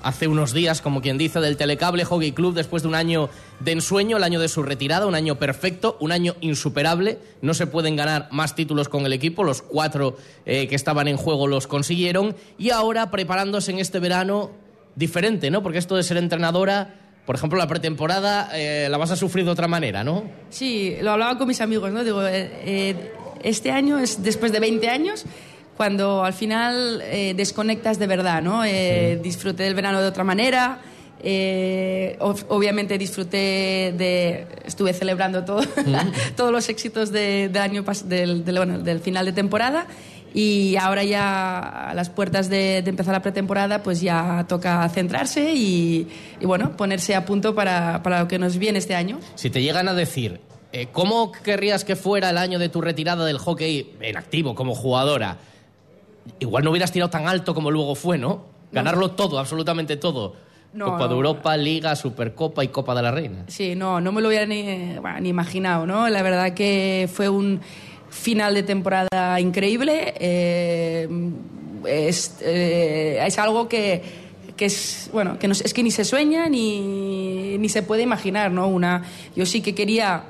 hace 0.04 0.28
unos 0.28 0.52
días, 0.52 0.82
como 0.82 1.02
quien 1.02 1.18
dice, 1.18 1.40
del 1.40 1.56
Telecable 1.56 2.04
Hockey 2.04 2.34
Club 2.34 2.54
después 2.54 2.84
de 2.84 2.90
un 2.90 2.96
año 2.96 3.30
de 3.62 3.72
ensueño, 3.72 4.18
el 4.18 4.24
año 4.24 4.42
de 4.42 4.50
su 4.50 4.62
retirada, 4.62 5.06
un 5.06 5.16
año 5.16 5.36
perfecto, 5.36 5.96
un 6.02 6.12
año 6.12 6.36
insuperable. 6.42 7.20
No 7.42 7.54
se 7.54 7.66
pueden 7.66 7.96
ganar 7.96 8.28
más 8.32 8.56
títulos 8.56 8.90
con 8.90 9.06
el 9.06 9.14
equipo, 9.14 9.46
los 9.46 9.62
cuatro 9.62 10.18
eh, 10.46 10.68
que 10.68 10.76
estaban 10.76 11.08
en 11.08 11.16
juego 11.16 11.48
los 11.48 11.68
consiguieron 11.68 12.36
y 12.58 12.72
ahora 12.72 13.10
preparándose 13.10 13.72
en 13.72 13.80
este 13.80 14.00
verano 14.00 14.52
diferente, 14.96 15.50
¿no? 15.50 15.64
Porque 15.64 15.78
esto 15.78 15.96
de 15.96 16.04
ser 16.04 16.18
entrenadora 16.18 17.01
por 17.32 17.38
ejemplo, 17.38 17.58
la 17.58 17.68
pretemporada 17.68 18.50
eh, 18.54 18.90
la 18.92 18.98
vas 18.98 19.12
a 19.12 19.16
sufrir 19.16 19.46
de 19.46 19.52
otra 19.52 19.70
manera, 19.70 20.04
¿no? 20.04 20.26
Sí, 20.50 20.98
lo 21.00 21.12
hablaba 21.12 21.38
con 21.38 21.48
mis 21.48 21.62
amigos, 21.62 21.90
¿no? 21.90 22.04
Digo, 22.04 22.28
eh, 22.28 22.52
eh, 22.66 23.14
este 23.42 23.72
año 23.72 24.00
es 24.00 24.22
después 24.22 24.52
de 24.52 24.60
20 24.60 24.90
años 24.90 25.24
cuando 25.78 26.26
al 26.26 26.34
final 26.34 27.02
eh, 27.06 27.34
desconectas 27.34 28.00
de 28.00 28.08
verdad, 28.08 28.42
¿no? 28.42 28.66
Sí. 28.66 28.70
Disfruté 29.24 29.64
del 29.64 29.76
verano 29.76 30.02
de 30.02 30.10
otra 30.10 30.26
manera. 30.26 30.82
obviamente 32.50 32.98
disfruté 32.98 33.94
de. 33.98 34.46
Estuve 34.66 34.92
celebrando 34.92 35.46
todo, 35.46 35.62
mm. 35.62 36.12
todos 36.36 36.52
los 36.52 36.68
éxitos 36.68 37.14
de, 37.14 37.48
del 37.48 37.62
año 37.62 37.86
del, 38.04 38.44
del, 38.44 38.58
bueno, 38.58 38.80
del 38.80 39.00
final 39.00 39.26
de 39.26 39.32
temporada. 39.32 39.88
Y 40.34 40.76
ahora 40.78 41.04
ya 41.04 41.90
a 41.90 41.94
las 41.94 42.10
puertas 42.10 42.50
de, 42.50 42.82
de 42.82 42.90
empezar 42.90 43.14
la 43.14 43.22
pretemporada, 43.22 43.84
pues 43.84 44.02
ya 44.02 44.46
toca 44.48 44.88
centrarse 44.90 45.54
y, 45.54 46.08
y 46.40 46.46
bueno, 46.46 46.76
ponerse 46.78 47.16
a 47.16 47.26
punto 47.26 47.54
para, 47.54 48.02
para 48.04 48.22
lo 48.22 48.28
que 48.28 48.40
nos 48.40 48.58
viene 48.58 48.80
este 48.80 48.96
año. 48.96 49.20
Si 49.36 49.50
te 49.50 49.62
llegan 49.62 49.88
a 49.90 49.94
decir, 49.94 50.40
eh, 50.72 50.88
¿cómo 50.92 51.32
querrías 51.32 51.84
que 51.84 51.96
fuera 51.96 52.30
el 52.30 52.38
año 52.38 52.60
de 52.60 52.70
tu 52.70 52.82
retirada 52.82 53.26
del 53.26 53.38
hockey 53.38 53.94
en 54.00 54.18
activo 54.18 54.56
como 54.56 54.74
jugadora? 54.74 55.38
Igual 56.40 56.64
no 56.64 56.72
hubieras 56.72 56.92
tirado 56.92 57.10
tan 57.10 57.28
alto 57.28 57.54
como 57.54 57.72
luego 57.72 57.96
fue, 57.96 58.18
¿no? 58.18 58.46
Ganarlo 58.72 59.12
todo, 59.12 59.38
absolutamente 59.40 59.98
todo. 59.98 60.36
No, 60.74 60.86
Copa 60.86 61.04
de 61.04 61.10
no. 61.10 61.16
Europa, 61.16 61.58
Liga, 61.58 61.94
Supercopa 61.98 62.64
y 62.64 62.70
Copa 62.70 62.96
de 62.96 63.02
la 63.02 63.12
Reina. 63.12 63.44
Sí, 63.48 63.76
no, 63.76 64.00
no 64.00 64.14
me 64.14 64.22
lo 64.22 64.30
hubiera 64.30 64.46
ni, 64.46 64.98
bueno, 65.02 65.20
ni 65.20 65.28
imaginado, 65.28 65.86
¿no? 65.86 66.08
La 66.08 66.22
verdad 66.22 66.54
que 66.54 67.10
fue 67.12 67.28
un 67.28 67.60
final 68.12 68.54
de 68.54 68.64
temporada 68.64 69.40
increíble. 69.40 70.14
eh, 70.20 71.08
es, 71.88 72.36
eh, 72.42 73.24
es 73.26 73.40
algo 73.40 73.68
que, 73.68 74.04
que 74.56 74.66
es, 74.66 75.10
bueno, 75.12 75.40
que 75.40 75.48
no, 75.48 75.54
es 75.54 75.74
que 75.74 75.82
ni 75.82 75.90
se 75.90 76.06
sueña 76.06 76.48
ni, 76.48 77.58
ni 77.58 77.70
se 77.70 77.82
puede 77.82 78.04
imaginar, 78.04 78.52
¿no? 78.52 78.68
Una, 78.68 79.04
yo 79.36 79.48
sí 79.48 79.62
que 79.62 79.74
quería, 79.74 80.26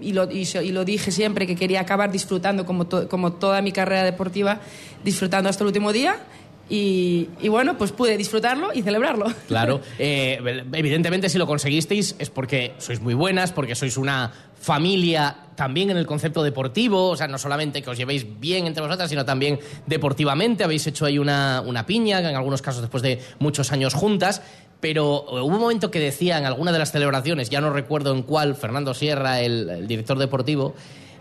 y 0.00 0.12
lo, 0.14 0.30
y, 0.30 0.48
y 0.62 0.72
lo 0.72 0.84
dije 0.86 1.10
siempre, 1.10 1.46
que 1.46 1.56
quería 1.56 1.80
acabar 1.82 2.10
disfrutando 2.10 2.64
como, 2.64 2.86
to- 2.86 3.06
como 3.08 3.34
toda 3.34 3.60
mi 3.60 3.70
carrera 3.72 4.02
deportiva, 4.04 4.60
disfrutando 5.04 5.50
hasta 5.50 5.62
el 5.64 5.68
último 5.68 5.92
día. 5.92 6.16
Y, 6.68 7.28
bueno, 7.48 7.76
pues 7.76 7.92
pude 7.92 8.16
disfrutarlo 8.16 8.72
y 8.72 8.82
celebrarlo. 8.82 9.26
Claro, 9.48 9.80
eh, 9.98 10.64
evidentemente 10.72 11.28
si 11.28 11.38
lo 11.38 11.46
conseguisteis 11.46 12.16
es 12.18 12.30
porque 12.30 12.74
sois 12.78 13.00
muy 13.00 13.14
buenas, 13.14 13.52
porque 13.52 13.74
sois 13.74 13.96
una 13.96 14.32
familia 14.58 15.36
también 15.54 15.90
en 15.90 15.98
el 15.98 16.06
concepto 16.06 16.42
deportivo, 16.42 17.10
o 17.10 17.16
sea, 17.16 17.28
no 17.28 17.38
solamente 17.38 17.82
que 17.82 17.90
os 17.90 17.98
llevéis 17.98 18.40
bien 18.40 18.66
entre 18.66 18.82
vosotras, 18.82 19.10
sino 19.10 19.24
también 19.24 19.60
deportivamente, 19.86 20.64
habéis 20.64 20.86
hecho 20.86 21.04
ahí 21.04 21.18
una, 21.18 21.62
una 21.64 21.86
piña, 21.86 22.18
en 22.18 22.34
algunos 22.34 22.62
casos 22.62 22.80
después 22.80 23.02
de 23.02 23.20
muchos 23.38 23.70
años 23.70 23.94
juntas, 23.94 24.42
pero 24.80 25.24
hubo 25.28 25.44
un 25.44 25.60
momento 25.60 25.90
que 25.90 26.00
decía 26.00 26.38
en 26.38 26.46
alguna 26.46 26.72
de 26.72 26.78
las 26.78 26.90
celebraciones, 26.90 27.50
ya 27.50 27.60
no 27.60 27.70
recuerdo 27.70 28.12
en 28.12 28.22
cuál, 28.22 28.56
Fernando 28.56 28.94
Sierra, 28.94 29.40
el 29.40 29.86
director 29.86 30.18
deportivo, 30.18 30.74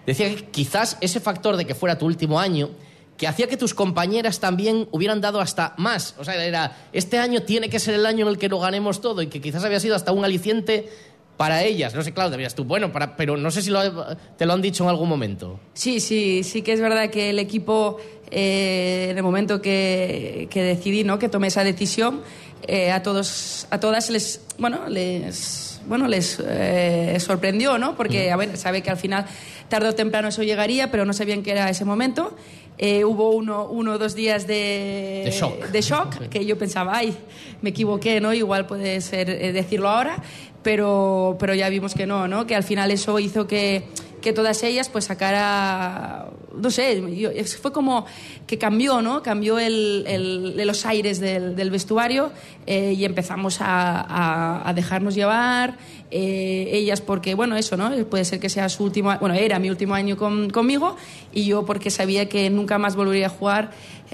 decía 0.08 0.34
que 0.34 0.45
quizás 0.45 0.97
ese 1.01 1.19
factor 1.19 1.58
de 1.58 1.65
que 1.65 1.75
fuera 1.75 1.97
tu 1.97 2.06
último 2.06 2.39
año 2.39 2.69
que 3.17 3.28
hacía 3.28 3.47
que 3.47 3.58
tus 3.58 3.73
compañeras 3.73 4.39
también 4.39 4.88
hubieran 4.91 5.21
dado 5.21 5.39
hasta 5.39 5.73
más. 5.78 6.15
O 6.17 6.23
sea, 6.26 6.43
era, 6.43 6.76
este 6.93 7.17
año 7.19 7.43
tiene 7.43 7.69
que 7.69 7.80
ser 7.80 7.93
el 7.95 8.06
año 8.06 8.26
en 8.26 8.32
el 8.32 8.38
que 8.38 8.49
lo 8.49 8.60
ganemos 8.60 9.02
todo 9.02 9.21
y 9.21 9.28
que 9.28 9.39
quizás 9.41 9.63
había 9.63 9.80
sido 9.80 9.95
hasta 9.95 10.12
un 10.12 10.26
aliciente 10.26 10.89
para 11.38 11.63
ellas. 11.63 11.93
No 11.95 12.02
sé, 12.04 12.12
claro, 12.13 12.30
deberías 12.30 12.56
tú, 12.56 12.63
bueno, 12.63 12.91
para, 12.91 13.15
pero 13.15 13.38
no 13.38 13.49
sé 13.52 13.62
si 13.62 13.69
lo- 13.69 14.15
te 14.38 14.45
lo 14.45 14.54
han 14.54 14.62
dicho 14.62 14.84
en 14.84 14.89
algún 14.89 15.10
momento. 15.10 15.60
Sí, 15.73 15.99
sí, 15.99 16.43
sí 16.43 16.62
que 16.62 16.73
es 16.73 16.82
verdad 16.82 17.10
que 17.10 17.30
el 17.32 17.39
equipo, 17.39 17.97
eh, 18.32 19.08
en 19.12 19.17
el 19.17 19.23
momento 19.23 19.62
que, 19.62 20.47
que 20.52 20.62
decidí, 20.63 21.04
¿no? 21.04 21.19
que 21.19 21.30
tomé 21.30 21.47
esa 21.47 21.63
decisión, 21.63 22.21
eh, 22.67 22.91
a 22.91 23.04
todos, 23.04 23.67
a 23.71 23.80
todas 23.80 24.10
les, 24.10 24.41
bueno, 24.58 24.88
les, 24.88 25.82
bueno, 25.88 26.08
les 26.08 26.39
eh, 26.47 27.17
sorprendió, 27.19 27.78
¿no? 27.78 27.95
Porque, 27.97 28.32
a 28.32 28.38
ver, 28.38 28.56
sabe 28.56 28.82
que 28.82 28.89
al 28.89 28.97
final, 28.97 29.26
tarde 29.67 29.89
o 29.89 29.93
temprano 29.95 30.30
eso 30.30 30.43
llegaría, 30.43 30.89
pero 30.91 31.04
no 31.04 31.12
sabían 31.13 31.43
que 31.43 31.52
era 31.52 31.69
ese 31.69 31.84
momento. 31.84 32.38
Eh, 32.78 33.06
hubo 33.06 33.32
uno, 33.32 33.66
uno 33.66 33.94
o 33.94 33.98
dos 33.98 34.16
días 34.16 34.48
de, 34.48 35.22
De 35.26 35.32
shock. 35.32 35.68
de 35.68 35.82
shock, 35.82 36.30
que 36.30 36.44
yo 36.46 36.58
pensaba, 36.58 36.98
ay, 36.98 37.16
me 37.62 37.70
equivoqué, 37.70 38.20
¿no? 38.20 38.34
Igual 38.34 38.66
puede 38.66 39.00
ser 39.02 39.30
eh, 39.30 39.54
decirlo 39.54 39.90
ahora, 39.90 40.22
pero, 40.64 41.38
pero 41.40 41.54
ya 41.54 41.70
vimos 41.70 41.94
que 41.94 42.08
no, 42.08 42.28
¿no? 42.28 42.48
Que 42.48 42.56
al 42.56 42.64
final 42.64 42.90
eso 42.90 43.20
hizo 43.20 43.46
que, 43.46 43.84
que 44.24 44.34
todas 44.34 44.64
ellas 44.64 44.90
pues 44.90 45.06
sacara, 45.06 46.28
no 46.56 46.72
sé, 46.72 47.02
yo- 47.16 47.30
fue 47.62 47.72
como 47.72 48.06
que 48.48 48.58
cambió, 48.58 49.02
¿no? 49.02 49.22
Cambió 49.22 49.60
el, 49.60 50.06
el- 50.08 50.66
los 50.66 50.86
aires 50.86 51.20
del, 51.20 51.56
del 51.56 51.70
vestuario 51.70 52.32
eh, 52.66 52.94
y 52.98 53.06
empezamos 53.06 53.60
a, 53.62 54.00
a- 54.02 54.68
a 54.70 54.74
dejarnos 54.74 55.14
llevar, 55.14 55.78
eh, 56.10 56.70
ellas 56.72 57.02
porque, 57.02 57.36
bueno, 57.36 57.56
eso, 57.58 57.76
¿no? 57.78 57.92
Puede 58.06 58.24
ser 58.26 58.40
que 58.40 58.50
sea 58.50 58.70
su 58.70 58.84
último, 58.84 59.16
bueno, 59.20 59.36
era 59.36 59.60
mi 59.60 59.70
último 59.70 59.94
año 59.94 60.16
con- 60.18 60.50
conmigo 60.50 60.96
y 61.34 61.46
yo 61.46 61.66
porque 61.66 61.90
sabía 61.90 62.30
que 62.30 62.50
nunca 62.50 62.78
más 62.78 62.96
volvería 62.96 63.28
a 63.28 63.30
jugar 63.30 63.72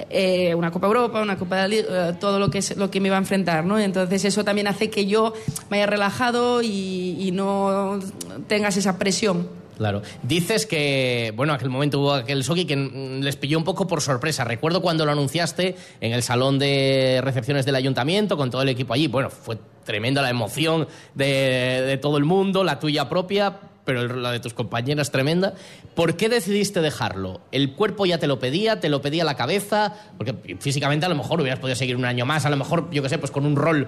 eh, 0.10 0.56
una 0.56 0.72
Copa 0.72 0.88
Europa, 0.88 1.22
una 1.22 1.38
Copa 1.38 1.58
de 1.64 1.68
Liga, 1.70 2.10
eh, 2.10 2.14
todo 2.20 2.40
lo 2.40 2.50
que, 2.50 2.60
es, 2.60 2.78
lo 2.78 2.90
que 2.90 3.00
me 3.02 3.08
iba 3.08 3.18
a 3.18 3.20
enfrentar, 3.20 3.66
¿no? 3.66 3.78
Entonces 3.78 4.24
eso 4.26 4.44
también 4.46 4.68
hace 4.68 4.90
que 4.90 5.06
yo 5.06 5.34
me 5.70 5.78
haya 5.78 5.88
relajado 5.88 6.62
y, 6.62 7.18
y 7.20 7.32
no 7.32 8.00
tengas 8.48 8.78
esa 8.78 8.98
presión. 8.98 9.59
Claro. 9.80 10.02
Dices 10.24 10.66
que, 10.66 11.32
bueno, 11.38 11.54
aquel 11.54 11.70
momento 11.70 12.02
hubo 12.02 12.14
aquel 12.14 12.44
shock 12.44 12.58
y 12.58 12.66
que 12.66 12.76
mm, 12.76 13.22
les 13.22 13.38
pilló 13.38 13.58
un 13.58 13.64
poco 13.64 13.88
por 13.88 14.02
sorpresa. 14.02 14.44
Recuerdo 14.44 14.82
cuando 14.82 15.06
lo 15.06 15.14
anunciaste 15.14 15.78
en 16.02 16.12
el 16.12 16.22
salón 16.22 16.60
de 16.60 17.22
recepciones 17.24 17.66
del 17.66 17.76
ayuntamiento 17.76 18.36
con 18.36 18.52
todo 18.52 18.62
el 18.62 18.68
equipo 18.68 18.94
allí. 18.94 19.08
Bueno, 19.08 19.30
fue 19.30 19.58
tremenda 19.86 20.22
la 20.22 20.30
emoción 20.30 20.90
de, 21.16 21.82
de 21.88 21.98
todo 21.98 22.18
el 22.18 22.26
mundo, 22.26 22.66
la 22.66 22.78
tuya 22.78 23.08
propia, 23.08 23.58
pero 23.86 24.06
la 24.06 24.34
de 24.34 24.42
tus 24.42 24.54
compañeras 24.54 25.12
tremenda. 25.12 25.54
¿Por 25.96 26.18
qué 26.18 26.28
decidiste 26.28 26.82
dejarlo? 26.82 27.40
¿El 27.54 27.72
cuerpo 27.72 28.06
ya 28.06 28.18
te 28.18 28.28
lo 28.28 28.38
pedía? 28.38 28.82
¿Te 28.82 28.90
lo 28.90 29.02
pedía 29.02 29.24
la 29.24 29.36
cabeza? 29.36 29.96
Porque 30.18 30.58
físicamente 30.60 31.06
a 31.06 31.10
lo 31.10 31.16
mejor 31.16 31.40
hubieras 31.40 31.60
podido 31.60 31.78
seguir 31.78 31.96
un 31.96 32.04
año 32.04 32.26
más, 32.26 32.46
a 32.46 32.50
lo 32.50 32.58
mejor, 32.58 32.92
yo 32.92 33.02
qué 33.02 33.08
sé, 33.08 33.18
pues 33.18 33.32
con 33.32 33.46
un 33.46 33.56
rol 33.56 33.88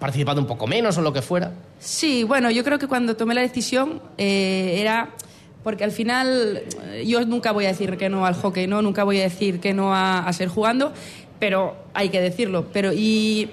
participando 0.00 0.40
un 0.40 0.48
poco 0.48 0.66
menos 0.66 0.98
o 0.98 1.02
lo 1.02 1.12
que 1.12 1.22
fuera. 1.22 1.52
Sí, 1.78 2.24
bueno, 2.24 2.50
yo 2.50 2.64
creo 2.64 2.78
que 2.80 2.88
cuando 2.88 3.16
tomé 3.16 3.34
la 3.34 3.42
decisión 3.42 4.02
eh, 4.18 4.78
era 4.80 5.10
porque 5.62 5.84
al 5.84 5.92
final 5.92 6.62
eh, 6.84 7.04
yo 7.06 7.24
nunca 7.26 7.52
voy 7.52 7.66
a 7.66 7.68
decir 7.68 7.96
que 7.96 8.08
no 8.08 8.26
al 8.26 8.34
hockey, 8.34 8.66
¿no? 8.66 8.82
Nunca 8.82 9.04
voy 9.04 9.20
a 9.20 9.24
decir 9.24 9.60
que 9.60 9.74
no 9.74 9.94
a, 9.94 10.20
a 10.20 10.32
ser 10.32 10.48
jugando, 10.48 10.92
pero 11.38 11.76
hay 11.94 12.08
que 12.08 12.20
decirlo. 12.20 12.66
Pero 12.72 12.92
y, 12.94 13.50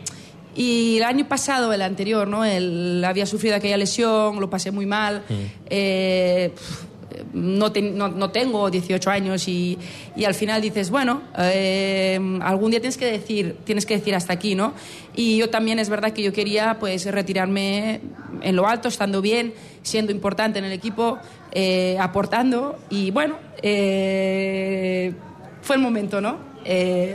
y 0.55 0.97
el 0.97 1.03
año 1.03 1.27
pasado, 1.27 1.73
el 1.73 1.81
anterior, 1.81 2.27
¿no? 2.27 2.45
El, 2.45 3.03
había 3.05 3.25
sufrido 3.25 3.57
aquella 3.57 3.77
lesión, 3.77 4.39
lo 4.39 4.49
pasé 4.49 4.71
muy 4.71 4.85
mal. 4.85 5.23
Eh, 5.69 6.51
pf, 6.55 6.86
no, 7.33 7.69
no, 7.69 8.07
no 8.09 8.29
tengo 8.31 8.69
18 8.69 9.09
años 9.09 9.47
y, 9.47 9.77
y 10.15 10.25
al 10.25 10.33
final 10.33 10.61
dices, 10.61 10.89
bueno, 10.89 11.21
eh, 11.37 12.19
algún 12.41 12.71
día 12.71 12.79
tienes 12.79 12.97
que 12.97 13.05
decir, 13.05 13.57
tienes 13.63 13.85
que 13.85 13.97
decir 13.97 14.15
hasta 14.15 14.33
aquí, 14.33 14.55
¿no? 14.55 14.73
Y 15.15 15.37
yo 15.37 15.49
también 15.49 15.79
es 15.79 15.89
verdad 15.89 16.11
que 16.13 16.23
yo 16.23 16.33
quería 16.33 16.77
pues 16.79 17.05
retirarme 17.05 18.01
en 18.41 18.55
lo 18.55 18.67
alto, 18.67 18.87
estando 18.87 19.21
bien, 19.21 19.53
siendo 19.83 20.11
importante 20.11 20.59
en 20.59 20.65
el 20.65 20.73
equipo, 20.73 21.17
eh, 21.51 21.97
aportando 21.99 22.77
y 22.89 23.11
bueno, 23.11 23.37
eh, 23.61 25.13
fue 25.61 25.75
el 25.75 25.81
momento, 25.81 26.21
¿no? 26.21 26.45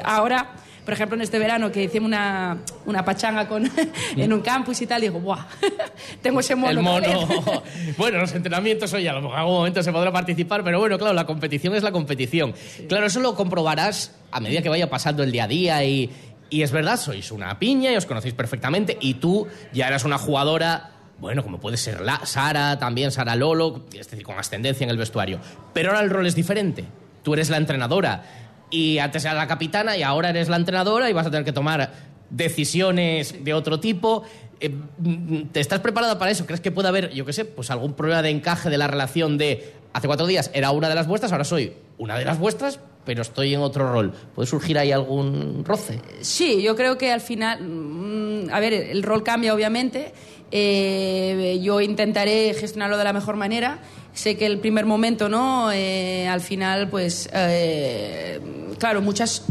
Ahora, 0.05 0.62
por 0.85 0.95
ejemplo, 0.95 1.15
en 1.15 1.23
este 1.23 1.39
verano 1.39 1.71
que 1.71 1.85
hicimos 1.85 2.09
una, 2.09 2.59
una 2.87 3.05
pachanga 3.05 3.47
con, 3.47 3.71
en 4.17 4.33
un 4.33 4.41
campus 4.41 4.83
y 4.83 4.87
tal, 4.87 5.01
digo, 5.01 5.21
¡buah! 5.21 5.47
Tengo 6.23 6.41
ese 6.41 6.57
mono. 6.57 6.71
El 6.71 6.81
mono. 6.81 7.27
vez". 7.27 7.97
bueno, 7.97 8.19
los 8.19 8.33
entrenamientos, 8.35 8.93
oye, 8.93 9.09
a 9.09 9.13
lo 9.13 9.23
mejor 9.23 9.35
en 9.35 9.41
algún 9.41 9.55
momento 9.55 9.83
se 9.83 9.93
podrá 9.93 10.13
participar, 10.13 10.65
pero 10.65 10.81
bueno, 10.81 10.99
claro, 10.99 11.15
la 11.15 11.25
competición 11.25 11.75
es 11.75 11.83
la 11.83 11.93
competición. 11.93 12.55
Claro, 12.89 13.07
eso 13.07 13.21
lo 13.21 13.35
comprobarás 13.35 14.15
a 14.33 14.41
medida 14.41 14.63
que 14.63 14.69
vaya 14.69 14.91
pasando 14.91 15.23
el 15.23 15.31
día 15.31 15.45
a 15.45 15.49
día 15.49 15.85
y, 15.85 16.11
y 16.51 16.63
es 16.63 16.73
verdad, 16.73 16.99
sois 16.99 17.31
una 17.31 17.59
piña 17.59 17.93
y 17.93 17.97
os 17.97 18.07
conocéis 18.07 18.35
perfectamente 18.35 18.99
y 19.01 19.15
tú 19.15 19.47
ya 19.73 19.87
eras 19.87 20.05
una 20.05 20.19
jugadora. 20.19 20.91
Bueno, 21.19 21.45
como 21.45 21.61
puede 21.61 21.77
ser 21.77 22.01
la, 22.01 22.27
Sara, 22.27 22.81
también 22.81 23.13
Sara 23.13 23.37
Lolo, 23.37 23.85
es 23.93 24.11
decir, 24.11 24.25
con 24.25 24.37
ascendencia 24.37 24.83
en 24.83 24.91
el 24.91 24.97
vestuario. 24.97 25.39
Pero 25.73 25.91
ahora 25.91 26.03
el 26.03 26.11
rol 26.11 26.27
es 26.27 26.35
diferente. 26.35 26.85
Tú 27.23 27.35
eres 27.35 27.49
la 27.49 27.57
entrenadora 27.57 28.42
y 28.73 28.99
antes 28.99 29.25
era 29.25 29.35
la 29.35 29.47
capitana 29.47 29.97
y 29.97 30.03
ahora 30.03 30.31
eres 30.31 30.49
la 30.49 30.57
entrenadora 30.57 31.09
y 31.09 31.13
vas 31.13 31.27
a 31.27 31.31
tener 31.31 31.45
que 31.45 31.53
tomar 31.53 31.93
decisiones 32.31 33.45
de 33.45 33.55
otro 33.55 33.79
tipo. 33.79 34.25
Eh, 34.59 34.71
mm, 34.71 35.43
¿Te 35.53 35.61
estás 35.61 35.81
preparada 35.81 36.19
para 36.19 36.31
eso? 36.31 36.47
¿Crees 36.47 36.61
que 36.61 36.73
puede 36.73 36.89
haber, 36.89 37.11
yo 37.13 37.25
qué 37.25 37.33
sé, 37.33 37.45
pues 37.45 37.71
algún 37.71 37.93
problema 37.93 38.23
de 38.23 38.31
encaje 38.31 38.71
de 38.71 38.79
la 38.79 38.89
relación 38.89 39.39
de 39.39 39.75
hace 39.93 40.07
cuatro 40.07 40.27
días 40.27 40.51
era 40.55 40.71
una 40.71 40.89
de 40.89 40.95
las 40.95 41.07
vuestras, 41.07 41.33
ahora 41.33 41.45
soy 41.45 41.75
una 41.99 42.19
de 42.19 42.25
las 42.25 42.39
vuestras, 42.39 42.81
pero 43.05 43.21
estoy 43.21 43.55
en 43.55 43.61
otro 43.61 43.93
rol? 43.93 44.13
¿Puede 44.35 44.47
surgir 44.47 44.79
ahí 44.79 44.91
algún 44.91 45.65
roce? 45.65 46.01
Sí, 46.23 46.63
yo 46.63 46.75
creo 46.75 46.97
que 46.97 47.13
al 47.13 47.21
final, 47.21 47.63
mm, 47.63 48.51
a 48.51 48.59
ver, 48.59 48.73
el 48.73 49.03
rol 49.03 49.23
cambia 49.23 49.55
obviamente. 49.55 50.13
Eh, 50.51 51.61
yo 51.63 51.81
intentaré 51.81 52.55
gestionarlo 52.55 52.97
de 52.97 53.05
la 53.05 53.13
mejor 53.13 53.37
manera. 53.37 53.81
Sé 54.13 54.37
que 54.37 54.45
el 54.45 54.59
primer 54.59 54.85
momento, 54.85 55.29
¿no? 55.31 55.73
Eh, 55.73 56.29
al 56.29 56.43
final, 56.43 56.91
pues, 56.91 57.29
eh, 57.33 58.39
claro, 58.83 59.01
muchas, 59.01 59.45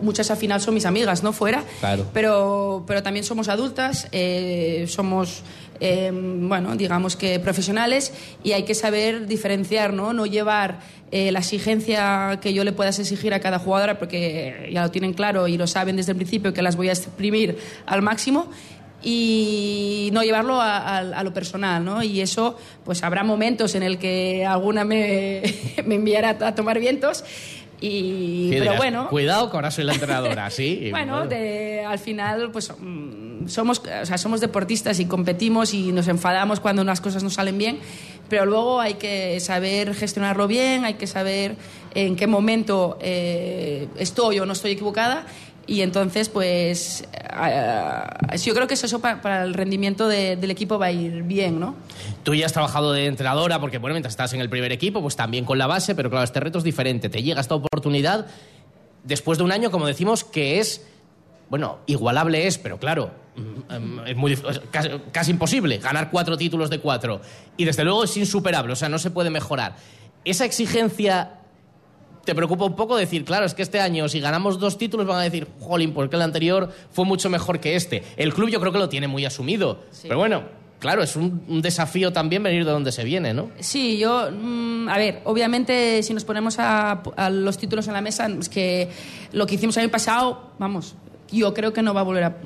muchas 0.00 0.30
al 0.30 0.38
final 0.38 0.60
son 0.60 0.72
mis 0.74 0.86
amigas, 0.86 1.22
¿no? 1.22 1.32
Fuera. 1.32 1.62
Claro. 1.80 2.06
Pero, 2.14 2.84
pero 2.86 3.02
también 3.02 3.24
somos 3.24 3.48
adultas, 3.48 4.08
eh, 4.12 4.86
somos, 4.88 5.42
eh, 5.80 6.10
bueno, 6.12 6.74
digamos 6.76 7.16
que 7.16 7.38
profesionales 7.38 8.12
y 8.42 8.52
hay 8.52 8.62
que 8.64 8.74
saber 8.74 9.26
diferenciar, 9.26 9.92
¿no? 9.92 10.12
No 10.14 10.24
llevar 10.26 10.80
eh, 11.10 11.30
la 11.32 11.40
exigencia 11.40 12.38
que 12.40 12.54
yo 12.54 12.64
le 12.64 12.72
puedas 12.72 12.98
exigir 12.98 13.34
a 13.34 13.40
cada 13.40 13.58
jugadora, 13.58 13.98
porque 13.98 14.70
ya 14.72 14.82
lo 14.82 14.90
tienen 14.90 15.12
claro 15.12 15.46
y 15.48 15.58
lo 15.58 15.66
saben 15.66 15.96
desde 15.96 16.12
el 16.12 16.16
principio 16.16 16.54
que 16.54 16.62
las 16.62 16.76
voy 16.76 16.88
a 16.88 16.92
exprimir 16.92 17.58
al 17.86 18.00
máximo 18.00 18.48
y 19.04 20.10
no 20.12 20.22
llevarlo 20.22 20.60
a, 20.60 20.78
a- 20.78 20.98
a 21.18 21.22
lo 21.24 21.32
personal, 21.34 21.84
¿no? 21.84 22.02
Y 22.02 22.20
eso, 22.20 22.56
pues 22.84 23.02
habrá 23.02 23.24
momentos 23.24 23.74
en 23.74 23.82
el 23.82 23.98
que 23.98 24.46
alguna 24.46 24.84
me, 24.84 25.42
me 25.84 25.96
enviará 25.96 26.30
a 26.40 26.54
tomar 26.54 26.78
vientos 26.78 27.24
Y, 27.84 28.48
pero 28.50 28.62
dirás, 28.62 28.76
bueno, 28.78 29.08
Cuidado, 29.08 29.50
que 29.50 29.56
ahora 29.56 29.70
soy 29.72 29.82
la 29.84 29.92
entrenadora, 29.94 30.48
sí. 30.50 30.86
bueno, 30.92 31.26
de- 31.26 31.84
al 31.84 31.98
final, 31.98 32.50
pues 32.52 32.72
mm, 32.78 33.48
somos, 33.48 33.80
o 33.80 34.06
sea, 34.06 34.16
somos 34.18 34.40
deportistas 34.40 35.00
y 35.00 35.06
competimos 35.06 35.74
y 35.74 35.90
nos 35.90 36.06
enfadamos 36.06 36.60
cuando 36.60 36.80
unas 36.82 37.00
cosas 37.00 37.24
no 37.24 37.30
salen 37.30 37.58
bien, 37.58 37.80
pero 38.28 38.46
luego 38.46 38.80
hay 38.80 38.94
que 38.94 39.40
saber 39.40 39.94
gestionarlo 39.94 40.46
bien, 40.46 40.84
hay 40.84 40.94
que 40.94 41.08
saber 41.08 41.56
en 41.94 42.14
qué 42.14 42.26
momento 42.28 42.98
eh, 43.02 43.88
estoy 43.98 44.38
o 44.38 44.46
no 44.46 44.52
estoy 44.52 44.70
equivocada. 44.72 45.26
Y 45.72 45.80
entonces, 45.80 46.28
pues, 46.28 47.02
eh, 47.14 48.36
yo 48.44 48.54
creo 48.54 48.66
que 48.66 48.74
eso 48.74 49.00
pa- 49.00 49.22
para 49.22 49.42
el 49.42 49.54
rendimiento 49.54 50.06
de- 50.06 50.36
del 50.36 50.50
equipo 50.50 50.78
va 50.78 50.86
a 50.86 50.92
ir 50.92 51.22
bien, 51.22 51.58
¿no? 51.58 51.76
Tú 52.22 52.34
ya 52.34 52.44
has 52.44 52.52
trabajado 52.52 52.92
de 52.92 53.06
entrenadora, 53.06 53.58
porque 53.58 53.78
bueno, 53.78 53.94
mientras 53.94 54.12
estás 54.12 54.34
en 54.34 54.42
el 54.42 54.50
primer 54.50 54.70
equipo, 54.70 55.00
pues 55.00 55.16
también 55.16 55.46
con 55.46 55.56
la 55.56 55.66
base, 55.66 55.94
pero 55.94 56.10
claro, 56.10 56.24
este 56.24 56.40
reto 56.40 56.58
es 56.58 56.64
diferente. 56.64 57.08
Te 57.08 57.22
llega 57.22 57.40
esta 57.40 57.54
oportunidad 57.54 58.26
después 59.02 59.38
de 59.38 59.44
un 59.44 59.52
año, 59.52 59.70
como 59.70 59.86
decimos, 59.86 60.24
que 60.24 60.58
es, 60.60 60.84
bueno, 61.48 61.78
igualable 61.86 62.46
es, 62.46 62.58
pero 62.58 62.78
claro, 62.78 63.10
mm, 63.36 63.74
mm, 63.74 64.06
es 64.08 64.16
muy 64.16 64.36
casi, 64.70 64.90
casi 65.10 65.30
imposible 65.30 65.78
ganar 65.78 66.10
cuatro 66.10 66.36
títulos 66.36 66.68
de 66.68 66.80
cuatro. 66.80 67.22
Y 67.56 67.64
desde 67.64 67.82
luego 67.84 68.04
es 68.04 68.14
insuperable, 68.18 68.74
o 68.74 68.76
sea, 68.76 68.90
no 68.90 68.98
se 68.98 69.10
puede 69.10 69.30
mejorar. 69.30 69.76
Esa 70.26 70.44
exigencia 70.44 71.30
te 72.24 72.34
preocupa 72.34 72.64
un 72.64 72.76
poco 72.76 72.96
decir, 72.96 73.24
claro, 73.24 73.46
es 73.46 73.54
que 73.54 73.62
este 73.62 73.80
año 73.80 74.08
si 74.08 74.20
ganamos 74.20 74.58
dos 74.58 74.78
títulos 74.78 75.06
van 75.06 75.18
a 75.18 75.22
decir, 75.22 75.48
jolín, 75.60 75.92
porque 75.92 76.16
el 76.16 76.22
anterior 76.22 76.70
fue 76.90 77.04
mucho 77.04 77.28
mejor 77.30 77.60
que 77.60 77.76
este. 77.76 78.02
El 78.16 78.32
club 78.32 78.48
yo 78.48 78.60
creo 78.60 78.72
que 78.72 78.78
lo 78.78 78.88
tiene 78.88 79.08
muy 79.08 79.24
asumido. 79.24 79.80
Pero 80.02 80.18
bueno, 80.18 80.42
claro, 80.78 81.02
es 81.02 81.16
un, 81.16 81.42
un 81.48 81.62
desafío 81.62 82.12
también 82.12 82.42
venir 82.42 82.64
de 82.64 82.70
donde 82.70 82.92
se 82.92 83.04
viene, 83.04 83.34
¿no? 83.34 83.50
Sí, 83.60 83.98
yo, 83.98 84.30
mm, 84.30 84.88
a 84.88 84.98
ver, 84.98 85.20
obviamente 85.24 86.02
si 86.02 86.14
nos 86.14 86.24
ponemos 86.24 86.58
a, 86.58 87.02
a 87.16 87.30
los 87.30 87.58
títulos 87.58 87.86
en 87.88 87.94
la 87.94 88.00
mesa, 88.00 88.26
es 88.26 88.48
que 88.48 88.88
lo 89.32 89.46
que 89.46 89.54
hicimos 89.56 89.76
el 89.76 89.84
año 89.84 89.92
pasado, 89.92 90.50
vamos, 90.58 90.94
yo 91.30 91.54
creo 91.54 91.72
que 91.72 91.82
no 91.82 91.94
va 91.94 92.00
a 92.00 92.04
volver 92.04 92.24
a... 92.24 92.36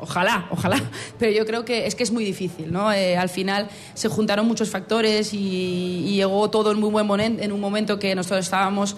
Ojalá, 0.00 0.46
ojalá, 0.50 0.80
pero 1.18 1.32
yo 1.32 1.44
creo 1.44 1.64
que 1.64 1.86
es 1.86 1.94
que 1.94 2.04
es 2.04 2.12
muy 2.12 2.24
difícil, 2.24 2.72
¿no? 2.72 2.92
Eh, 2.92 3.16
al 3.16 3.28
final 3.28 3.68
se 3.94 4.08
juntaron 4.08 4.46
muchos 4.46 4.70
factores 4.70 5.34
y, 5.34 6.04
y 6.06 6.14
llegó 6.14 6.48
todo 6.50 6.70
en 6.70 6.78
muy 6.78 6.90
buen 6.90 7.06
momento, 7.06 7.42
en 7.42 7.50
un 7.50 7.60
momento 7.60 7.98
que 7.98 8.14
nosotros 8.14 8.44
estábamos 8.44 8.96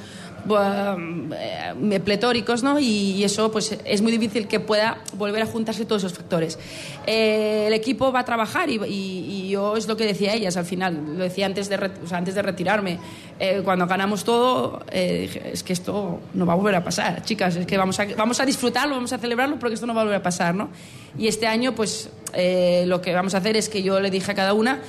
pletóricos, 2.04 2.62
¿no? 2.62 2.78
Y, 2.78 3.22
eso, 3.24 3.50
pues, 3.50 3.76
es 3.84 4.02
muy 4.02 4.12
difícil 4.12 4.46
que 4.46 4.60
pueda 4.60 4.98
volver 5.14 5.42
a 5.42 5.46
juntarse 5.46 5.84
todos 5.84 6.04
esos 6.04 6.16
factores. 6.16 6.58
Eh, 7.06 7.64
el 7.66 7.72
equipo 7.72 8.12
va 8.12 8.20
a 8.20 8.24
trabajar 8.24 8.68
y, 8.70 9.48
yo 9.50 9.76
es 9.76 9.88
lo 9.88 9.96
que 9.96 10.06
decía 10.06 10.34
ellas 10.34 10.56
al 10.56 10.64
final, 10.64 11.16
lo 11.16 11.24
decía 11.24 11.46
antes 11.46 11.68
de, 11.68 11.90
antes 12.12 12.34
de 12.34 12.42
retirarme. 12.42 12.98
Eh, 13.38 13.62
cuando 13.64 13.86
ganamos 13.86 14.22
todo, 14.22 14.84
eh, 14.92 15.22
dije, 15.22 15.50
es 15.52 15.62
que 15.62 15.72
esto 15.72 16.20
no 16.34 16.46
va 16.46 16.52
a 16.52 16.56
volver 16.56 16.74
a 16.74 16.84
pasar, 16.84 17.22
chicas, 17.24 17.56
es 17.56 17.66
que 17.66 17.78
vamos 17.78 17.98
a, 17.98 18.06
vamos 18.16 18.38
a 18.38 18.44
disfrutarlo, 18.44 18.94
vamos 18.94 19.12
a 19.12 19.18
celebrarlo 19.18 19.58
porque 19.58 19.74
esto 19.74 19.86
no 19.86 19.94
va 19.94 20.02
a 20.02 20.04
volver 20.04 20.20
a 20.20 20.22
pasar, 20.22 20.54
¿no? 20.54 20.68
Y 21.18 21.26
este 21.26 21.46
año, 21.46 21.74
pues, 21.74 22.10
eh, 22.34 22.84
lo 22.86 23.00
que 23.00 23.12
vamos 23.14 23.34
a 23.34 23.38
hacer 23.38 23.56
es 23.56 23.68
que 23.68 23.82
yo 23.82 23.98
le 24.00 24.10
dije 24.10 24.30
a 24.30 24.34
cada 24.34 24.54
una 24.54 24.80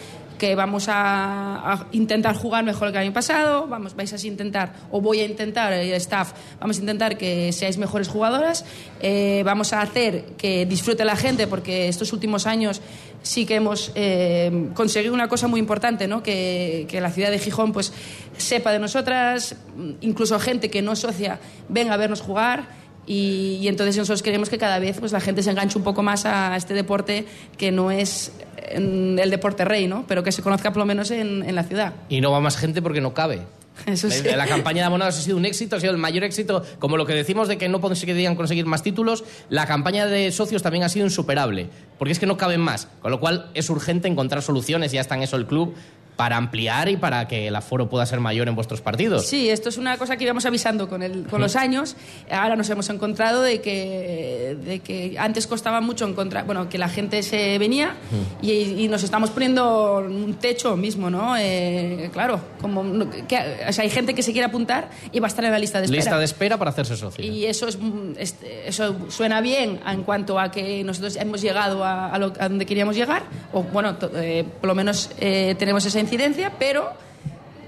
que 0.42 0.56
vamos 0.56 0.90
a, 0.90 1.72
a 1.72 1.86
intentar 1.92 2.36
jugar 2.36 2.64
mejor 2.64 2.92
que 2.92 2.98
el 2.98 3.04
año 3.04 3.14
pasado, 3.14 3.68
vamos, 3.68 3.96
vais 3.96 4.12
a 4.12 4.28
intentar, 4.28 4.74
o 4.90 5.00
voy 5.00 5.20
a 5.20 5.26
intentar, 5.26 5.72
el 5.72 5.94
staff, 5.94 6.34
vamos 6.60 6.78
a 6.78 6.80
intentar 6.80 7.16
que 7.16 7.54
seáis 7.54 7.78
mejores 7.78 8.08
jugadoras, 8.08 8.66
eh, 9.02 9.44
vamos 9.46 9.72
a 9.72 9.82
hacer 9.82 10.34
que 10.40 10.66
disfrute 10.66 11.06
la 11.06 11.16
gente, 11.16 11.46
porque 11.46 11.88
estos 11.90 12.12
últimos 12.12 12.48
años 12.48 12.82
sí 13.22 13.46
que 13.46 13.54
hemos 13.54 13.92
eh, 13.94 14.72
conseguido 14.74 15.14
una 15.14 15.28
cosa 15.28 15.48
muy 15.48 15.60
importante, 15.60 16.08
¿no? 16.08 16.24
que, 16.24 16.88
que 16.90 17.02
la 17.02 17.12
ciudad 17.12 17.30
de 17.30 17.38
Gijón 17.38 17.72
pues, 17.72 17.94
sepa 18.36 18.72
de 18.72 18.80
nosotras, 18.80 19.56
incluso 20.02 20.40
gente 20.40 20.72
que 20.72 20.82
no 20.82 20.94
es 20.94 21.00
socia 21.00 21.40
venga 21.70 21.94
a 21.94 21.98
vernos 21.98 22.20
jugar. 22.20 22.82
Y, 23.08 23.58
y 23.62 23.68
entonces 23.68 23.98
nosotros 23.98 24.22
queremos 24.22 24.50
que 24.50 24.60
cada 24.60 24.78
vez 24.78 25.00
pues, 25.00 25.12
la 25.12 25.20
gente 25.20 25.42
se 25.42 25.50
enganche 25.50 25.78
un 25.78 25.84
poco 25.84 26.04
más 26.04 26.26
a 26.26 26.56
este 26.56 26.76
deporte 26.76 27.26
que 27.58 27.72
no 27.72 27.90
es 27.90 28.32
el 28.76 29.30
deporte 29.30 29.66
rey, 29.66 29.88
¿no? 29.88 30.06
pero 30.08 30.24
que 30.24 30.32
se 30.32 30.42
conozca 30.42 30.72
por 30.72 30.80
lo 30.80 30.86
menos 30.86 31.12
en, 31.12 31.44
en 31.44 31.56
la 31.56 31.64
ciudad. 31.64 31.94
Y 32.10 32.22
no 32.22 32.32
va 32.32 32.40
más 32.40 32.58
gente 32.58 32.82
porque 32.82 33.02
no 33.02 33.14
cabe. 33.14 33.42
Eso 33.86 34.10
sí. 34.10 34.24
La, 34.24 34.38
la 34.38 34.48
campaña 34.48 34.82
de 34.82 34.86
abonados 34.88 35.18
ha 35.18 35.22
sido 35.22 35.38
un 35.38 35.46
éxito, 35.46 35.76
ha 35.76 35.80
sido 35.80 35.92
el 35.92 35.98
mayor 35.98 36.24
éxito, 36.24 36.64
como 36.80 36.98
lo 36.98 37.06
que 37.06 37.14
decimos 37.14 37.48
de 37.48 37.58
que 37.58 37.70
no 37.70 37.82
conseguirían 37.82 38.36
conseguir 38.36 38.66
más 38.66 38.84
títulos, 38.84 39.24
la 39.50 39.66
campaña 39.66 40.06
de 40.06 40.32
socios 40.32 40.62
también 40.62 40.84
ha 40.84 40.90
sido 40.90 41.06
insuperable, 41.06 41.70
porque 41.98 42.12
es 42.12 42.20
que 42.20 42.26
no 42.26 42.38
caben 42.38 42.62
más, 42.62 42.88
con 43.02 43.12
lo 43.12 43.20
cual 43.20 43.50
es 43.54 43.70
urgente 43.70 44.08
encontrar 44.08 44.42
soluciones, 44.44 44.92
ya 44.92 45.02
está 45.02 45.16
en 45.16 45.24
eso 45.24 45.36
el 45.38 45.48
club, 45.48 45.74
para 46.22 46.38
ampliar 46.38 46.88
y 46.88 46.98
para 46.98 47.28
que 47.28 47.48
el 47.48 47.56
aforo 47.56 47.90
pueda 47.90 48.06
ser 48.06 48.20
mayor 48.20 48.48
en 48.48 48.54
vuestros 48.54 48.80
partidos. 48.80 49.26
Sí, 49.26 49.50
esto 49.50 49.70
es 49.70 49.78
una 49.80 49.98
cosa 49.98 50.18
que 50.18 50.24
íbamos 50.24 50.46
avisando 50.46 50.88
con, 50.88 51.02
el, 51.02 51.26
con 51.26 51.42
los 51.42 51.56
años. 51.56 51.96
Ahora 52.30 52.56
nos 52.56 52.70
hemos 52.70 52.88
encontrado 52.92 53.42
de 53.42 53.60
que, 53.60 54.56
de 54.64 54.80
que 54.82 55.16
antes 55.18 55.48
costaba 55.48 55.82
mucho 55.82 56.08
encontrar, 56.08 56.46
bueno, 56.46 56.70
que 56.70 56.78
la 56.78 56.90
gente 56.90 57.24
se 57.24 57.58
venía 57.58 57.96
y, 58.40 58.52
y 58.84 58.88
nos 58.88 59.02
estamos 59.02 59.32
poniendo 59.32 59.96
un 59.98 60.36
techo 60.36 60.78
mismo, 60.78 61.10
¿no? 61.10 61.36
Eh, 61.40 62.12
claro, 62.14 62.40
como 62.62 62.84
que, 63.28 63.40
o 63.68 63.74
sea, 63.74 63.84
hay 63.84 63.90
gente 63.90 64.14
que 64.14 64.22
se 64.22 64.32
quiere 64.32 64.46
apuntar 64.46 64.92
y 65.12 65.20
va 65.20 65.26
a 65.26 65.30
estar 65.30 65.44
en 65.44 65.52
la 65.52 65.58
lista 65.58 65.80
de 65.80 65.86
espera. 65.86 66.02
Lista 66.04 66.20
de 66.20 66.26
espera 66.26 66.58
para 66.60 66.70
hacerse 66.70 66.96
socio. 66.98 67.26
Y 67.26 67.46
eso, 67.46 67.68
es, 67.68 67.80
este, 68.18 68.68
eso 68.70 68.96
suena 69.10 69.42
bien 69.42 69.80
en 69.88 70.04
cuanto 70.04 70.40
a 70.40 70.52
que 70.52 70.84
nosotros 70.84 71.16
hemos 71.16 71.42
llegado 71.42 71.84
a, 71.84 72.10
a 72.14 72.20
lo- 72.20 72.34
a 72.40 72.48
donde 72.48 72.68
queríamos 72.68 72.96
llegar, 72.96 73.24
o 73.54 73.64
bueno, 73.64 73.96
to- 73.96 74.12
eh, 74.16 74.46
por 74.60 74.68
lo 74.68 74.76
menos 74.76 75.10
eh, 75.20 75.56
tenemos 75.58 75.84
esa 75.84 76.00
incidencia, 76.16 76.54
pero 76.60 76.92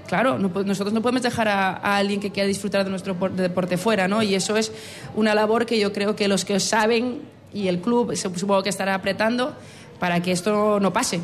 claro, 0.06 0.38
no 0.38 0.48
nosotros 0.64 0.92
no 0.92 1.00
podemos 1.00 1.22
dejar 1.22 1.48
a, 1.48 1.70
a 1.76 1.96
alguien 1.96 2.20
que 2.20 2.30
quiera 2.30 2.46
disfrutar 2.46 2.84
de 2.84 2.90
nuestro 2.90 3.14
por- 3.14 3.32
deporte 3.32 3.76
fuera, 3.78 4.06
¿no? 4.08 4.22
Y 4.22 4.34
eso 4.34 4.56
es 4.56 4.70
una 5.14 5.34
labor 5.34 5.64
que 5.66 5.78
yo 5.78 5.92
creo 5.92 6.14
que 6.14 6.28
los 6.28 6.44
que 6.44 6.60
saben 6.60 7.22
y 7.52 7.68
el 7.68 7.80
club 7.80 8.14
supongo 8.16 8.62
que 8.62 8.68
estará 8.68 8.94
apretando 8.94 9.54
para 9.98 10.20
que 10.20 10.32
esto 10.32 10.78
no 10.80 10.92
pase. 10.92 11.20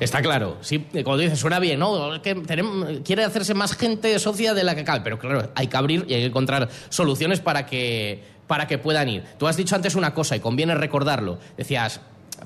Está 0.00 0.22
claro, 0.22 0.56
sí, 0.60 0.84
como 1.04 1.18
dices, 1.18 1.38
suena 1.38 1.58
bien, 1.60 1.78
¿no? 1.78 2.20
Que 2.22 2.34
tenemos- 2.34 3.00
quiere 3.04 3.24
hacerse 3.24 3.54
más 3.54 3.76
gente 3.76 4.18
socia 4.18 4.54
de 4.54 4.64
la 4.64 4.74
que 4.74 4.84
cabe, 4.84 5.00
pero 5.04 5.18
claro, 5.18 5.50
hay 5.54 5.66
que 5.66 5.76
abrir 5.76 6.04
y 6.08 6.14
hay 6.14 6.20
que 6.22 6.26
encontrar 6.26 6.68
soluciones 6.88 7.40
para 7.40 7.66
que, 7.66 8.22
para 8.46 8.66
que 8.66 8.78
puedan 8.78 9.08
ir. 9.08 9.22
Tú 9.38 9.46
has 9.46 9.56
dicho 9.56 9.76
antes 9.76 9.94
una 9.94 10.14
cosa 10.14 10.34
y 10.34 10.40
conviene 10.40 10.74
recordarlo. 10.74 11.38
Decías, 11.56 12.00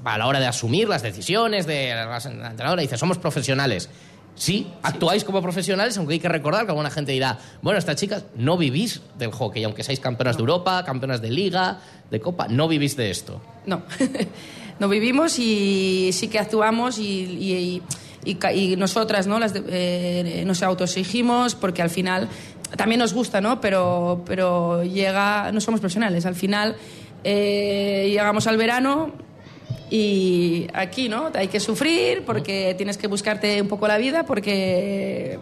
a 0.04 0.18
la 0.18 0.26
hora 0.26 0.40
de 0.40 0.46
asumir 0.46 0.88
las 0.88 1.02
decisiones 1.02 1.66
de 1.66 1.94
la 1.94 2.16
entrenadora, 2.16 2.82
dices, 2.82 2.98
somos 3.00 3.18
profesionales. 3.18 3.88
Sí, 4.34 4.68
actuáis 4.84 5.24
como 5.24 5.42
profesionales, 5.42 5.98
aunque 5.98 6.14
hay 6.14 6.20
que 6.20 6.28
recordar 6.28 6.64
que 6.64 6.70
alguna 6.70 6.90
gente 6.90 7.10
dirá, 7.10 7.38
bueno, 7.60 7.76
estas 7.78 7.96
chicas 7.96 8.24
no 8.36 8.56
vivís 8.56 9.00
del 9.18 9.32
hockey, 9.32 9.64
aunque 9.64 9.82
seáis 9.82 9.98
campeonas 9.98 10.36
de 10.36 10.40
Europa, 10.42 10.84
campeonas 10.84 11.20
de 11.20 11.30
liga, 11.30 11.80
de 12.08 12.20
copa, 12.20 12.46
no 12.46 12.68
vivís 12.68 12.96
de 12.96 13.10
esto. 13.10 13.40
No, 13.66 13.82
no 14.78 14.88
vivimos 14.88 15.40
y 15.40 16.10
sí 16.12 16.28
que 16.28 16.38
actuamos 16.38 17.00
y, 17.00 17.02
y- 17.04 17.82
y- 18.24 18.38
y 18.54 18.76
nosotras 18.76 19.26
¿no? 19.26 19.40
Las 19.40 19.54
de- 19.54 19.64
eh, 19.68 20.44
nos 20.46 20.62
autoexigimos 20.62 21.56
porque 21.56 21.82
al 21.82 21.90
final 21.90 22.28
también 22.76 23.00
nos 23.00 23.14
gusta, 23.14 23.40
¿no? 23.40 23.60
Pero, 23.60 24.22
pero 24.24 24.84
llega, 24.84 25.50
no 25.50 25.60
somos 25.60 25.80
profesionales, 25.80 26.26
al 26.26 26.36
final 26.36 26.76
eh, 27.24 28.06
llegamos 28.08 28.46
al 28.46 28.56
verano 28.56 29.12
y 29.90 30.68
aquí, 30.74 31.08
¿no? 31.08 31.30
Hay 31.34 31.48
que 31.48 31.60
sufrir 31.60 32.24
porque 32.24 32.74
tienes 32.76 32.98
que 32.98 33.06
buscarte 33.06 33.60
un 33.60 33.68
poco 33.68 33.88
la 33.88 33.98
vida 33.98 34.24
porque 34.24 35.38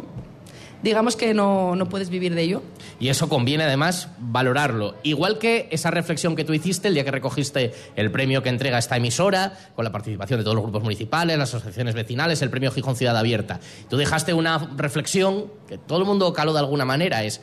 digamos 0.83 1.17
que 1.17 1.35
no, 1.35 1.75
no 1.75 1.89
puedes 1.89 2.11
vivir 2.11 2.35
de 2.35 2.43
ello. 2.43 2.63
Y 3.01 3.09
eso 3.09 3.29
conviene 3.29 3.65
además 3.65 4.09
valorarlo. 4.19 4.95
Igual 5.03 5.39
que 5.39 5.69
esa 5.71 5.91
reflexión 5.91 6.37
que 6.37 6.45
tú 6.45 6.53
hiciste 6.53 6.89
el 6.89 6.95
día 6.95 7.05
que 7.05 7.11
recogiste 7.11 7.75
el 7.97 8.11
premio 8.11 8.43
que 8.43 8.49
entrega 8.49 8.79
esta 8.79 8.97
emisora, 8.97 9.53
con 9.75 9.85
la 9.85 9.93
participación 9.93 10.39
de 10.39 10.45
todos 10.45 10.55
los 10.55 10.63
grupos 10.63 10.83
municipales, 10.83 11.37
las 11.39 11.53
asociaciones 11.55 11.95
vecinales, 11.95 12.41
el 12.43 12.51
premio 12.51 12.71
Gijón 12.71 12.97
Ciudad 12.97 13.17
Abierta. 13.17 13.61
Tú 13.91 13.97
dejaste 13.97 14.33
una 14.33 14.59
reflexión 14.77 15.47
que 15.69 15.77
todo 15.77 15.99
el 15.99 16.05
mundo 16.05 16.33
caló 16.33 16.53
de 16.53 16.61
alguna 16.61 16.85
manera, 16.85 17.25
es 17.25 17.41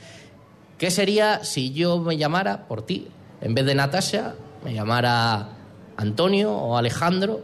¿qué 0.78 0.90
sería 0.90 1.44
si 1.44 1.72
yo 1.74 2.00
me 2.00 2.18
llamara 2.18 2.68
por 2.68 2.86
ti? 2.86 3.08
En 3.42 3.54
vez 3.54 3.66
de 3.66 3.76
Natasha, 3.76 4.36
me 4.64 4.74
llamara 4.74 5.50
Antonio 5.98 6.52
o 6.52 6.78
Alejandro, 6.78 7.42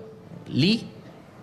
Lee, 0.48 0.86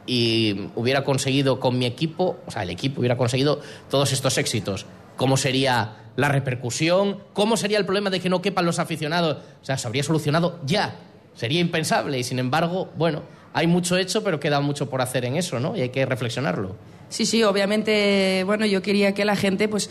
y 0.06 0.68
hubiera 0.76 1.04
conseguido 1.04 1.58
con 1.58 1.78
mi 1.78 1.86
equipo, 1.86 2.38
o 2.46 2.50
sea, 2.50 2.62
el 2.62 2.70
equipo 2.70 3.00
hubiera 3.00 3.16
conseguido 3.16 3.60
todos 3.90 4.12
estos 4.12 4.38
éxitos. 4.38 4.86
¿Cómo 5.16 5.36
sería 5.36 5.96
la 6.16 6.28
repercusión? 6.28 7.18
¿Cómo 7.32 7.56
sería 7.56 7.78
el 7.78 7.84
problema 7.84 8.10
de 8.10 8.20
que 8.20 8.28
no 8.28 8.42
quepan 8.42 8.66
los 8.66 8.78
aficionados? 8.78 9.38
O 9.62 9.64
sea, 9.64 9.78
se 9.78 9.86
habría 9.86 10.02
solucionado 10.02 10.60
ya. 10.64 10.96
Sería 11.34 11.60
impensable 11.60 12.18
y 12.18 12.24
sin 12.24 12.38
embargo, 12.38 12.90
bueno, 12.96 13.22
hay 13.52 13.66
mucho 13.66 13.96
hecho, 13.96 14.22
pero 14.22 14.38
queda 14.38 14.60
mucho 14.60 14.88
por 14.88 15.00
hacer 15.00 15.24
en 15.24 15.36
eso, 15.36 15.60
¿no? 15.60 15.76
Y 15.76 15.80
hay 15.80 15.88
que 15.88 16.04
reflexionarlo. 16.06 16.76
Sí, 17.08 17.26
sí, 17.26 17.42
obviamente, 17.42 18.42
bueno, 18.44 18.66
yo 18.66 18.82
quería 18.82 19.14
que 19.14 19.24
la 19.24 19.36
gente, 19.36 19.68
pues, 19.68 19.90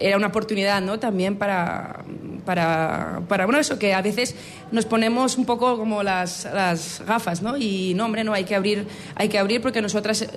era 0.00 0.16
una 0.16 0.28
oportunidad, 0.28 0.80
¿no? 0.82 0.98
También 0.98 1.36
para 1.36 2.04
para, 2.44 3.22
para, 3.28 3.44
bueno, 3.46 3.58
eso, 3.58 3.78
que 3.78 3.94
a 3.94 4.02
veces 4.02 4.34
nos 4.70 4.84
ponemos 4.84 5.38
un 5.38 5.46
poco 5.46 5.76
como 5.78 6.02
las, 6.02 6.46
las 6.52 7.02
gafas, 7.06 7.42
¿no? 7.42 7.56
Y 7.56 7.94
no, 7.94 8.04
hombre, 8.04 8.24
no, 8.24 8.32
hay 8.32 8.44
que 8.44 8.54
abrir, 8.54 8.86
hay 9.14 9.28
que 9.28 9.38
abrir 9.38 9.60
porque 9.60 9.80
nosotras 9.80 10.22
eh, 10.22 10.28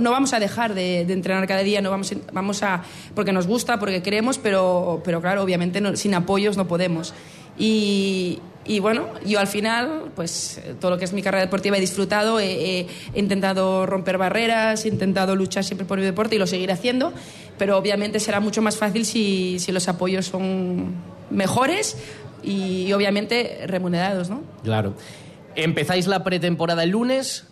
no 0.00 0.10
vamos 0.10 0.32
a 0.32 0.40
dejar 0.40 0.74
de, 0.74 1.00
entrenar 1.00 1.46
cada 1.46 1.62
día, 1.62 1.80
no 1.80 1.90
vamos, 1.90 2.12
vamos 2.32 2.62
a, 2.62 2.82
porque 3.14 3.32
nos 3.32 3.46
gusta, 3.46 3.78
porque 3.78 4.02
queremos, 4.02 4.38
pero, 4.38 5.00
pero 5.04 5.20
claro, 5.20 5.42
obviamente 5.42 5.80
no- 5.80 5.96
sin 5.96 6.14
apoyos 6.14 6.56
no 6.56 6.68
podemos. 6.68 7.14
Y, 7.58 8.40
y 8.66 8.78
bueno, 8.80 9.08
yo 9.26 9.40
al 9.40 9.46
final, 9.46 10.10
pues 10.14 10.60
todo 10.80 10.92
lo 10.92 10.98
que 10.98 11.04
es 11.04 11.12
mi 11.12 11.22
carrera 11.22 11.44
deportiva 11.44 11.76
he 11.76 11.80
disfrutado, 11.80 12.40
he, 12.40 12.80
he- 12.80 12.86
he 13.14 13.18
intentado 13.18 13.84
romper 13.86 14.16
barreras, 14.18 14.84
he 14.84 14.88
intentado 14.88 15.36
luchar 15.36 15.64
siempre 15.64 15.86
por 15.86 15.98
mi 15.98 16.04
deporte 16.04 16.36
y 16.36 16.38
lo 16.38 16.46
seguiré 16.46 16.72
haciendo, 16.72 17.12
pero 17.58 17.76
obviamente 17.76 18.20
será 18.20 18.40
mucho 18.40 18.62
más 18.62 18.76
fácil 18.76 19.04
si, 19.04 19.58
si 19.58 19.70
los 19.72 19.86
apoyos 19.88 20.26
son 20.26 20.94
mejores 21.30 21.96
y, 22.42 22.92
obviamente 22.92 23.60
remunerados, 23.66 24.30
¿no? 24.30 24.42
Claro. 24.62 24.94
Empezáis 25.56 26.06
la 26.06 26.24
pretemporada 26.24 26.82
el 26.82 26.90
lunes 26.90 27.46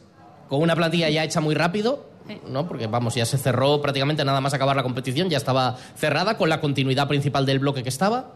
con 0.48 0.60
una 0.60 0.74
plantilla 0.76 1.08
ya 1.08 1.24
hecha 1.24 1.40
muy 1.40 1.54
rápido, 1.54 2.06
¿no? 2.48 2.66
Porque 2.68 2.86
vamos, 2.86 3.14
ya 3.14 3.24
se 3.26 3.38
cerró 3.38 3.80
prácticamente 3.80 4.24
nada 4.24 4.40
más 4.40 4.54
acabar 4.54 4.76
la 4.76 4.82
competición, 4.82 5.28
ya 5.30 5.36
estaba 5.38 5.76
cerrada 5.96 6.36
con 6.36 6.48
la 6.48 6.60
continuidad 6.60 7.08
principal 7.08 7.46
del 7.46 7.58
bloque 7.58 7.82
que 7.82 7.88
estaba. 7.88 8.32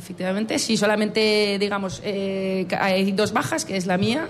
Efectivamente, 0.00 0.58
sí, 0.58 0.78
solamente, 0.78 1.58
digamos, 1.60 2.00
eh, 2.02 2.66
hay 2.78 3.12
dos 3.12 3.34
bajas, 3.34 3.66
que 3.66 3.76
es 3.76 3.84
la 3.86 3.98
mía, 3.98 4.28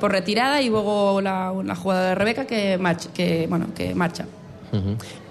por 0.00 0.10
retirada, 0.10 0.62
y 0.62 0.70
luego 0.70 1.20
la, 1.20 1.52
la 1.62 1.76
jugada 1.76 2.08
de 2.08 2.14
Rebeca 2.14 2.46
que, 2.46 2.78
marcha, 2.78 3.10
que, 3.12 3.46
bueno, 3.46 3.66
que 3.74 3.94
marcha. 3.94 4.24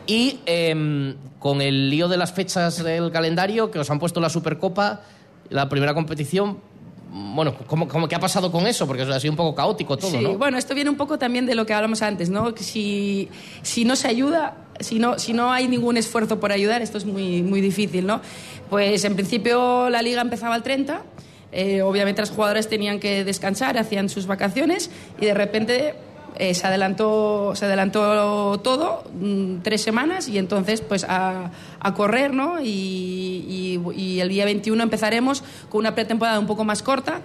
Y 0.06 0.40
em, 0.46 1.16
con 1.40 1.62
el 1.62 1.90
lío 1.90 2.08
de 2.08 2.18
las 2.18 2.32
fechas 2.32 2.84
del 2.84 3.12
calendario, 3.12 3.72
que 3.72 3.80
os 3.80 3.90
han 3.90 3.98
puesto 3.98 4.20
la 4.20 4.30
Supercopa, 4.30 5.02
la 5.50 5.68
primera 5.68 5.96
competición, 5.96 6.60
bueno, 7.12 7.56
¿cómo, 7.66 7.88
cómo, 7.88 8.08
qué 8.08 8.14
ha 8.14 8.20
pasado 8.20 8.52
con 8.52 8.68
eso? 8.68 8.86
Porque 8.86 9.02
ha 9.02 9.20
sido 9.20 9.34
un 9.34 9.38
poco 9.38 9.56
caótico 9.56 9.98
todo, 9.98 10.12
sí, 10.12 10.20
¿no? 10.20 10.38
bueno, 10.38 10.60
esto 10.60 10.76
viene 10.76 10.92
un 10.92 10.96
poco 10.96 11.18
también 11.18 11.48
de 11.48 11.56
lo 11.56 11.66
que 11.66 11.74
hablamos 11.74 12.04
antes, 12.04 12.30
¿no? 12.30 12.54
Que 12.54 12.64
si, 12.64 13.30
si 13.64 13.84
no 13.84 13.96
se 13.96 14.08
ayuda, 14.08 14.58
si 14.84 15.00
no, 15.00 15.18
si 15.20 15.34
no 15.34 15.52
hay 15.52 15.68
ningún 15.68 15.98
esfuerzo 15.98 16.40
por 16.40 16.52
ayudar, 16.52 16.82
esto 16.82 16.98
es 16.98 17.06
muy, 17.06 17.42
muy 17.42 17.62
difícil, 17.62 18.06
¿no? 18.08 18.22
Pues 18.70 19.04
en 19.06 19.16
principio 19.16 19.90
la 19.90 20.02
liga 20.02 20.22
empezaba 20.22 20.56
el 20.56 20.64
30, 20.64 21.02
eh, 21.52 21.82
obviamente 21.82 22.22
los 22.22 22.30
jugadores 22.32 22.70
tenían 22.70 23.00
que 23.00 23.24
descansar, 23.24 23.78
hacían 23.78 24.08
sus 24.10 24.26
vacaciones 24.28 24.90
y 25.20 25.26
de 25.26 25.34
repente 25.34 25.96
eh, 26.38 26.54
se, 26.54 26.66
adelantó, 26.66 27.52
se 27.56 27.66
adelantó 27.66 28.58
todo, 28.64 29.04
mm, 29.20 29.58
tres 29.62 29.82
semanas, 29.82 30.30
y 30.30 30.38
entonces 30.38 30.80
pues 30.82 31.04
a, 31.04 31.52
a 31.80 31.94
correr, 31.94 32.34
¿no? 32.34 32.62
Y, 32.62 32.66
y- 33.48 33.92
y 33.96 34.20
el 34.22 34.30
día 34.30 34.46
21 34.46 34.82
empezaremos 34.82 35.44
con 35.70 35.80
una 35.80 35.94
pretemporada 35.94 36.40
un 36.40 36.48
poco 36.48 36.64
más 36.64 36.82
corta, 36.84 37.22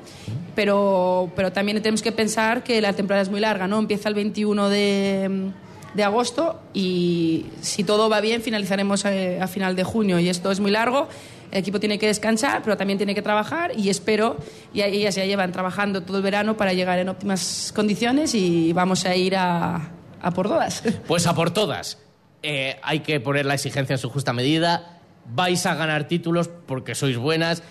pero, 0.55 1.31
pero 1.37 1.53
también 1.53 1.81
tenemos 1.83 2.03
que 2.03 2.13
pensar 2.13 2.63
que 2.65 2.81
la 2.81 2.93
temporada 2.95 3.23
es 3.23 3.29
muy 3.31 3.41
larga, 3.41 3.69
¿no? 3.69 3.79
Empieza 3.79 4.09
el 4.09 4.15
21 4.17 4.69
de, 4.69 5.51
de 5.97 6.05
agosto 6.05 6.61
y 6.75 7.47
si 7.61 7.83
todo 7.83 8.09
va 8.09 8.21
bien 8.21 8.43
finalizaremos 8.43 9.05
eh, 9.07 9.41
a 9.41 9.49
final 9.49 9.75
de 9.75 9.83
junio 9.83 10.21
y 10.21 10.29
esto 10.29 10.51
es 10.51 10.61
muy 10.61 10.71
largo. 10.71 11.09
El 11.51 11.59
equipo 11.59 11.81
tiene 11.81 11.99
que 11.99 12.07
descansar, 12.07 12.63
pero 12.63 12.77
también 12.77 12.99
tiene 12.99 13.15
que 13.15 13.23
trabajar 13.23 13.73
y 13.77 13.89
espero, 13.89 14.37
y 14.75 14.83
ellas 14.83 15.15
ya 15.15 15.25
llevan 15.25 15.53
trabajando 15.53 16.03
todo 16.03 16.17
el 16.17 16.23
verano 16.23 16.57
para 16.57 16.73
llegar 16.73 16.99
en 16.99 17.09
óptimas 17.09 17.73
condiciones 17.75 18.35
y 18.35 18.73
vamos 18.73 19.05
a 19.07 19.15
ir 19.15 19.37
a, 19.37 19.93
a 20.21 20.31
por 20.33 20.49
todas. 20.49 20.83
Pues 21.07 21.27
a 21.27 21.35
por 21.35 21.51
todas. 21.53 21.99
Eh, 22.43 22.77
hay 22.83 23.01
que 23.01 23.21
poner 23.21 23.47
la 23.47 23.55
exigencia 23.55 23.95
en 23.95 23.99
su 23.99 24.11
justa 24.11 24.33
medida. 24.33 25.01
Vais 25.35 25.65
a 25.67 25.75
ganar 25.75 26.09
títulos 26.09 26.49
porque 26.67 26.95
sois 26.95 27.17
buenas. 27.17 27.63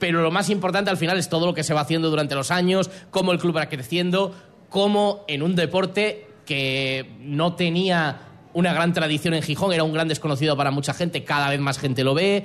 Pero 0.00 0.20
lo 0.20 0.30
más 0.30 0.50
importante 0.50 0.90
al 0.90 0.96
final 0.96 1.18
es 1.18 1.28
todo 1.28 1.46
lo 1.46 1.54
que 1.54 1.62
se 1.62 1.72
va 1.72 1.80
haciendo 1.80 2.10
durante 2.10 2.34
los 2.34 2.50
años, 2.50 2.90
cómo 3.10 3.32
el 3.32 3.38
club 3.38 3.56
va 3.56 3.68
creciendo, 3.68 4.34
cómo 4.68 5.24
en 5.28 5.42
un 5.42 5.54
deporte 5.54 6.26
que 6.44 7.10
no 7.20 7.54
tenía 7.54 8.20
una 8.52 8.72
gran 8.72 8.92
tradición 8.92 9.34
en 9.34 9.42
Gijón, 9.42 9.72
era 9.72 9.84
un 9.84 9.92
gran 9.92 10.08
desconocido 10.08 10.56
para 10.56 10.70
mucha 10.70 10.94
gente, 10.94 11.24
cada 11.24 11.50
vez 11.50 11.60
más 11.60 11.78
gente 11.78 12.04
lo 12.04 12.14
ve, 12.14 12.44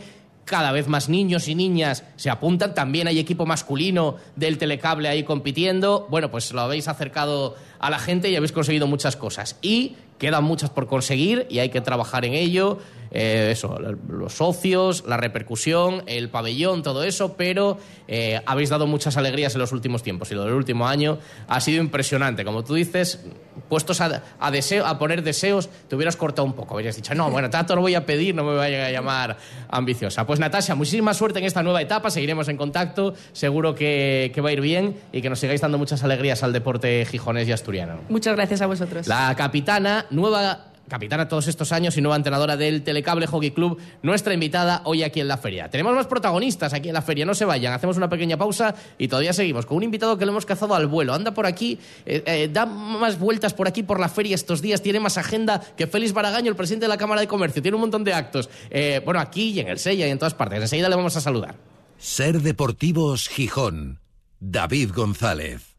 cada 0.50 0.72
vez 0.72 0.88
más 0.88 1.10
niños 1.10 1.48
y 1.48 1.54
niñas 1.54 2.04
se 2.16 2.32
apuntan, 2.32 2.74
también 2.74 3.08
hay 3.08 3.20
equipo 3.20 3.46
masculino 3.46 4.16
del 4.36 4.58
telecable 4.58 5.08
ahí 5.08 5.24
compitiendo, 5.24 6.08
bueno, 6.10 6.32
pues 6.32 6.52
lo 6.52 6.62
habéis 6.62 6.88
acercado 6.88 7.56
a 7.78 7.90
la 7.92 8.00
gente 8.00 8.30
y 8.30 8.36
habéis 8.36 8.52
conseguido 8.52 8.88
muchas 8.88 9.16
cosas. 9.16 9.58
Y 9.62 9.96
quedan 10.18 10.44
muchas 10.44 10.72
por 10.72 10.88
conseguir 10.88 11.46
y 11.50 11.60
hay 11.60 11.70
que 11.70 11.82
trabajar 11.82 12.26
en 12.26 12.34
ello. 12.34 12.80
Eh, 13.12 13.50
eso, 13.52 13.78
los 14.08 14.34
socios, 14.34 15.04
la 15.08 15.18
repercusión, 15.18 16.04
el 16.06 16.30
pabellón, 16.30 16.84
todo 16.84 17.04
eso, 17.04 17.36
pero 17.36 17.78
eh, 18.08 18.40
habéis 18.46 18.70
dado 18.70 18.88
muchas 18.88 19.18
alegrías 19.18 19.54
en 19.56 19.62
los 19.62 19.72
últimos 19.72 20.04
tiempos 20.04 20.32
y 20.32 20.36
lo 20.36 20.44
del 20.44 20.54
último 20.54 20.88
año 20.88 21.18
ha 21.48 21.60
sido 21.60 21.82
impresionante. 21.82 22.46
Como 22.46 22.64
tú 22.64 22.76
dices, 22.76 23.26
puestos 23.68 24.02
a, 24.02 24.24
a 24.40 24.52
deseo, 24.52 24.86
a 24.86 25.00
poner 25.00 25.24
deseos, 25.24 25.70
te 25.88 25.96
hubieras 25.96 26.16
cortado 26.16 26.46
un 26.46 26.54
poco, 26.54 26.76
habrías 26.76 26.96
dicho, 26.96 27.14
no, 27.16 27.30
bueno, 27.32 27.50
tanto 27.50 27.76
lo 27.76 27.82
voy 27.82 27.96
a 27.96 28.06
pedir, 28.06 28.36
no 28.36 28.44
me 28.44 28.56
vaya 28.56 28.86
a 28.86 28.92
llamar 28.92 29.38
ambiciosa. 29.70 30.26
Pues 30.26 30.40
Natasha, 30.40 30.76
muchísima 30.76 31.14
suerte 31.14 31.40
en 31.40 31.46
esta 31.46 31.64
nueva 31.64 31.82
etapa, 31.82 32.12
seguiremos 32.12 32.48
en 32.48 32.58
contacto, 32.58 33.14
seguro 33.34 33.76
que, 33.76 34.32
que 34.34 34.42
va 34.42 34.50
a 34.50 34.54
ir 34.54 34.62
bien 34.62 34.96
y 35.12 35.22
que 35.22 35.30
nos 35.30 35.40
sigáis 35.40 35.62
dando 35.62 35.78
muchas 35.78 36.04
alegrías 36.04 36.44
al 36.44 36.54
deporte 36.54 37.06
gijonés 37.06 37.48
y 37.48 37.52
asturiano. 37.52 38.02
Muchas 38.10 38.36
gracias 38.36 38.62
a 38.62 38.68
vosotros. 38.68 39.08
La 39.08 39.34
capitana, 39.36 40.06
nueva 40.10 40.69
capitana 40.90 41.30
todos 41.30 41.48
estos 41.48 41.72
años 41.72 41.96
y 41.96 42.02
nueva 42.02 42.18
entrenadora 42.18 42.58
del 42.58 42.84
Telecable 42.84 43.28
Hockey 43.28 43.52
Club, 43.52 43.80
nuestra 44.02 44.34
invitada 44.34 44.82
hoy 44.84 45.04
aquí 45.04 45.22
en 45.22 45.28
la 45.28 45.38
feria. 45.38 45.70
Tenemos 45.70 45.96
más 45.96 46.08
protagonistas 46.08 46.74
aquí 46.74 46.90
en 46.90 46.96
la 46.96 47.02
feria, 47.02 47.26
no 47.26 47.34
se 47.34 47.46
vayan, 47.46 47.72
hacemos 47.74 47.96
una 47.96 48.10
pequeña 48.10 48.38
pausa 48.38 48.76
y 48.98 49.08
todavía 49.08 49.32
seguimos 49.32 49.66
con 49.66 49.78
un 49.78 49.84
invitado 49.84 50.18
que 50.18 50.26
lo 50.26 50.32
hemos 50.32 50.46
cazado 50.46 50.76
al 50.76 50.88
vuelo. 50.88 51.14
Anda 51.14 51.34
por 51.34 51.46
aquí, 51.46 51.80
eh, 52.06 52.24
eh, 52.26 52.50
da 52.52 52.66
más 52.66 53.18
vueltas 53.18 53.54
por 53.54 53.68
aquí 53.68 53.84
por 53.84 54.00
la 54.00 54.10
feria 54.10 54.36
estos 54.36 54.62
días, 54.62 54.82
tiene 54.82 55.00
más 55.00 55.18
agenda 55.18 55.62
que 55.78 55.88
Félix 55.88 56.12
Baragaño, 56.12 56.50
el 56.50 56.56
presidente 56.58 56.86
de 56.86 56.90
la 56.90 56.98
Cámara 56.98 57.22
de 57.22 57.28
Comercio, 57.28 57.62
tiene 57.62 57.76
un 57.76 57.82
montón 57.82 58.04
de 58.04 58.14
actos. 58.14 58.50
Eh, 58.70 59.02
bueno, 59.06 59.20
aquí 59.20 59.52
y 59.52 59.60
en 59.60 59.68
el 59.68 59.80
Sella 59.80 60.08
y 60.08 60.10
en 60.10 60.20
todas 60.20 60.34
partes. 60.34 60.60
Enseguida 60.60 60.90
le 60.90 60.96
vamos 60.96 61.16
a 61.16 61.22
saludar. 61.22 61.56
Ser 61.98 62.42
Deportivos 62.42 63.30
Gijón. 63.30 64.00
David 64.40 64.92
González. 64.96 65.79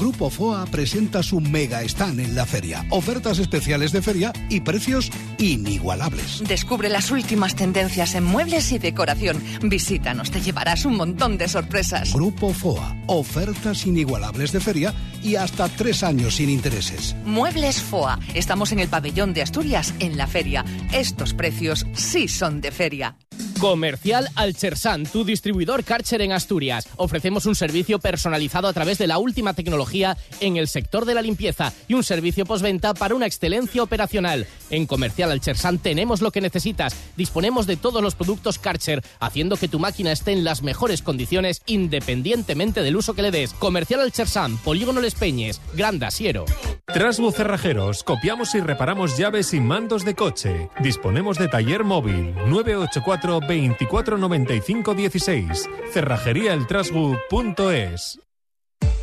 Grupo 0.00 0.30
FOA 0.30 0.64
presenta 0.64 1.22
su 1.22 1.42
mega 1.42 1.82
stand 1.82 2.20
en 2.20 2.34
la 2.34 2.46
feria. 2.46 2.86
Ofertas 2.88 3.38
especiales 3.38 3.92
de 3.92 4.00
feria 4.00 4.32
y 4.48 4.60
precios 4.60 5.10
inigualables. 5.36 6.42
Descubre 6.48 6.88
las 6.88 7.10
últimas 7.10 7.54
tendencias 7.54 8.14
en 8.14 8.24
muebles 8.24 8.72
y 8.72 8.78
decoración. 8.78 9.42
Visítanos, 9.60 10.30
te 10.30 10.40
llevarás 10.40 10.86
un 10.86 10.96
montón 10.96 11.36
de 11.36 11.48
sorpresas. 11.48 12.14
Grupo 12.14 12.54
FOA. 12.54 12.96
Ofertas 13.08 13.84
inigualables 13.84 14.52
de 14.52 14.60
feria 14.60 14.94
y 15.22 15.36
hasta 15.36 15.68
tres 15.68 16.02
años 16.02 16.36
sin 16.36 16.48
intereses. 16.48 17.14
Muebles 17.26 17.82
FOA. 17.82 18.18
Estamos 18.32 18.72
en 18.72 18.78
el 18.78 18.88
pabellón 18.88 19.34
de 19.34 19.42
Asturias, 19.42 19.92
en 19.98 20.16
la 20.16 20.26
feria. 20.26 20.64
Estos 20.94 21.34
precios 21.34 21.86
sí 21.92 22.26
son 22.26 22.62
de 22.62 22.70
feria. 22.70 23.16
Comercial 23.60 24.26
Alchersan, 24.36 25.04
tu 25.04 25.22
distribuidor 25.22 25.84
Karcher 25.84 26.22
en 26.22 26.32
Asturias. 26.32 26.88
Ofrecemos 26.96 27.44
un 27.44 27.54
servicio 27.54 27.98
personalizado 27.98 28.68
a 28.68 28.72
través 28.72 28.96
de 28.96 29.06
la 29.06 29.18
última 29.18 29.52
tecnología 29.52 30.16
en 30.40 30.56
el 30.56 30.66
sector 30.66 31.04
de 31.04 31.12
la 31.12 31.20
limpieza 31.20 31.70
y 31.86 31.92
un 31.92 32.02
servicio 32.02 32.46
postventa 32.46 32.94
para 32.94 33.14
una 33.14 33.26
excelencia 33.26 33.82
operacional. 33.82 34.46
En 34.70 34.86
Comercial 34.86 35.30
Alchersan 35.30 35.78
tenemos 35.78 36.22
lo 36.22 36.30
que 36.30 36.40
necesitas. 36.40 36.96
Disponemos 37.18 37.66
de 37.66 37.76
todos 37.76 38.02
los 38.02 38.14
productos 38.14 38.58
Karcher, 38.58 39.02
haciendo 39.20 39.58
que 39.58 39.68
tu 39.68 39.78
máquina 39.78 40.10
esté 40.10 40.32
en 40.32 40.42
las 40.42 40.62
mejores 40.62 41.02
condiciones 41.02 41.60
independientemente 41.66 42.82
del 42.82 42.96
uso 42.96 43.12
que 43.12 43.22
le 43.22 43.30
des. 43.30 43.52
Comercial 43.52 44.00
Alchersan, 44.00 44.56
Polígono 44.56 45.02
Les 45.02 45.14
Peñes, 45.14 45.60
Granda, 45.74 46.10
Siero. 46.10 46.46
Trasbu 46.92 47.30
Cerrajeros, 47.30 48.02
copiamos 48.02 48.54
y 48.56 48.60
reparamos 48.60 49.16
llaves 49.16 49.54
y 49.54 49.60
mandos 49.60 50.04
de 50.04 50.16
coche. 50.16 50.70
Disponemos 50.80 51.38
de 51.38 51.46
taller 51.46 51.84
móvil 51.84 52.34
984 52.46 53.40
24 53.56 54.18
95 54.18 54.94
16. 54.94 55.68
Cerrajeríaeltrasbu.es. 55.92 58.29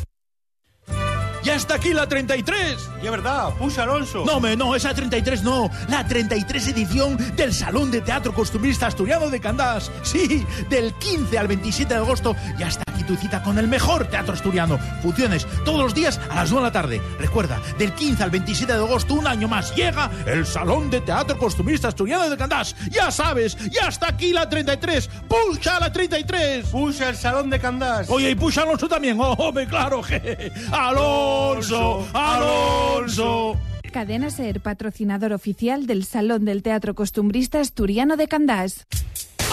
¡Ya 1.43 1.55
está 1.55 1.75
aquí 1.75 1.91
la 1.91 2.07
33! 2.07 2.77
Y 3.01 3.05
es 3.05 3.11
verdad, 3.11 3.55
puxa 3.57 3.81
Alonso. 3.81 4.23
No, 4.25 4.39
me, 4.39 4.55
no, 4.55 4.75
esa 4.75 4.93
33 4.93 5.41
no. 5.41 5.71
La 5.89 6.05
33 6.05 6.67
edición 6.67 7.17
del 7.35 7.51
Salón 7.51 7.89
de 7.89 8.01
Teatro 8.01 8.31
Costumbrista 8.31 8.85
Asturiano 8.85 9.27
de 9.31 9.39
Candás. 9.39 9.91
Sí, 10.03 10.45
del 10.69 10.93
15 10.93 11.39
al 11.39 11.47
27 11.47 11.95
de 11.95 11.99
agosto. 11.99 12.35
Ya 12.59 12.67
está 12.67 12.90
aquí 13.01 13.03
tu 13.03 13.15
cita 13.15 13.41
con 13.41 13.57
el 13.57 13.67
mejor 13.67 14.07
teatro 14.07 14.33
asturiano. 14.33 14.77
Funciones 15.01 15.47
todos 15.65 15.79
los 15.81 15.93
días 15.93 16.19
a 16.29 16.35
las 16.35 16.51
9 16.51 16.65
de 16.65 16.69
la 16.69 16.71
tarde. 16.71 17.01
Recuerda, 17.19 17.59
del 17.77 17.93
15 17.93 18.23
al 18.23 18.29
27 18.29 18.73
de 18.73 18.79
agosto, 18.79 19.13
un 19.15 19.27
año 19.27 19.47
más, 19.47 19.75
llega 19.75 20.09
el 20.25 20.45
Salón 20.45 20.89
de 20.89 21.01
Teatro 21.01 21.37
Costumbrista 21.37 21.87
Asturiano 21.87 22.29
de 22.29 22.37
Candás. 22.37 22.75
Ya 22.89 23.11
sabes, 23.11 23.57
ya 23.69 23.87
está 23.87 24.09
aquí 24.09 24.33
la 24.33 24.49
33. 24.49 25.09
¡Puxa 25.27 25.79
la 25.79 25.91
33! 25.91 26.67
Puxa 26.67 27.09
el 27.09 27.15
Salón 27.15 27.49
de 27.49 27.59
Candás. 27.59 28.09
Oye, 28.09 28.31
y 28.31 28.35
puxa 28.35 28.61
Alonso 28.63 28.87
también. 28.87 29.19
¡Oh, 29.19 29.33
hombre, 29.37 29.67
claro! 29.67 30.01
je. 30.03 30.51
¡Alonso! 30.71 32.07
¡Alonso! 32.13 33.57
Cadena 33.91 34.29
Ser, 34.29 34.61
patrocinador 34.61 35.33
oficial 35.33 35.85
del 35.85 36.05
Salón 36.05 36.45
del 36.45 36.63
Teatro 36.63 36.95
Costumbrista 36.95 37.59
Asturiano 37.59 38.15
de 38.15 38.27
Candás. 38.27 38.87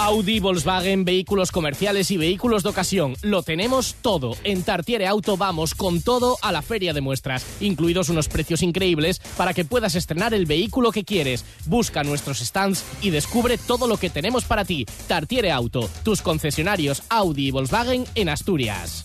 Audi, 0.01 0.38
Volkswagen, 0.38 1.05
vehículos 1.05 1.51
comerciales 1.51 2.11
y 2.12 2.16
vehículos 2.16 2.62
de 2.62 2.68
ocasión. 2.68 3.16
Lo 3.22 3.42
tenemos 3.42 3.96
todo. 4.01 4.36
En 4.44 4.62
Tartiere 4.62 5.09
Auto 5.09 5.36
vamos 5.36 5.74
con 5.74 6.01
todo 6.01 6.38
a 6.40 6.53
la 6.53 6.62
feria 6.62 6.92
de 6.92 7.01
muestras, 7.01 7.44
incluidos 7.61 8.09
unos 8.09 8.28
precios 8.28 8.62
increíbles 8.62 9.20
para 9.36 9.53
que 9.55 9.64
puedas 9.64 9.96
estrenar 9.96 10.34
el 10.34 10.46
vehículo 10.46 10.92
que 10.92 11.05
quieres. 11.05 11.44
Busca 11.66 12.05
nuestros 12.05 12.38
stands 12.38 12.84
y 13.03 13.11
descubre 13.11 13.59
todo 13.59 13.88
lo 13.88 13.96
que 13.96 14.09
tenemos 14.09 14.44
para 14.44 14.64
ti. 14.64 14.86
Tartiere 15.09 15.51
Auto, 15.51 15.90
tus 16.05 16.22
concesionarios 16.22 17.03
Audi 17.09 17.49
y 17.49 17.51
Volkswagen 17.51 18.05
en 18.14 18.28
Asturias. 18.28 19.05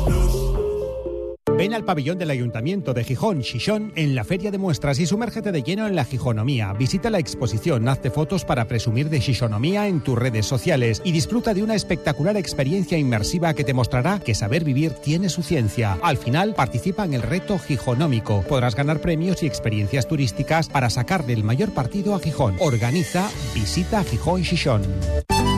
Ven 1.61 1.75
al 1.75 1.85
pabellón 1.85 2.17
del 2.17 2.31
Ayuntamiento 2.31 2.91
de 2.95 3.03
Gijón, 3.03 3.43
Xixón, 3.43 3.93
en 3.95 4.15
la 4.15 4.23
Feria 4.23 4.49
de 4.49 4.57
Muestras 4.57 4.97
y 4.97 5.05
sumérgete 5.05 5.51
de 5.51 5.61
lleno 5.61 5.85
en 5.85 5.95
la 5.95 6.05
Gijonomía. 6.05 6.73
Visita 6.73 7.11
la 7.11 7.19
exposición, 7.19 7.87
hazte 7.87 8.09
fotos 8.09 8.45
para 8.45 8.67
presumir 8.67 9.11
de 9.11 9.21
Xixonomía 9.21 9.87
en 9.87 10.01
tus 10.01 10.17
redes 10.17 10.47
sociales 10.47 11.03
y 11.05 11.11
disfruta 11.11 11.53
de 11.53 11.61
una 11.61 11.75
espectacular 11.75 12.35
experiencia 12.35 12.97
inmersiva 12.97 13.53
que 13.53 13.63
te 13.63 13.75
mostrará 13.75 14.19
que 14.19 14.33
saber 14.33 14.63
vivir 14.63 14.93
tiene 14.93 15.29
su 15.29 15.43
ciencia. 15.43 15.99
Al 16.01 16.17
final, 16.17 16.55
participa 16.55 17.05
en 17.05 17.13
el 17.13 17.21
reto 17.21 17.59
Gijonómico. 17.59 18.41
Podrás 18.41 18.73
ganar 18.73 18.99
premios 18.99 19.43
y 19.43 19.45
experiencias 19.45 20.07
turísticas 20.07 20.67
para 20.67 20.89
sacarle 20.89 21.33
el 21.33 21.43
mayor 21.43 21.75
partido 21.75 22.15
a 22.15 22.19
Gijón. 22.19 22.55
Organiza 22.59 23.29
Visita 23.53 24.03
Gijón 24.03 24.43
Xixón. 24.43 24.81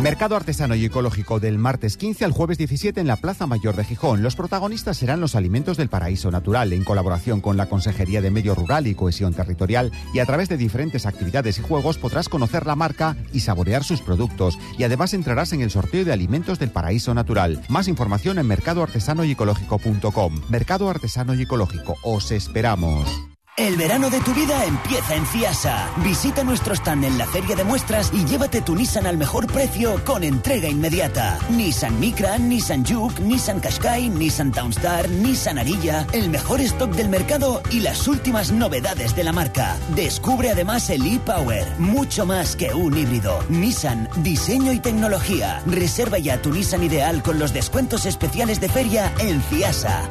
Mercado 0.04 0.36
artesano 0.36 0.76
y 0.76 0.84
ecológico 0.84 1.40
del 1.40 1.58
martes 1.58 1.96
15 1.96 2.26
al 2.26 2.34
jueves 2.34 2.58
17 2.58 3.00
en 3.00 3.08
la 3.08 3.16
Plaza 3.16 3.48
Mayor 3.48 3.78
de 3.78 3.86
Gijón. 3.86 4.22
Los 4.22 4.36
protagonistas 4.36 4.98
serán 4.98 5.22
los 5.22 5.34
alimentos 5.34 5.78
del 5.78 5.88
paraíso 5.88 6.30
natural 6.30 6.74
en 6.74 6.84
colaboración 6.84 7.40
con 7.40 7.56
la 7.56 7.70
Consejería 7.70 8.22
de 8.22 8.30
Medio 8.30 8.54
Rural 8.54 8.86
y 8.86 8.96
Cohesión 8.96 9.34
Territorial 9.34 9.94
y 10.14 10.20
a 10.20 10.26
través 10.26 10.50
de 10.50 10.58
diferentes 10.58 11.06
actividades 11.06 11.58
y 11.58 11.62
juegos 11.62 11.98
podrás 11.98 12.28
conocer 12.28 12.66
la 12.66 12.76
marca 12.76 13.16
y 13.32 13.40
saborear 13.40 13.86
sus 13.86 14.02
productos 14.02 14.60
y 14.78 14.84
además 14.84 15.14
entrarás 15.14 15.54
en 15.54 15.62
el 15.62 15.72
sorteo 15.72 16.04
de 16.04 16.12
alimentos 16.12 16.60
del 16.60 16.72
paraíso 16.72 17.14
natural. 17.14 17.62
Más 17.70 17.88
información 17.88 18.40
en 18.40 18.48
mercadoartesanoyecológico.com. 18.48 20.42
Mercado 20.50 20.90
Artesano 20.90 21.34
y 21.34 21.44
Ecológico. 21.44 21.96
Os 22.04 22.30
esperamos. 22.32 23.33
El 23.56 23.76
verano 23.76 24.10
de 24.10 24.20
tu 24.22 24.34
vida 24.34 24.66
empieza 24.66 25.14
en 25.14 25.28
Ciasa. 25.28 25.88
Visita 25.98 26.44
nuestro 26.44 26.74
stand 26.74 27.06
en 27.06 27.20
la 27.20 27.28
feria 27.28 27.56
de 27.56 27.64
muestras 27.64 28.12
y 28.12 28.26
llévate 28.26 28.62
tu 28.62 28.76
Nissan 28.76 29.06
al 29.06 29.16
mejor 29.16 29.46
precio 29.46 30.04
con 30.04 30.24
entrega 30.24 30.68
inmediata. 30.68 31.38
Nissan 31.52 32.00
Micra, 32.00 32.40
Nissan 32.40 32.84
Juke, 32.84 33.22
Nissan 33.22 33.60
Qashqai, 33.60 34.10
Nissan 34.10 34.52
Townstar, 34.52 35.08
Nissan 35.08 35.60
Arilla, 35.60 36.08
el 36.14 36.32
mejor 36.32 36.62
stock 36.62 36.90
del 36.96 37.10
mercado 37.10 37.62
y 37.70 37.82
las 37.82 38.08
últimas 38.08 38.52
novedades 38.52 39.16
de 39.16 39.24
la 39.24 39.34
marca. 39.34 39.78
Descubre 39.96 40.50
además 40.50 40.90
el 40.90 41.06
e-Power, 41.06 41.78
mucho 41.78 42.26
más 42.26 42.56
que 42.56 42.74
un 42.74 42.98
híbrido. 42.98 43.46
Nissan, 43.50 44.10
diseño 44.24 44.74
y 44.74 44.80
tecnología. 44.80 45.62
Reserva 45.68 46.18
ya 46.18 46.42
tu 46.42 46.50
Nissan 46.50 46.82
ideal 46.82 47.22
con 47.22 47.38
los 47.38 47.54
descuentos 47.54 48.08
especiales 48.08 48.60
de 48.60 48.70
feria 48.70 49.14
en 49.20 49.44
Ciasa. 49.44 50.10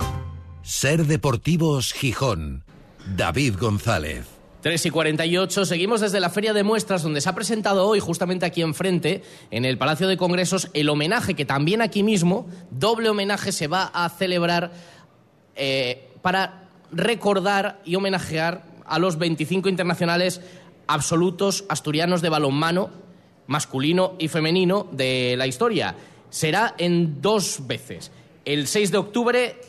Ser 0.62 1.06
Deportivos 1.06 1.92
Gijón. 1.92 2.62
David 3.06 3.56
González. 3.58 4.26
3 4.62 4.86
y 4.86 4.90
48, 4.90 5.64
seguimos 5.64 6.00
desde 6.00 6.20
la 6.20 6.30
Feria 6.30 6.52
de 6.52 6.62
Muestras, 6.62 7.02
donde 7.02 7.20
se 7.20 7.28
ha 7.28 7.34
presentado 7.34 7.88
hoy, 7.88 7.98
justamente 7.98 8.46
aquí 8.46 8.62
enfrente, 8.62 9.22
en 9.50 9.64
el 9.64 9.76
Palacio 9.76 10.06
de 10.06 10.16
Congresos, 10.16 10.70
el 10.72 10.88
homenaje 10.88 11.34
que 11.34 11.44
también 11.44 11.82
aquí 11.82 12.04
mismo, 12.04 12.46
doble 12.70 13.08
homenaje, 13.08 13.50
se 13.50 13.66
va 13.66 13.90
a 13.92 14.08
celebrar 14.08 14.70
eh, 15.56 16.10
para 16.22 16.68
recordar 16.92 17.80
y 17.84 17.96
homenajear 17.96 18.62
a 18.86 19.00
los 19.00 19.18
25 19.18 19.68
internacionales 19.68 20.40
absolutos 20.86 21.64
asturianos 21.68 22.22
de 22.22 22.28
balonmano, 22.28 22.90
masculino 23.48 24.14
y 24.20 24.28
femenino, 24.28 24.86
de 24.92 25.34
la 25.36 25.48
historia. 25.48 25.96
Será 26.30 26.76
en 26.78 27.20
dos 27.20 27.66
veces. 27.66 28.12
El 28.44 28.68
6 28.68 28.92
de 28.92 28.98
octubre 28.98 29.60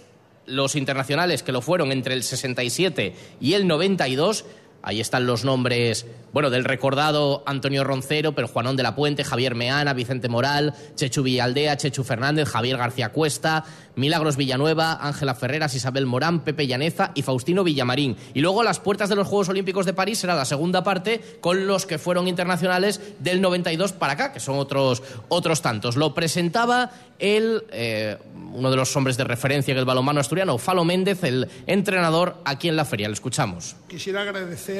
los 0.45 0.75
internacionales 0.75 1.43
que 1.43 1.51
lo 1.51 1.61
fueron 1.61 1.91
entre 1.91 2.13
el 2.13 2.23
67 2.23 3.13
y 3.39 3.53
el 3.53 3.67
92 3.67 4.45
Ahí 4.85 4.99
están 4.99 5.25
los 5.25 5.45
nombres, 5.45 6.05
bueno, 6.33 6.49
del 6.49 6.65
recordado 6.65 7.41
Antonio 7.45 7.85
Roncero, 7.85 8.35
pero 8.35 8.49
Juanón 8.49 8.75
de 8.75 8.83
la 8.83 8.95
Puente, 8.95 9.23
Javier 9.23 9.55
Meana, 9.55 9.93
Vicente 9.93 10.27
Moral, 10.27 10.73
Chechu 10.95 11.23
Villaldea, 11.23 11.77
Chechu 11.77 12.03
Fernández, 12.03 12.49
Javier 12.49 12.75
García 12.75 13.13
Cuesta, 13.13 13.63
Milagros 13.95 14.35
Villanueva, 14.35 14.99
Ángela 15.01 15.35
Ferreras, 15.35 15.73
Isabel 15.73 16.05
Morán, 16.05 16.41
Pepe 16.41 16.67
Llaneza 16.67 17.11
y 17.15 17.21
Faustino 17.21 17.63
Villamarín. 17.63 18.17
Y 18.33 18.41
luego 18.41 18.61
las 18.61 18.81
puertas 18.81 19.07
de 19.07 19.15
los 19.15 19.25
Juegos 19.25 19.47
Olímpicos 19.47 19.85
de 19.85 19.93
París 19.93 20.19
será 20.19 20.35
la 20.35 20.43
segunda 20.43 20.83
parte 20.83 21.21
con 21.39 21.65
los 21.65 21.85
que 21.85 21.97
fueron 21.97 22.27
internacionales 22.27 22.99
del 23.19 23.39
92 23.39 23.93
para 23.93 24.13
acá, 24.13 24.33
que 24.33 24.41
son 24.41 24.57
otros, 24.57 25.01
otros 25.29 25.61
tantos. 25.61 25.95
Lo 25.95 26.13
presentaba 26.13 26.91
el, 27.19 27.63
eh, 27.71 28.17
uno 28.53 28.69
de 28.69 28.75
los 28.75 28.93
hombres 28.97 29.15
de 29.15 29.23
referencia 29.23 29.71
en 29.71 29.77
el 29.77 29.85
balonmano 29.85 30.19
asturiano, 30.19 30.57
Falo 30.57 30.83
Méndez, 30.83 31.23
el 31.23 31.47
entrenador 31.67 32.35
aquí 32.43 32.67
en 32.67 32.75
la 32.75 32.83
feria. 32.83 33.07
Le 33.07 33.13
escuchamos. 33.13 33.77
Quisiera 33.87 34.23
agradecer 34.23 34.72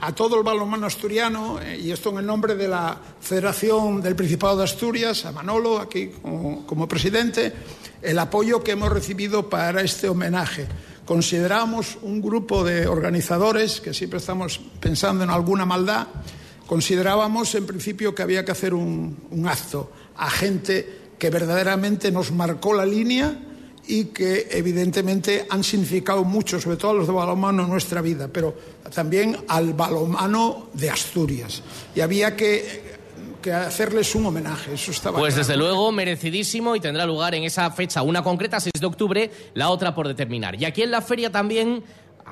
a 0.00 0.14
todo 0.14 0.36
el 0.36 0.42
balonmano 0.42 0.86
asturiano, 0.86 1.60
eh, 1.60 1.78
y 1.78 1.90
esto 1.90 2.10
en 2.10 2.18
el 2.18 2.26
nombre 2.26 2.54
de 2.54 2.68
la 2.68 2.98
Federación 3.20 4.02
del 4.02 4.16
Principado 4.16 4.56
de 4.58 4.64
Asturias, 4.64 5.24
a 5.24 5.32
Manolo, 5.32 5.78
aquí 5.78 6.10
como, 6.20 6.66
como 6.66 6.88
presidente, 6.88 7.52
el 8.02 8.18
apoyo 8.18 8.62
que 8.62 8.72
hemos 8.72 8.92
recibido 8.92 9.48
para 9.48 9.80
este 9.82 10.08
homenaje. 10.08 10.66
Consideramos 11.06 11.98
un 12.02 12.20
grupo 12.20 12.64
de 12.64 12.86
organizadores, 12.86 13.80
que 13.80 13.94
siempre 13.94 14.18
estamos 14.18 14.60
pensando 14.80 15.24
en 15.24 15.30
alguna 15.30 15.64
maldad, 15.64 16.08
considerábamos 16.66 17.54
en 17.54 17.66
principio 17.66 18.14
que 18.14 18.22
había 18.22 18.44
que 18.44 18.52
hacer 18.52 18.74
un, 18.74 19.16
un 19.30 19.48
acto 19.48 19.90
a 20.16 20.30
gente 20.30 21.02
que 21.18 21.30
verdaderamente 21.30 22.10
nos 22.10 22.32
marcó 22.32 22.74
la 22.74 22.86
línea 22.86 23.38
y 23.86 24.06
que 24.06 24.48
evidentemente 24.50 25.46
han 25.50 25.62
significado 25.62 26.24
mucho, 26.24 26.60
sobre 26.60 26.76
todo 26.76 26.92
a 26.92 26.94
los 26.94 27.06
de 27.06 27.12
balonmano 27.12 27.64
en 27.64 27.70
nuestra 27.70 28.00
vida, 28.00 28.28
pero 28.32 28.54
también 28.94 29.36
al 29.48 29.74
balonmano 29.74 30.68
de 30.72 30.90
Asturias. 30.90 31.62
Y 31.94 32.00
había 32.00 32.34
que, 32.34 32.96
que 33.42 33.52
hacerles 33.52 34.14
un 34.14 34.26
homenaje, 34.26 34.74
eso 34.74 34.90
estaba 34.90 35.18
Pues 35.18 35.34
claro. 35.34 35.46
desde 35.46 35.58
luego 35.58 35.92
merecidísimo 35.92 36.74
y 36.76 36.80
tendrá 36.80 37.04
lugar 37.04 37.34
en 37.34 37.44
esa 37.44 37.70
fecha, 37.70 38.02
una 38.02 38.22
concreta 38.22 38.58
6 38.60 38.72
de 38.80 38.86
octubre, 38.86 39.30
la 39.54 39.68
otra 39.68 39.94
por 39.94 40.08
determinar. 40.08 40.54
Y 40.60 40.64
aquí 40.64 40.82
en 40.82 40.90
la 40.90 41.02
feria 41.02 41.30
también 41.30 41.82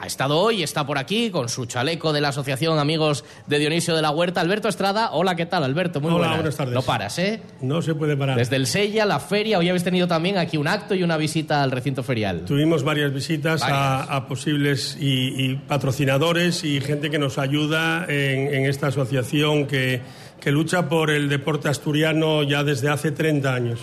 ha 0.03 0.07
estado 0.07 0.37
hoy, 0.37 0.65
está 0.65 0.85
por 0.85 0.99
aquí 0.99 1.31
con 1.31 1.49
su 1.49 1.65
chaleco 1.67 2.13
de 2.13 2.21
la 2.21 2.31
Asociación 2.31 2.81
Amigos 2.81 3.25
de 3.47 3.61
Dionisio 3.61 3.95
de 3.95 4.03
la 4.03 4.11
Huerta, 4.11 4.41
Alberto 4.41 4.67
Estrada. 4.67 5.13
Hola, 5.13 5.37
¿qué 5.37 5.47
tal, 5.47 5.63
Alberto? 5.63 6.01
Muy 6.01 6.09
Hola, 6.11 6.19
buenas. 6.19 6.37
buenas 6.39 6.57
tardes. 6.57 6.75
No 6.75 6.83
paras, 6.83 7.21
¿eh? 7.21 7.41
No 7.61 7.83
se 7.83 7.95
puede 7.95 8.17
parar. 8.17 8.37
Desde 8.37 8.57
el 8.57 8.67
Sella, 8.67 9.07
la 9.07 9.21
feria, 9.21 9.59
hoy 9.61 9.69
habéis 9.69 9.85
tenido 9.85 10.09
también 10.09 10.39
aquí 10.39 10.57
un 10.57 10.67
acto 10.67 10.97
y 10.97 11.05
una 11.05 11.17
visita 11.17 11.63
al 11.63 11.71
recinto 11.71 12.03
ferial. 12.03 12.45
Tuvimos 12.47 12.83
varias 12.83 13.15
visitas 13.15 13.63
a-. 13.63 14.03
A, 14.03 14.27
posibles 14.27 14.99
y, 15.01 15.41
y 15.51 15.55
patrocinadores 15.55 16.65
y 16.65 16.81
gente 16.81 17.09
que 17.09 17.21
nos 17.21 17.39
ayuda 17.39 18.05
en, 18.09 18.53
en 18.53 18.67
esta 18.67 18.89
asociación 18.89 19.69
que, 19.69 20.01
que 20.41 20.51
lucha 20.51 20.89
por 20.89 21.13
el 21.13 21.29
deporte 21.29 21.69
asturiano 21.69 22.43
ya 22.43 22.65
desde 22.65 22.89
hace 22.89 23.13
30 23.13 23.55
años. 23.55 23.79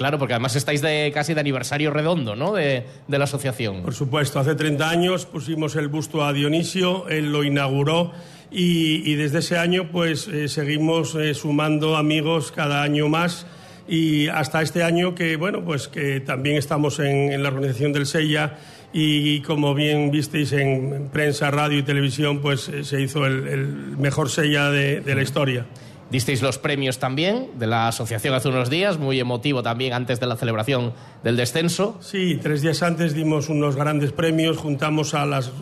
Claro, 0.00 0.18
porque 0.18 0.32
además 0.32 0.56
estáis 0.56 0.80
de 0.80 1.10
casi 1.12 1.34
de 1.34 1.40
aniversario 1.40 1.90
redondo, 1.90 2.34
¿no? 2.34 2.54
De, 2.54 2.86
de 3.06 3.18
la 3.18 3.24
asociación. 3.24 3.82
Por 3.82 3.92
supuesto, 3.92 4.40
hace 4.40 4.54
30 4.54 4.88
años 4.88 5.26
pusimos 5.26 5.76
el 5.76 5.88
busto 5.88 6.24
a 6.24 6.32
Dionisio, 6.32 7.06
él 7.10 7.30
lo 7.30 7.44
inauguró 7.44 8.12
y, 8.50 9.02
y 9.04 9.16
desde 9.16 9.40
ese 9.40 9.58
año 9.58 9.90
pues 9.92 10.26
eh, 10.26 10.48
seguimos 10.48 11.14
eh, 11.16 11.34
sumando 11.34 11.98
amigos 11.98 12.50
cada 12.50 12.82
año 12.82 13.10
más 13.10 13.46
y 13.86 14.28
hasta 14.28 14.62
este 14.62 14.84
año 14.84 15.14
que 15.14 15.36
bueno 15.36 15.66
pues 15.66 15.86
que 15.88 16.20
también 16.20 16.56
estamos 16.56 16.98
en, 16.98 17.30
en 17.30 17.42
la 17.42 17.50
organización 17.50 17.92
del 17.92 18.06
Sella 18.06 18.56
y 18.94 19.42
como 19.42 19.74
bien 19.74 20.10
visteis 20.10 20.52
en, 20.52 20.94
en 20.94 21.08
prensa, 21.10 21.50
radio 21.50 21.78
y 21.78 21.82
televisión 21.82 22.40
pues 22.40 22.70
eh, 22.70 22.84
se 22.84 23.02
hizo 23.02 23.26
el, 23.26 23.46
el 23.46 23.66
mejor 23.98 24.30
Sella 24.30 24.70
de, 24.70 25.02
de 25.02 25.14
la 25.14 25.20
historia. 25.20 25.66
Disteis 26.10 26.42
los 26.42 26.58
premios 26.58 26.98
también 26.98 27.46
de 27.56 27.68
la 27.68 27.86
asociación 27.86 28.34
hace 28.34 28.48
unos 28.48 28.68
días, 28.68 28.98
muy 28.98 29.20
emotivo 29.20 29.62
también 29.62 29.92
antes 29.92 30.18
de 30.18 30.26
la 30.26 30.36
celebración 30.36 30.92
del 31.22 31.36
descenso. 31.36 31.98
Sí, 32.00 32.38
tres 32.42 32.62
días 32.62 32.82
antes 32.82 33.14
dimos 33.14 33.48
unos 33.48 33.76
grandes 33.76 34.10
premios, 34.10 34.56
juntamos 34.58 35.14
a 35.14 35.24
las 35.24 35.52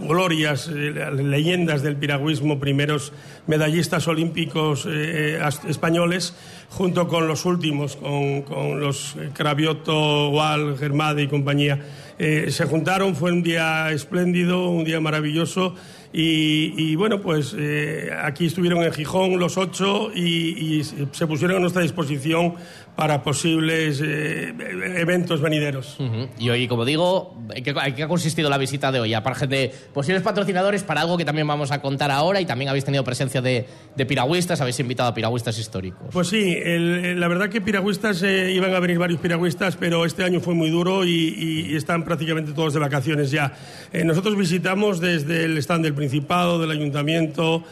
glorias, 0.00 0.68
eh, 0.68 1.10
leyendas 1.12 1.82
del 1.82 1.96
piragüismo, 1.96 2.60
primeros 2.60 3.12
medallistas 3.46 4.06
olímpicos 4.08 4.86
eh, 4.88 5.40
as- 5.42 5.64
españoles, 5.64 6.34
junto 6.70 7.08
con 7.08 7.26
los 7.26 7.44
últimos, 7.44 7.96
con, 7.96 8.42
con 8.42 8.80
los 8.80 9.16
eh, 9.16 9.30
Cravioto, 9.34 10.30
Wal, 10.30 10.76
Germade 10.78 11.22
y 11.24 11.28
compañía. 11.28 11.80
Eh, 12.18 12.46
se 12.50 12.66
juntaron, 12.66 13.16
fue 13.16 13.32
un 13.32 13.42
día 13.42 13.90
espléndido, 13.90 14.68
un 14.68 14.84
día 14.84 15.00
maravilloso. 15.00 15.74
Y, 16.12 16.74
y, 16.76 16.94
bueno, 16.94 17.20
pues 17.20 17.54
eh, 17.58 18.10
aquí 18.22 18.46
estuvieron 18.46 18.82
en 18.82 18.92
Gijón 18.92 19.38
los 19.38 19.56
ocho 19.56 20.10
y, 20.14 20.78
y 20.78 20.84
se 20.84 21.26
pusieron 21.26 21.56
a 21.56 21.60
nuestra 21.60 21.80
disposición 21.80 22.54
para 22.96 23.22
posibles 23.22 24.00
eh, 24.04 24.52
eventos 24.98 25.40
venideros. 25.40 25.96
Y 26.38 26.50
hoy, 26.50 26.68
como 26.68 26.84
digo, 26.84 27.36
¿en 27.54 27.64
qué, 27.64 27.70
en 27.70 27.94
qué 27.94 28.02
ha 28.02 28.08
consistido 28.08 28.50
la 28.50 28.58
visita 28.58 28.92
de 28.92 29.00
hoy? 29.00 29.14
Aparte 29.14 29.46
de 29.46 29.72
posibles 29.94 30.22
patrocinadores 30.22 30.82
para 30.82 31.00
algo 31.00 31.16
que 31.16 31.24
también 31.24 31.46
vamos 31.46 31.70
a 31.72 31.80
contar 31.80 32.10
ahora 32.10 32.40
y 32.40 32.44
también 32.44 32.68
habéis 32.68 32.84
tenido 32.84 33.02
presencia 33.02 33.40
de, 33.40 33.66
de 33.96 34.06
piragüistas, 34.06 34.60
habéis 34.60 34.78
invitado 34.80 35.08
a 35.08 35.14
piragüistas 35.14 35.58
históricos. 35.58 36.08
Pues 36.12 36.28
sí, 36.28 36.54
el- 36.62 37.18
la 37.18 37.28
verdad 37.28 37.48
que 37.48 37.60
piragüistas, 37.62 38.22
eh, 38.22 38.52
iban 38.52 38.74
a 38.74 38.78
venir 38.80 38.98
varios 38.98 39.20
piragüistas, 39.20 39.76
pero 39.76 40.04
este 40.04 40.22
año 40.24 40.40
fue 40.40 40.54
muy 40.54 40.68
duro 40.68 41.04
y, 41.04 41.10
y- 41.10 41.72
y 41.72 41.76
están 41.76 42.04
prácticamente 42.04 42.52
todos 42.52 42.74
de 42.74 42.80
vacaciones 42.80 43.30
ya. 43.30 43.54
Eh, 43.94 44.04
nosotros 44.04 44.36
visitamos 44.36 45.00
desde 45.00 45.44
el 45.46 45.56
stand 45.58 45.84
del 45.84 45.94
Principado, 45.94 46.60
del 46.60 46.70
Ayuntamiento, 46.70 47.64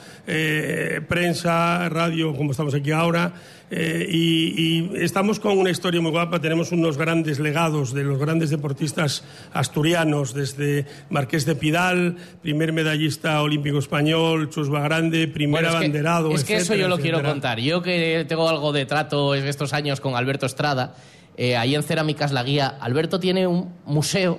prensa, 1.09 1.89
radio, 1.89 2.35
como 2.35 2.53
estamos 2.53 2.75
aquí 2.75 2.91
ahora, 2.91 3.33
eh, 3.71 4.07
y, 4.11 4.91
y 4.91 4.91
estamos 4.97 5.39
con 5.39 5.57
una 5.57 5.71
historia 5.71 6.01
muy 6.01 6.11
guapa. 6.11 6.41
Tenemos 6.41 6.73
unos 6.73 6.99
grandes 6.99 7.39
legados 7.39 7.95
de 7.95 8.03
los 8.05 8.19
grandes 8.19 8.51
deportistas 8.51 9.23
asturianos, 9.53 10.35
desde 10.35 10.87
Marqués 11.09 11.47
de 11.47 11.55
Pidal, 11.55 12.17
primer 12.43 12.73
medallista 12.73 13.41
olímpico 13.43 13.79
español, 13.79 14.51
Chusba 14.51 14.81
Grande, 14.81 15.29
primer 15.29 15.63
Bueno, 15.63 15.69
es 15.69 15.73
que- 15.73 15.77
abanderado. 15.79 16.35
Es 16.35 16.45
que 16.45 16.57
eso 16.57 16.75
yo 16.75 16.89
lo 16.89 16.99
quiero 16.99 17.23
contar. 17.23 17.61
Yo 17.61 17.81
que 17.83 18.25
tengo 18.29 18.49
algo 18.49 18.73
de 18.73 18.87
trato 18.87 19.35
estos 19.35 19.73
años 19.73 20.01
con 20.01 20.17
Alberto 20.17 20.47
Estrada, 20.47 20.95
eh, 21.37 21.57
ahí 21.57 21.75
en 21.75 21.83
Cerámicas 21.83 22.33
La 22.33 22.43
Guía, 22.43 22.67
Alberto 22.81 23.21
tiene 23.21 23.47
un 23.47 23.73
museo 23.87 24.39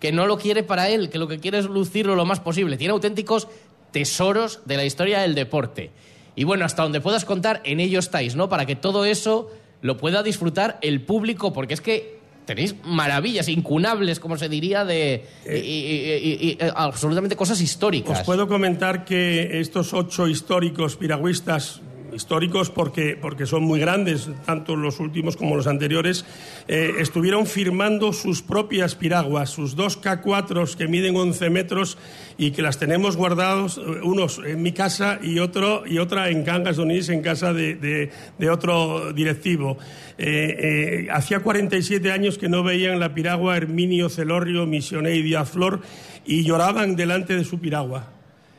que 0.00 0.12
no 0.12 0.26
lo 0.26 0.38
quiere 0.38 0.62
para 0.62 0.88
él, 0.88 1.10
que 1.10 1.18
lo 1.18 1.26
que 1.26 1.40
quiere 1.40 1.58
es 1.58 1.64
lucirlo 1.66 2.14
lo 2.14 2.24
más 2.24 2.38
posible. 2.38 2.76
Tiene 2.76 2.92
auténticos 2.92 3.48
tesoros 3.90 4.60
de 4.64 4.76
la 4.76 4.84
historia 4.84 5.20
del 5.20 5.34
deporte. 5.34 5.90
Y 6.38 6.44
bueno, 6.44 6.64
hasta 6.64 6.84
donde 6.84 7.00
puedas 7.00 7.24
contar, 7.24 7.60
en 7.64 7.80
ello 7.80 7.98
estáis, 7.98 8.36
¿no? 8.36 8.48
Para 8.48 8.64
que 8.64 8.76
todo 8.76 9.04
eso 9.04 9.50
lo 9.82 9.96
pueda 9.96 10.22
disfrutar 10.22 10.78
el 10.82 11.00
público, 11.00 11.52
porque 11.52 11.74
es 11.74 11.80
que 11.80 12.18
tenéis 12.44 12.76
maravillas 12.84 13.48
incunables, 13.48 14.20
como 14.20 14.38
se 14.38 14.48
diría, 14.48 14.84
de 14.84 15.24
y- 15.44 15.50
y- 15.50 15.56
y- 15.58 16.14
y- 16.14 16.48
y, 16.50 16.50
eh, 16.60 16.70
absolutamente 16.76 17.34
cosas 17.34 17.60
históricas. 17.60 18.20
Os 18.20 18.24
puedo 18.24 18.46
comentar 18.46 19.04
que 19.04 19.58
estos 19.58 19.92
ocho 19.92 20.28
históricos 20.28 20.94
piragüistas, 20.96 21.80
históricos 22.14 22.70
porque, 22.70 23.16
porque 23.20 23.46
son 23.46 23.64
muy 23.64 23.80
grandes, 23.80 24.28
tanto 24.44 24.76
los 24.76 25.00
últimos 25.00 25.36
como 25.36 25.56
los 25.56 25.66
anteriores, 25.66 26.24
eh, 26.68 26.94
estuvieron 26.98 27.46
firmando 27.46 28.12
sus 28.12 28.42
propias 28.42 28.94
piraguas, 28.94 29.50
sus 29.50 29.76
dos 29.76 30.00
K4 30.00 30.74
que 30.76 30.88
miden 30.88 31.16
11 31.16 31.50
metros 31.50 31.98
y 32.36 32.52
que 32.52 32.62
las 32.62 32.78
tenemos 32.78 33.16
guardados, 33.16 33.78
eh, 33.78 34.00
unos 34.02 34.40
en 34.44 34.62
mi 34.62 34.72
casa 34.72 35.18
y, 35.22 35.40
otro, 35.40 35.84
y 35.86 35.98
otra 35.98 36.28
en 36.30 36.44
Cangas 36.44 36.76
de 36.76 36.82
Onís, 36.82 37.08
en 37.08 37.20
casa 37.20 37.52
de, 37.52 38.10
otro 38.50 39.12
directivo. 39.12 39.76
Eh, 40.16 41.04
eh, 41.06 41.08
hacía 41.12 41.40
47 41.40 42.10
años 42.12 42.38
que 42.38 42.48
no 42.48 42.62
veían 42.62 43.00
la 43.00 43.14
piragua 43.14 43.56
Herminio 43.56 44.08
Celorrio, 44.08 44.66
Misioné 44.66 45.16
y 45.16 45.22
Díaz 45.22 45.52
y 46.24 46.44
lloraban 46.44 46.94
delante 46.94 47.34
de 47.36 47.44
su 47.44 47.58
piragua. 47.58 48.12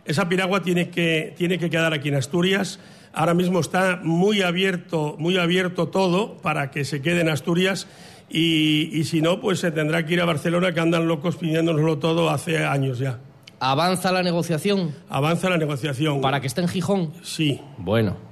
Esa 0.06 0.28
piragua 0.28 0.62
tiene 0.62 0.90
que, 0.90 1.34
tiene 1.38 1.58
que 1.58 1.70
quedar 1.70 1.94
aquí 1.94 2.10
en 2.10 2.16
Asturias. 2.16 2.80
Ahora 3.14 3.34
mismo 3.34 3.60
está 3.60 4.00
muy 4.04 4.42
abierto, 4.42 5.16
muy 5.20 5.38
abierto 5.38 5.88
todo 5.88 6.38
para 6.38 6.72
que 6.72 6.86
se 6.86 7.02
quede 7.02 7.22
en 7.22 7.30
Asturias 7.30 7.88
y, 8.30 8.90
y 8.94 9.04
si 9.06 9.22
no, 9.22 9.42
pues 9.42 9.60
se 9.60 9.72
tendrá 9.72 10.06
que 10.06 10.14
ir 10.14 10.22
a 10.22 10.26
Barcelona, 10.26 10.74
que 10.74 10.80
andan 10.80 11.08
locos 11.08 11.36
pidiéndonoslo 11.36 11.98
todo 11.98 12.30
hace 12.30 12.66
años 12.66 13.00
ya. 13.00 13.20
¿Avanza 13.60 14.12
la 14.12 14.24
negociación? 14.24 14.96
Avanza 15.10 15.50
la 15.50 15.58
negociación. 15.58 16.22
¿Para 16.22 16.40
que 16.40 16.48
esté 16.48 16.62
en 16.62 16.68
Gijón? 16.68 17.14
Sí. 17.24 17.60
Bueno. 17.78 18.30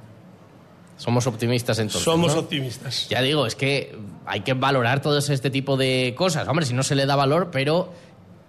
Somos 0.98 1.28
optimistas 1.28 1.78
entonces. 1.78 2.04
Somos 2.04 2.34
¿no? 2.34 2.42
optimistas. 2.42 3.08
Ya 3.10 3.22
digo, 3.22 3.46
es 3.46 3.56
que 3.56 3.96
hay 4.26 4.42
que 4.42 4.54
valorar 4.54 5.02
todo 5.02 5.20
este 5.20 5.50
tipo 5.52 5.78
de 5.78 6.16
cosas. 6.18 6.48
Hombre, 6.48 6.66
si 6.66 6.74
no 6.74 6.82
se 6.82 6.96
le 6.96 7.06
da 7.06 7.16
valor, 7.16 7.50
pero 7.52 7.94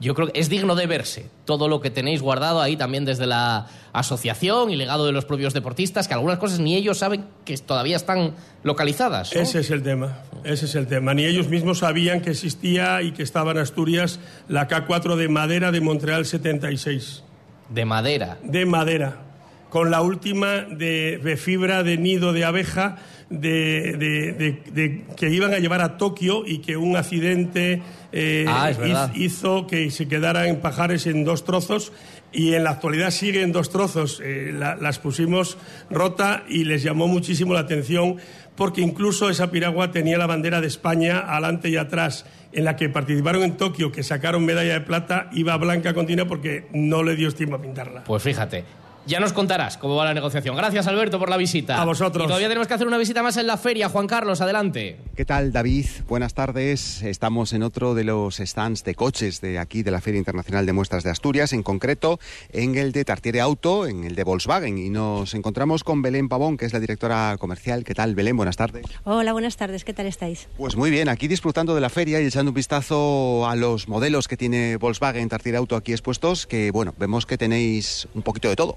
yo 0.01 0.15
creo 0.15 0.29
que 0.29 0.39
es 0.39 0.49
digno 0.49 0.75
de 0.77 0.87
verse 0.87 1.27
todo 1.45 1.67
lo 1.69 1.81
que 1.81 1.91
tenéis 1.91 2.23
guardado 2.23 2.61
ahí 2.61 2.77
también 2.77 3.05
desde 3.05 3.27
la 3.27 3.67
asociación 3.93 4.71
y 4.71 4.77
legado 4.77 5.07
de 5.07 5.13
los 5.13 5.25
propios 5.25 5.55
deportistas, 5.55 6.07
que 6.07 6.15
algunas 6.15 6.39
cosas 6.39 6.61
ni 6.61 6.77
ellos 6.77 6.99
saben 6.99 7.25
que 7.45 7.57
todavía 7.57 7.97
están 7.97 8.35
localizadas. 8.63 9.35
¿no? 9.35 9.41
Ese 9.41 9.61
es 9.61 9.71
el 9.71 9.83
tema, 9.83 10.19
ese 10.45 10.67
es 10.67 10.75
el 10.77 10.87
tema. 10.87 11.15
Ni 11.15 11.25
ellos 11.25 11.49
mismos 11.49 11.79
sabían 11.79 12.21
que 12.21 12.31
existía 12.31 13.03
y 13.03 13.13
que 13.13 13.23
estaba 13.23 13.51
en 13.53 13.59
Asturias 13.59 14.21
la 14.49 14.69
K4 14.69 15.17
de 15.17 15.29
madera 15.29 15.73
de 15.73 15.81
Montreal 15.81 16.27
76. 16.27 17.25
De 17.71 17.85
madera. 17.85 18.39
De 18.43 18.67
madera. 18.67 19.23
Con 19.71 19.91
la 19.91 20.01
última 20.01 20.63
de, 20.63 21.19
de 21.23 21.37
fibra 21.37 21.83
de 21.83 21.99
nido 21.99 22.33
de 22.33 22.45
abeja 22.45 22.97
de, 23.29 23.97
de- 23.99 24.33
de- 24.33 24.63
de- 24.73 25.05
que 25.17 25.29
iban 25.29 25.53
a 25.53 25.59
llevar 25.59 25.83
a 25.83 25.99
Tokio 25.99 26.45
y 26.47 26.59
que 26.61 26.79
un 26.79 26.97
accidente 26.97 27.83
eh, 28.13 28.45
Ah, 28.49 28.71
hizo 29.15 29.67
que 29.67 29.91
se 29.91 30.09
quedaran 30.09 30.47
en 30.47 30.61
pajares 30.61 31.07
en 31.07 31.25
dos 31.25 31.45
trozos 31.45 31.93
y 32.33 32.55
en 32.55 32.65
la 32.65 32.71
actualidad 32.71 33.11
sigue 33.11 33.43
en 33.43 33.53
dos 33.53 33.71
trozos. 33.71 34.21
Eh, 34.25 34.51
la- 34.55 34.77
las 34.77 34.99
pusimos 34.99 35.59
rota 35.91 36.45
y 36.49 36.65
les 36.65 36.83
llamó 36.83 37.07
muchísimo 37.09 37.53
la 37.55 37.61
atención 37.61 38.17
porque 38.57 38.81
incluso 38.81 39.31
esa 39.31 39.51
piragua 39.51 39.91
tenía 39.93 40.19
la 40.19 40.27
bandera 40.27 40.61
de 40.61 40.67
España 40.67 41.19
adelante 41.21 41.69
y 41.69 41.77
atrás. 41.77 42.27
En 42.51 42.65
la 42.65 42.77
que 42.77 42.89
participaron 42.89 43.43
en 43.43 43.59
Tokio, 43.59 43.93
que 43.93 44.03
sacaron 44.03 44.45
medalla 44.45 44.73
de 44.73 44.81
plata, 44.81 45.29
iba 45.33 45.55
blanca 45.59 45.93
continua 45.93 46.25
porque 46.27 46.67
no 46.73 47.03
le 47.03 47.15
dio 47.15 47.31
tiempo 47.33 47.57
a 47.57 47.61
pintarla. 47.63 48.05
Pues 48.05 48.23
fíjate. 48.23 48.65
Ya 49.09 49.21
nos 49.21 49.33
contarás 49.33 49.79
cómo 49.79 49.97
va 49.97 50.05
la 50.05 50.13
negociación. 50.13 50.55
Gracias, 50.55 50.87
Alberto, 50.87 51.19
por 51.19 51.31
la 51.31 51.39
visita. 51.39 51.81
A 51.81 51.87
vosotros. 51.87 52.25
Y 52.25 52.27
todavía 52.27 52.49
tenemos 52.49 52.69
que 52.69 52.75
hacer 52.75 52.87
una 52.87 52.99
visita 52.99 53.23
más 53.23 53.39
en 53.39 53.47
la 53.47 53.57
feria. 53.57 53.89
Juan 53.89 54.07
Carlos, 54.07 54.43
adelante. 54.43 54.99
¿Qué 55.17 55.25
tal, 55.25 55.51
David? 55.51 55.87
Buenas 56.07 56.35
tardes. 56.35 57.03
Estamos 57.03 57.55
en 57.55 57.63
otro 57.63 57.95
de 57.95 58.05
los 58.05 58.37
stands 58.37 58.85
de 58.85 58.95
coches 58.95 59.41
de 59.41 59.59
aquí, 59.59 59.83
de 59.83 59.93
la 59.93 60.03
Feria 60.03 60.19
Internacional 60.19 60.67
de 60.67 60.75
Muestras 60.75 61.05
de 61.05 61.11
Asturias, 61.11 61.55
en 61.55 61.63
concreto 61.63 62.21
en 62.53 62.77
el 62.77 62.93
de 62.93 63.07
Tartiere 63.07 63.41
Auto, 63.41 63.87
en 63.87 64.05
el 64.05 64.15
de 64.15 64.25
Volkswagen. 64.25 64.77
Y 64.77 64.91
nos 64.91 65.33
encontramos 65.33 65.85
con 65.85 66.03
Belén 66.03 66.29
Pavón, 66.29 66.59
que 66.59 66.67
es 66.67 66.75
la 66.75 66.81
directora 66.81 67.35
comercial. 67.39 67.85
¿Qué 67.85 67.95
tal, 67.95 68.15
Belén? 68.15 68.37
Buenas 68.37 68.59
tardes. 68.59 68.85
Hola, 69.05 69.33
buenas 69.33 69.57
tardes, 69.57 69.85
¿qué 69.85 69.95
tal 69.95 70.05
estáis? 70.05 70.49
Pues 70.59 70.77
muy 70.77 70.91
bien, 70.91 71.09
aquí 71.09 71.29
disfrutando 71.29 71.75
de 71.75 71.81
la 71.81 71.89
feria 71.89 72.21
y 72.21 72.27
echando 72.27 72.51
un 72.51 72.55
vistazo 72.55 73.49
a 73.49 73.57
los 73.57 73.89
modelos 73.89 74.29
que 74.29 74.37
tiene 74.37 74.77
Volkswagen 74.77 75.31
Tartiere 75.31 75.57
Auto 75.57 75.77
aquí 75.77 75.93
expuestos, 75.93 76.47
que 76.47 76.71
bueno, 76.73 76.93
vemos 76.99 77.25
que 77.25 77.39
tenéis 77.39 78.07
un 78.13 78.21
poquito 78.21 78.51
de 78.51 78.57
todo. 78.57 78.77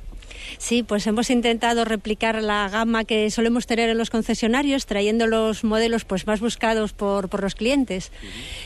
Sí, 0.57 0.83
pues 0.83 1.07
hemos 1.07 1.29
intentado 1.29 1.85
replicar 1.85 2.41
la 2.41 2.69
gama 2.69 3.03
que 3.03 3.29
solemos 3.31 3.67
tener 3.67 3.89
en 3.89 3.97
los 3.97 4.09
concesionarios, 4.09 4.85
trayendo 4.85 5.27
los 5.27 5.63
modelos 5.63 6.05
pues 6.05 6.27
más 6.27 6.39
buscados 6.39 6.93
por, 6.93 7.29
por 7.29 7.41
los 7.41 7.55
clientes. 7.55 8.11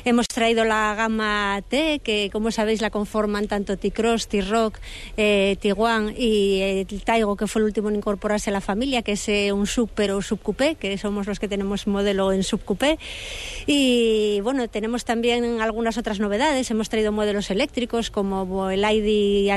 Hemos 0.03 0.27
traído 0.27 0.65
la 0.65 0.95
gama 0.95 1.61
T, 1.67 1.99
que 2.03 2.29
como 2.31 2.51
sabéis 2.51 2.81
la 2.81 2.89
conforman 2.89 3.47
tanto 3.47 3.77
T-Cross, 3.77 4.27
T-Rock, 4.27 4.79
eh, 5.17 5.57
Tiguan 5.59 6.13
y 6.17 6.61
eh, 6.61 6.87
el 6.89 7.03
Taigo, 7.03 7.35
que 7.35 7.47
fue 7.47 7.61
el 7.61 7.65
último 7.65 7.89
en 7.89 7.97
incorporarse 7.97 8.49
a 8.49 8.53
la 8.53 8.61
familia, 8.61 9.01
que 9.01 9.13
es 9.13 9.27
eh, 9.29 9.51
un 9.51 9.67
sub 9.67 9.89
pero 9.93 10.21
subcoupé, 10.21 10.75
que 10.75 10.97
somos 10.97 11.27
los 11.27 11.39
que 11.39 11.47
tenemos 11.47 11.87
modelo 11.87 12.31
en 12.31 12.43
subcoupé. 12.43 12.97
Y 13.65 14.39
bueno, 14.41 14.67
tenemos 14.67 15.05
también 15.05 15.61
algunas 15.61 15.97
otras 15.97 16.19
novedades. 16.19 16.69
Hemos 16.71 16.89
traído 16.89 17.11
modelos 17.11 17.49
eléctricos 17.51 18.11
como 18.11 18.69
el 18.69 18.83
ID 18.83 19.51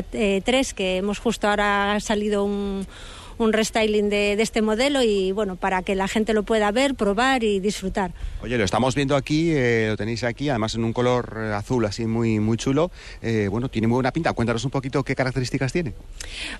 3, 0.44 0.74
que 0.74 0.96
hemos 0.98 1.18
justo 1.18 1.48
ahora 1.48 1.92
ha 1.92 2.00
salido 2.18 2.42
un, 2.42 2.84
un 3.38 3.52
restyling 3.52 4.10
de, 4.10 4.36
de 4.36 4.42
este 4.42 4.62
modelo 4.62 5.02
y 5.02 5.32
bueno, 5.32 5.56
para 5.56 5.82
que 5.82 5.94
la 5.94 6.08
gente 6.08 6.34
lo 6.34 6.42
pueda 6.42 6.70
ver, 6.70 6.94
probar 6.94 7.44
y 7.44 7.60
disfrutar. 7.60 8.12
Oye, 8.42 8.56
lo 8.58 8.64
estamos 8.64 8.94
viendo 8.94 9.16
aquí, 9.16 9.52
eh, 9.52 9.86
lo 9.90 9.96
tenéis 9.96 10.24
aquí, 10.24 10.48
además 10.48 10.74
en 10.74 10.84
un 10.84 10.92
color 10.92 11.36
eh, 11.36 11.54
azul 11.54 11.84
así 11.84 12.06
muy, 12.06 12.40
muy 12.40 12.56
chulo. 12.56 12.90
Eh, 13.22 13.48
bueno, 13.50 13.68
tiene 13.68 13.86
muy 13.86 13.96
buena 13.96 14.12
pinta. 14.12 14.32
Cuéntanos 14.32 14.64
un 14.64 14.70
poquito 14.70 15.02
qué 15.02 15.14
características 15.14 15.72
tiene. 15.72 15.92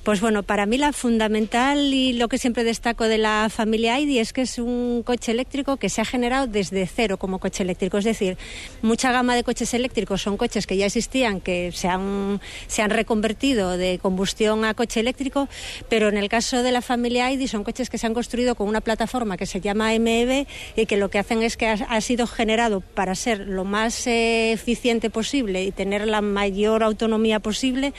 Pues 0.03 0.21
bueno, 0.21 0.43
para 0.43 0.67
mí 0.67 0.79
la 0.79 0.93
fundamental 0.93 1.93
y 1.95 2.15
lo 2.15 2.29
que 2.29 2.39
siempre 2.39 2.65
destaco 2.65 3.05
de 3.05 3.19
la 3.19 3.49
familia 3.51 3.99
ID 4.01 4.19
es 4.19 4.33
que 4.33 4.43
es 4.43 4.59
un 4.59 5.03
coche 5.05 5.33
eléctrico 5.33 5.77
que 5.77 5.89
se 5.89 6.01
ha 6.01 6.05
generado 6.05 6.47
desde 6.47 6.87
cero 6.87 7.17
como 7.17 7.39
coche 7.39 7.63
eléctrico. 7.63 7.99
Es 7.99 8.05
decir, 8.05 8.37
mucha 8.83 9.13
gama 9.13 9.35
de 9.35 9.45
coches 9.45 9.73
eléctricos 9.75 10.23
son 10.23 10.37
coches 10.37 10.67
que 10.67 10.77
ya 10.77 10.87
existían, 10.87 11.41
que 11.41 11.73
se 11.73 11.89
han, 11.89 12.41
se 12.67 12.83
han 12.83 12.91
reconvertido 12.91 13.77
de 13.77 13.99
combustión 14.01 14.65
a 14.65 14.75
coche 14.75 15.01
eléctrico, 15.01 15.49
pero 15.89 16.09
en 16.09 16.17
el 16.17 16.29
caso 16.29 16.63
de 16.63 16.68
la 16.73 16.83
familia 16.83 17.31
ID 17.31 17.47
son 17.47 17.65
coches 17.65 17.91
que 17.91 17.99
se 17.99 18.07
han 18.07 18.15
construido 18.15 18.55
con 18.55 18.69
una 18.69 18.81
plataforma 18.81 19.37
que 19.37 19.47
se 19.47 19.61
llama 19.61 19.97
MEB 19.99 20.47
y 20.77 20.87
que 20.87 20.97
lo 20.97 21.11
que 21.11 21.19
hacen 21.19 21.43
es 21.43 21.57
que 21.57 21.67
ha, 21.67 21.75
ha 21.75 22.01
sido 22.01 22.27
generado 22.27 22.81
para 22.81 23.15
ser 23.15 23.41
lo 23.41 23.65
más 23.65 24.07
eh, 24.07 24.53
eficiente 24.53 25.11
posible 25.11 25.65
y 25.65 25.73
tener 25.73 26.07
la 26.07 26.21
mayor 26.21 26.83
autonomía 26.83 27.41
posible, 27.41 27.93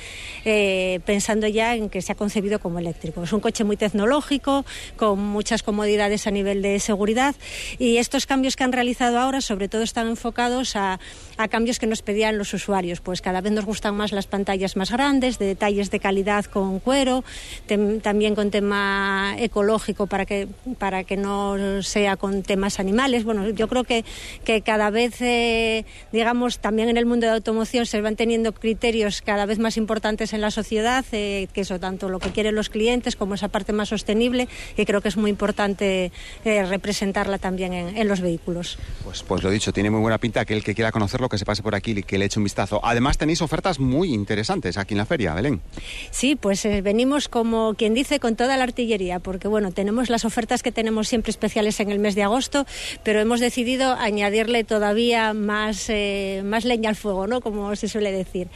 eh, 0.46 1.00
pensando 1.06 1.48
ya 1.48 1.76
en 1.76 1.90
que 1.90 2.02
se 2.02 2.12
ha 2.12 2.16
concebido 2.16 2.60
como 2.60 2.80
eléctrico. 2.80 3.24
Es 3.24 3.34
un 3.34 3.40
coche 3.40 3.64
muy 3.64 3.78
tecnológico, 3.78 4.66
con 4.98 5.20
muchas 5.20 5.64
comodidades 5.64 6.28
a 6.28 6.32
nivel 6.32 6.62
de 6.62 6.80
seguridad 6.80 7.36
y 7.78 7.98
estos 7.98 8.26
cambios 8.26 8.56
que 8.56 8.64
han 8.64 8.72
realizado 8.72 9.20
ahora 9.20 9.42
sobre 9.42 9.68
todo 9.68 9.84
están 9.84 10.08
enfocados 10.08 10.76
a, 10.76 11.00
a 11.38 11.48
cambios 11.48 11.80
que 11.80 11.88
nos 11.88 12.02
pedían 12.02 12.38
los 12.38 12.54
usuarios. 12.54 13.02
Pues 13.02 13.22
cada 13.22 13.42
vez 13.42 13.52
nos 13.52 13.66
gustan 13.66 13.96
más 13.96 14.12
las 14.12 14.28
pantallas 14.28 14.76
más 14.76 14.92
grandes, 14.92 15.40
de 15.40 15.46
detalles 15.46 15.92
de 15.92 16.00
calidad 16.00 16.46
con 16.46 16.80
cuero, 16.80 17.24
también 18.02 18.36
con 18.36 18.52
tema 18.60 19.36
ecológico 19.40 20.06
para 20.08 20.26
que, 20.26 20.50
para 20.78 21.06
que 21.06 21.16
no 21.16 21.82
sea 21.82 22.18
con 22.18 22.44
temas 22.44 22.80
animales. 22.80 23.24
Bueno, 23.24 23.50
yo 23.52 23.70
creo 23.70 23.86
que, 23.86 24.04
que 24.44 24.62
cada 24.62 24.90
vez, 24.90 25.22
eh, 25.22 25.86
digamos, 26.12 26.60
también 26.60 26.90
en 26.90 26.98
el 26.98 27.06
mundo 27.06 27.26
de 27.26 27.34
automoción 27.34 27.86
se 27.86 28.02
van 28.02 28.18
teniendo 28.18 28.52
criterios 28.52 29.22
cada 29.22 29.46
vez 29.46 29.60
más 29.60 29.78
importantes 29.78 30.34
en 30.34 30.42
la 30.42 30.52
sociedad, 30.52 31.06
eh, 31.14 31.48
que 31.54 31.62
eso 31.62 31.80
tanto 31.80 32.10
lo 32.10 32.20
que 32.20 32.32
quieren 32.32 32.54
los 32.54 32.70
clientes 32.70 33.16
como 33.16 33.36
esa 33.36 33.48
parte 33.48 33.72
más 33.72 33.88
sostenible, 33.88 34.50
y 34.76 34.84
creo 34.84 35.00
que 35.00 35.08
es 35.08 35.16
muy 35.16 35.30
importante 35.30 36.12
eh, 36.44 36.66
representarla 36.66 37.38
también 37.38 37.72
en, 37.72 37.96
en 37.96 38.08
los 38.10 38.20
vehículos. 38.20 38.78
Pues, 39.06 39.24
pues 39.24 39.42
lo 39.42 39.52
dicho, 39.52 39.72
tiene 39.72 39.90
muy 39.90 40.02
buena 40.02 40.18
pinta 40.18 40.44
que 40.44 40.54
el 40.54 40.66
que 40.66 40.76
quiera 40.76 40.92
conocerlo, 40.92 41.30
que 41.30 41.38
se 41.38 41.46
pase 41.46 41.64
por 41.64 41.76
aquí 41.76 41.92
y 41.92 42.04
que 42.04 42.18
le 42.18 42.26
eche 42.26 42.40
un 42.40 42.44
vistazo. 42.44 42.82
Además 42.84 43.18
tenéis 43.18 43.42
ofertas 43.42 43.80
muy 43.80 44.14
interesantes 44.14 44.78
aquí 44.78 44.96
en 44.96 44.98
la 44.98 45.06
feria, 45.06 45.34
Belén. 45.34 45.62
Sí, 46.12 46.36
pues 46.36 46.66
eh, 46.66 46.82
venimos 46.82 47.30
como 47.30 47.74
quien 47.76 47.94
dice 47.94 48.20
con 48.20 48.36
toda 48.50 48.58
la 48.58 48.64
artillería, 48.64 49.20
porque 49.20 49.48
bueno, 49.48 49.72
tenemos 49.72 50.10
las 50.10 50.26
ofertas 50.26 50.64
que 50.64 50.72
tenemos 50.72 51.08
siempre 51.08 51.30
especiales 51.30 51.80
en 51.82 51.92
el 51.92 52.00
mes 52.00 52.16
de 52.16 52.24
agosto, 52.24 52.66
pero 53.04 53.20
hemos 53.20 53.40
decidido 53.40 53.94
añadirle 53.94 54.64
todavía 54.64 55.36
más, 55.36 55.86
eh, 55.90 56.42
más 56.44 56.66
leña 56.66 56.90
al 56.90 56.96
fuego, 56.96 57.28
¿no? 57.28 57.42
Como 57.42 57.76
se 57.76 57.88
suele 57.88 58.12
decir. 58.12 58.48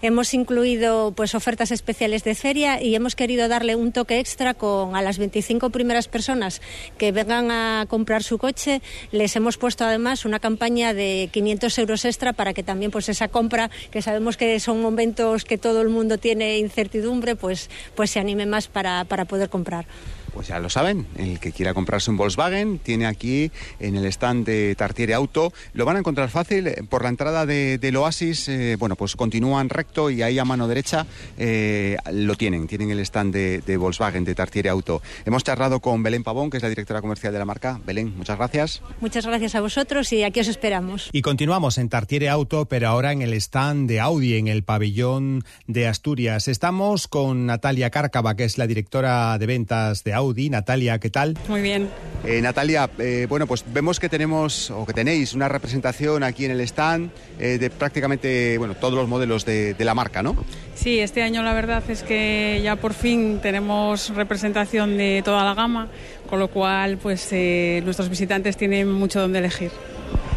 Hemos 0.00 0.32
incluido 0.32 1.12
pues 1.14 1.34
ofertas 1.34 1.72
especiales 1.72 2.24
de 2.24 2.34
feria 2.34 2.82
y 2.82 2.94
hemos 2.94 3.16
querido 3.16 3.46
darle 3.46 3.76
un 3.76 3.92
toque 3.92 4.18
extra 4.18 4.54
con 4.54 4.96
a 4.96 5.02
las 5.02 5.18
25 5.18 5.68
primeras 5.68 6.08
personas 6.08 6.62
que 6.96 7.12
vengan 7.12 7.50
a 7.50 7.84
comprar 7.86 8.22
su 8.22 8.38
coche, 8.38 8.80
les 9.12 9.36
hemos 9.36 9.58
puesto 9.58 9.84
además 9.84 10.24
una 10.24 10.38
campaña 10.38 10.94
de 10.94 11.28
500 11.32 11.78
euros 11.80 12.06
extra 12.06 12.32
para 12.32 12.54
que 12.54 12.62
también 12.62 12.90
pues 12.90 13.10
esa 13.10 13.28
compra, 13.28 13.70
que 13.90 14.00
sabemos 14.00 14.38
que 14.38 14.58
son 14.58 14.80
momentos 14.80 15.44
que 15.44 15.58
todo 15.58 15.82
el 15.82 15.90
mundo 15.90 16.16
tiene 16.16 16.56
incertidumbre, 16.56 17.36
pues, 17.36 17.68
pues 17.94 18.10
se 18.10 18.20
anime 18.20 18.46
más 18.46 18.68
para, 18.68 19.04
para 19.04 19.26
poder 19.26 19.33
comprar. 19.48 19.86
Pues 20.34 20.48
ya 20.48 20.58
lo 20.58 20.68
saben, 20.68 21.06
el 21.16 21.38
que 21.38 21.52
quiera 21.52 21.74
comprarse 21.74 22.10
un 22.10 22.16
Volkswagen 22.16 22.80
tiene 22.80 23.06
aquí 23.06 23.52
en 23.78 23.94
el 23.94 24.04
stand 24.06 24.44
de 24.44 24.74
Tartiere 24.74 25.14
Auto. 25.14 25.52
Lo 25.74 25.84
van 25.84 25.94
a 25.94 26.00
encontrar 26.00 26.28
fácil 26.28 26.66
eh, 26.66 26.82
por 26.88 27.04
la 27.04 27.08
entrada 27.08 27.46
de- 27.46 27.78
del 27.78 27.94
Oasis. 27.96 28.48
eh, 28.48 28.74
bueno, 28.76 28.96
pues 28.96 29.14
continúan 29.14 29.68
recto 29.68 30.10
y 30.10 30.22
ahí 30.22 30.40
a 30.40 30.44
mano 30.44 30.66
derecha 30.66 31.06
eh, 31.38 31.96
lo 32.12 32.34
tienen. 32.34 32.66
Tienen 32.66 32.90
el 32.90 32.98
stand 32.98 33.32
de, 33.32 33.60
de 33.60 33.76
Volkswagen 33.76 34.24
de 34.24 34.34
Tartiere 34.34 34.70
Auto. 34.70 35.00
Hemos 35.24 35.44
charlado 35.44 35.78
con 35.78 36.02
Belén 36.02 36.24
Pavón, 36.24 36.50
que 36.50 36.56
es 36.56 36.62
la 36.64 36.68
directora 36.68 37.00
comercial 37.00 37.32
de 37.32 37.38
la 37.38 37.44
marca. 37.44 37.80
Belén, 37.86 38.12
muchas 38.16 38.36
gracias. 38.36 38.82
Muchas 39.00 39.24
gracias 39.26 39.54
a 39.54 39.60
vosotros 39.60 40.12
y 40.12 40.24
aquí 40.24 40.40
os 40.40 40.48
esperamos. 40.48 41.10
Y 41.12 41.22
continuamos 41.22 41.78
en 41.78 41.88
Tartiere 41.88 42.28
Auto, 42.28 42.64
pero 42.66 42.88
ahora 42.88 43.12
en 43.12 43.22
el 43.22 43.34
stand 43.34 43.88
de 43.88 44.00
Audi, 44.00 44.36
en 44.36 44.48
el 44.48 44.64
pabellón 44.64 45.44
de 45.68 45.86
Asturias. 45.86 46.48
Estamos 46.48 47.06
con 47.06 47.46
Natalia 47.46 47.90
Cárcava, 47.90 48.34
que 48.34 48.42
es 48.42 48.58
la 48.58 48.66
directora 48.66 49.38
de 49.38 49.46
ventas 49.46 50.02
de 50.02 50.12
Audi. 50.12 50.23
Natalia, 50.32 50.98
¿qué 50.98 51.10
tal? 51.10 51.36
Muy 51.48 51.60
bien. 51.60 51.88
Eh, 52.24 52.40
Natalia, 52.40 52.88
eh, 52.98 53.26
bueno, 53.28 53.46
pues 53.46 53.64
vemos 53.72 54.00
que 54.00 54.08
tenemos 54.08 54.70
o 54.70 54.86
que 54.86 54.94
tenéis 54.94 55.34
una 55.34 55.48
representación 55.48 56.22
aquí 56.22 56.46
en 56.46 56.52
el 56.52 56.60
stand 56.60 57.10
eh, 57.38 57.58
de 57.58 57.68
prácticamente 57.68 58.56
bueno, 58.56 58.74
todos 58.74 58.94
los 58.94 59.08
modelos 59.08 59.44
de, 59.44 59.74
de 59.74 59.84
la 59.84 59.94
marca, 59.94 60.22
¿no? 60.22 60.34
Sí, 60.74 61.00
este 61.00 61.22
año 61.22 61.42
la 61.42 61.52
verdad 61.52 61.82
es 61.90 62.02
que 62.02 62.60
ya 62.62 62.76
por 62.76 62.94
fin 62.94 63.40
tenemos 63.42 64.08
representación 64.14 64.96
de 64.96 65.22
toda 65.24 65.44
la 65.44 65.54
gama, 65.54 65.88
con 66.28 66.38
lo 66.38 66.48
cual 66.48 66.96
pues 66.96 67.28
eh, 67.32 67.82
nuestros 67.84 68.08
visitantes 68.08 68.56
tienen 68.56 68.90
mucho 68.90 69.20
donde 69.20 69.40
elegir. 69.40 69.70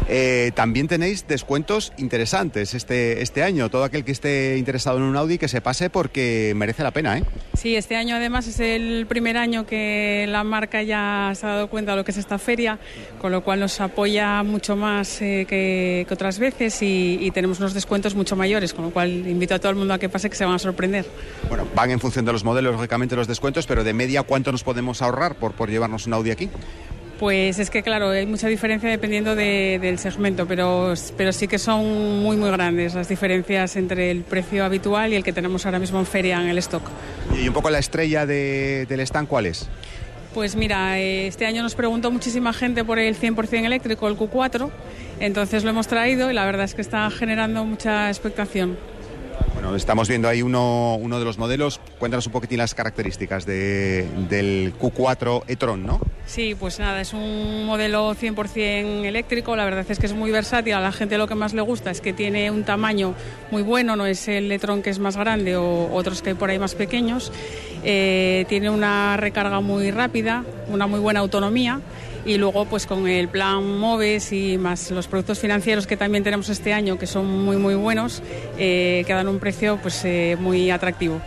Eh, 0.08 0.52
también 0.54 0.88
tenéis 0.88 1.26
descuentos 1.28 1.92
interesantes 1.98 2.74
este, 2.74 3.20
este 3.22 3.42
año. 3.42 3.68
Todo 3.68 3.84
aquel 3.84 4.04
que 4.04 4.12
esté 4.12 4.56
interesado 4.56 4.96
en 4.96 5.04
un 5.04 5.16
Audi 5.16 5.36
que 5.36 5.48
se 5.48 5.60
pase 5.60 5.90
porque 5.90 6.54
merece 6.56 6.82
la 6.82 6.90
pena, 6.90 7.18
¿eh? 7.18 7.24
Sí, 7.54 7.76
este 7.76 7.96
año 7.96 8.16
además 8.16 8.46
es 8.46 8.60
el 8.60 9.06
primer 9.06 9.36
año 9.36 9.66
que 9.66 10.26
la 10.28 10.44
marca 10.44 10.82
ya 10.82 11.32
se 11.34 11.44
ha 11.44 11.50
dado 11.50 11.68
cuenta 11.68 11.92
de 11.92 11.98
lo 11.98 12.04
que 12.04 12.12
es 12.12 12.16
esta 12.16 12.38
feria, 12.38 12.78
con 13.20 13.32
lo 13.32 13.42
cual 13.42 13.60
nos 13.60 13.80
apoya 13.80 14.42
mucho 14.42 14.76
más 14.76 15.20
eh, 15.20 15.44
que, 15.48 16.06
que 16.08 16.14
otras 16.14 16.38
veces 16.38 16.80
y, 16.82 17.18
y 17.20 17.30
tenemos 17.30 17.58
unos 17.58 17.74
descuentos 17.74 18.14
mucho 18.14 18.36
mayores, 18.36 18.72
con 18.72 18.86
lo 18.86 18.90
cual 18.90 19.10
invito 19.26 19.54
a 19.54 19.58
todo 19.58 19.70
el 19.70 19.76
mundo 19.76 19.92
a 19.92 19.98
que 19.98 20.08
pase 20.08 20.30
que 20.30 20.36
se 20.36 20.44
van 20.44 20.54
a 20.54 20.58
sorprender. 20.58 21.04
Bueno, 21.48 21.66
van 21.74 21.90
en 21.90 22.00
función 22.00 22.24
de 22.24 22.32
los 22.32 22.44
modelos, 22.44 22.72
lógicamente, 22.72 23.16
los 23.16 23.26
descuentos, 23.26 23.66
pero 23.66 23.84
de 23.84 23.92
media, 23.92 24.22
¿cuánto 24.22 24.52
nos 24.52 24.64
podemos 24.64 25.02
ahorrar 25.02 25.34
por, 25.34 25.52
por 25.52 25.68
llevarnos 25.68 26.06
un 26.06 26.14
Audi 26.14 26.30
aquí? 26.30 26.48
Pues 27.18 27.58
es 27.58 27.68
que, 27.68 27.82
claro, 27.82 28.10
hay 28.10 28.26
mucha 28.26 28.46
diferencia 28.46 28.88
dependiendo 28.88 29.34
de- 29.34 29.78
del 29.82 29.98
segmento, 29.98 30.46
pero, 30.46 30.94
pero 31.16 31.32
sí 31.32 31.48
que 31.48 31.58
son 31.58 32.22
muy, 32.22 32.36
muy 32.36 32.48
grandes 32.50 32.94
las 32.94 33.08
diferencias 33.08 33.74
entre 33.74 34.12
el 34.12 34.22
precio 34.22 34.64
habitual 34.64 35.12
y 35.12 35.16
el 35.16 35.24
que 35.24 35.32
tenemos 35.32 35.66
ahora 35.66 35.80
mismo 35.80 35.98
en 35.98 36.06
feria 36.06 36.40
en 36.40 36.48
el 36.48 36.58
stock. 36.58 36.82
Y 37.36 37.48
un 37.48 37.54
poco 37.54 37.70
la 37.70 37.80
estrella 37.80 38.24
de- 38.24 38.86
del 38.88 39.00
stand, 39.00 39.26
¿cuál 39.26 39.46
es? 39.46 39.68
Pues 40.32 40.54
mira, 40.54 41.00
eh, 41.00 41.26
este 41.26 41.44
año 41.46 41.62
nos 41.62 41.74
preguntó 41.74 42.12
muchísima 42.12 42.52
gente 42.52 42.84
por 42.84 43.00
el 43.00 43.16
100% 43.16 43.66
eléctrico, 43.66 44.06
el 44.06 44.14
Q4, 44.16 44.70
entonces 45.18 45.64
lo 45.64 45.70
hemos 45.70 45.88
traído 45.88 46.30
y 46.30 46.34
la 46.34 46.44
verdad 46.46 46.66
es 46.66 46.74
que 46.74 46.82
está 46.82 47.10
generando 47.10 47.64
mucha 47.64 48.08
expectación. 48.10 48.78
Estamos 49.76 50.08
viendo 50.08 50.28
ahí 50.28 50.42
uno, 50.42 50.96
uno 50.96 51.18
de 51.18 51.24
los 51.24 51.38
modelos. 51.38 51.80
Cuéntanos 51.98 52.26
un 52.26 52.32
poquitín 52.32 52.58
las 52.58 52.74
características 52.74 53.46
de- 53.46 54.06
del 54.28 54.72
Q4 54.78 55.44
e-tron, 55.48 55.84
¿no? 55.86 56.00
Sí, 56.26 56.54
pues 56.58 56.78
nada, 56.78 57.00
es 57.00 57.12
un 57.14 57.64
modelo 57.64 58.14
100% 58.14 59.04
eléctrico, 59.06 59.56
la 59.56 59.64
verdad 59.64 59.86
es 59.88 59.98
que 59.98 60.06
es 60.06 60.12
muy 60.12 60.30
versátil, 60.30 60.74
a 60.74 60.80
la 60.80 60.92
gente 60.92 61.16
lo 61.16 61.26
que 61.26 61.34
más 61.34 61.54
le 61.54 61.62
gusta 61.62 61.90
es 61.90 62.00
que 62.02 62.12
tiene 62.12 62.50
un 62.50 62.64
tamaño 62.64 63.14
muy 63.50 63.62
bueno, 63.62 63.96
no 63.96 64.04
es 64.04 64.28
el 64.28 64.52
e-tron 64.52 64.82
que 64.82 64.90
es 64.90 64.98
más 64.98 65.16
grande 65.16 65.56
o 65.56 65.88
otros 65.92 66.20
que 66.20 66.30
hay 66.30 66.34
por 66.34 66.50
ahí 66.50 66.58
más 66.58 66.74
pequeños, 66.74 67.32
Eh, 67.84 68.44
tiene 68.48 68.70
una 68.70 69.16
recarga 69.16 69.60
muy 69.60 69.92
rápida, 69.92 70.44
una 70.68 70.88
muy 70.88 70.98
buena 70.98 71.20
autonomía 71.20 71.80
y 72.28 72.36
luego 72.36 72.66
pues 72.66 72.86
con 72.86 73.08
el 73.08 73.28
plan 73.28 73.78
MOVES 73.78 74.32
y 74.34 74.58
más 74.58 74.90
los 74.90 75.08
productos 75.08 75.38
financieros 75.38 75.86
que 75.86 75.96
también 75.96 76.22
tenemos 76.22 76.50
este 76.50 76.74
año 76.74 76.98
que 76.98 77.06
son 77.06 77.26
muy 77.26 77.56
muy 77.56 77.74
buenos, 77.74 78.22
eh, 78.58 79.02
que 79.06 79.12
dan 79.14 79.28
un 79.28 79.38
precio 79.38 79.78
pues 79.80 80.04
eh, 80.04 80.36
muy 80.38 80.70
atractivo. 80.70 81.22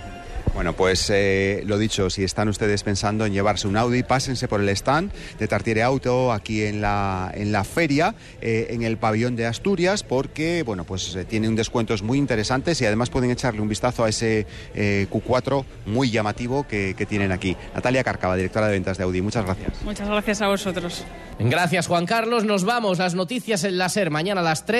Bueno, 0.53 0.73
pues 0.73 1.09
eh, 1.09 1.63
lo 1.65 1.77
dicho, 1.77 2.09
si 2.09 2.23
están 2.23 2.49
ustedes 2.49 2.83
pensando 2.83 3.25
en 3.25 3.33
llevarse 3.33 3.67
un 3.67 3.77
Audi, 3.77 4.03
pásense 4.03 4.47
por 4.47 4.61
el 4.61 4.69
stand 4.69 5.11
de 5.39 5.47
Tartiere 5.47 5.81
Auto 5.81 6.31
aquí 6.31 6.63
en 6.63 6.81
la, 6.81 7.31
en 7.33 7.51
la 7.51 7.63
feria, 7.63 8.15
eh, 8.41 8.67
en 8.71 8.83
el 8.83 8.97
pabellón 8.97 9.35
de 9.35 9.45
Asturias, 9.45 10.03
porque 10.03 10.63
bueno, 10.63 10.83
pues 10.83 11.15
eh, 11.15 11.25
tiene 11.25 11.47
un 11.47 11.55
descuentos 11.55 12.03
muy 12.03 12.17
interesantes 12.17 12.81
y 12.81 12.85
además 12.85 13.09
pueden 13.09 13.31
echarle 13.31 13.61
un 13.61 13.69
vistazo 13.69 14.03
a 14.03 14.09
ese 14.09 14.45
eh, 14.75 15.07
Q4 15.09 15.63
muy 15.85 16.11
llamativo 16.11 16.67
que, 16.67 16.95
que 16.97 17.05
tienen 17.05 17.31
aquí. 17.31 17.55
Natalia 17.73 18.03
Cárcava, 18.03 18.35
directora 18.35 18.67
de 18.67 18.73
ventas 18.73 18.97
de 18.97 19.03
Audi, 19.05 19.21
muchas 19.21 19.45
gracias. 19.45 19.81
Muchas 19.83 20.07
gracias 20.07 20.41
a 20.41 20.47
vosotros. 20.47 21.05
Gracias, 21.39 21.87
Juan 21.87 22.05
Carlos. 22.05 22.43
Nos 22.43 22.65
vamos. 22.65 22.99
Las 22.99 23.15
noticias 23.15 23.63
en 23.63 23.77
la 23.77 23.89
SER 23.89 24.11
mañana 24.11 24.41
a 24.41 24.43
las 24.43 24.65
3. 24.65 24.79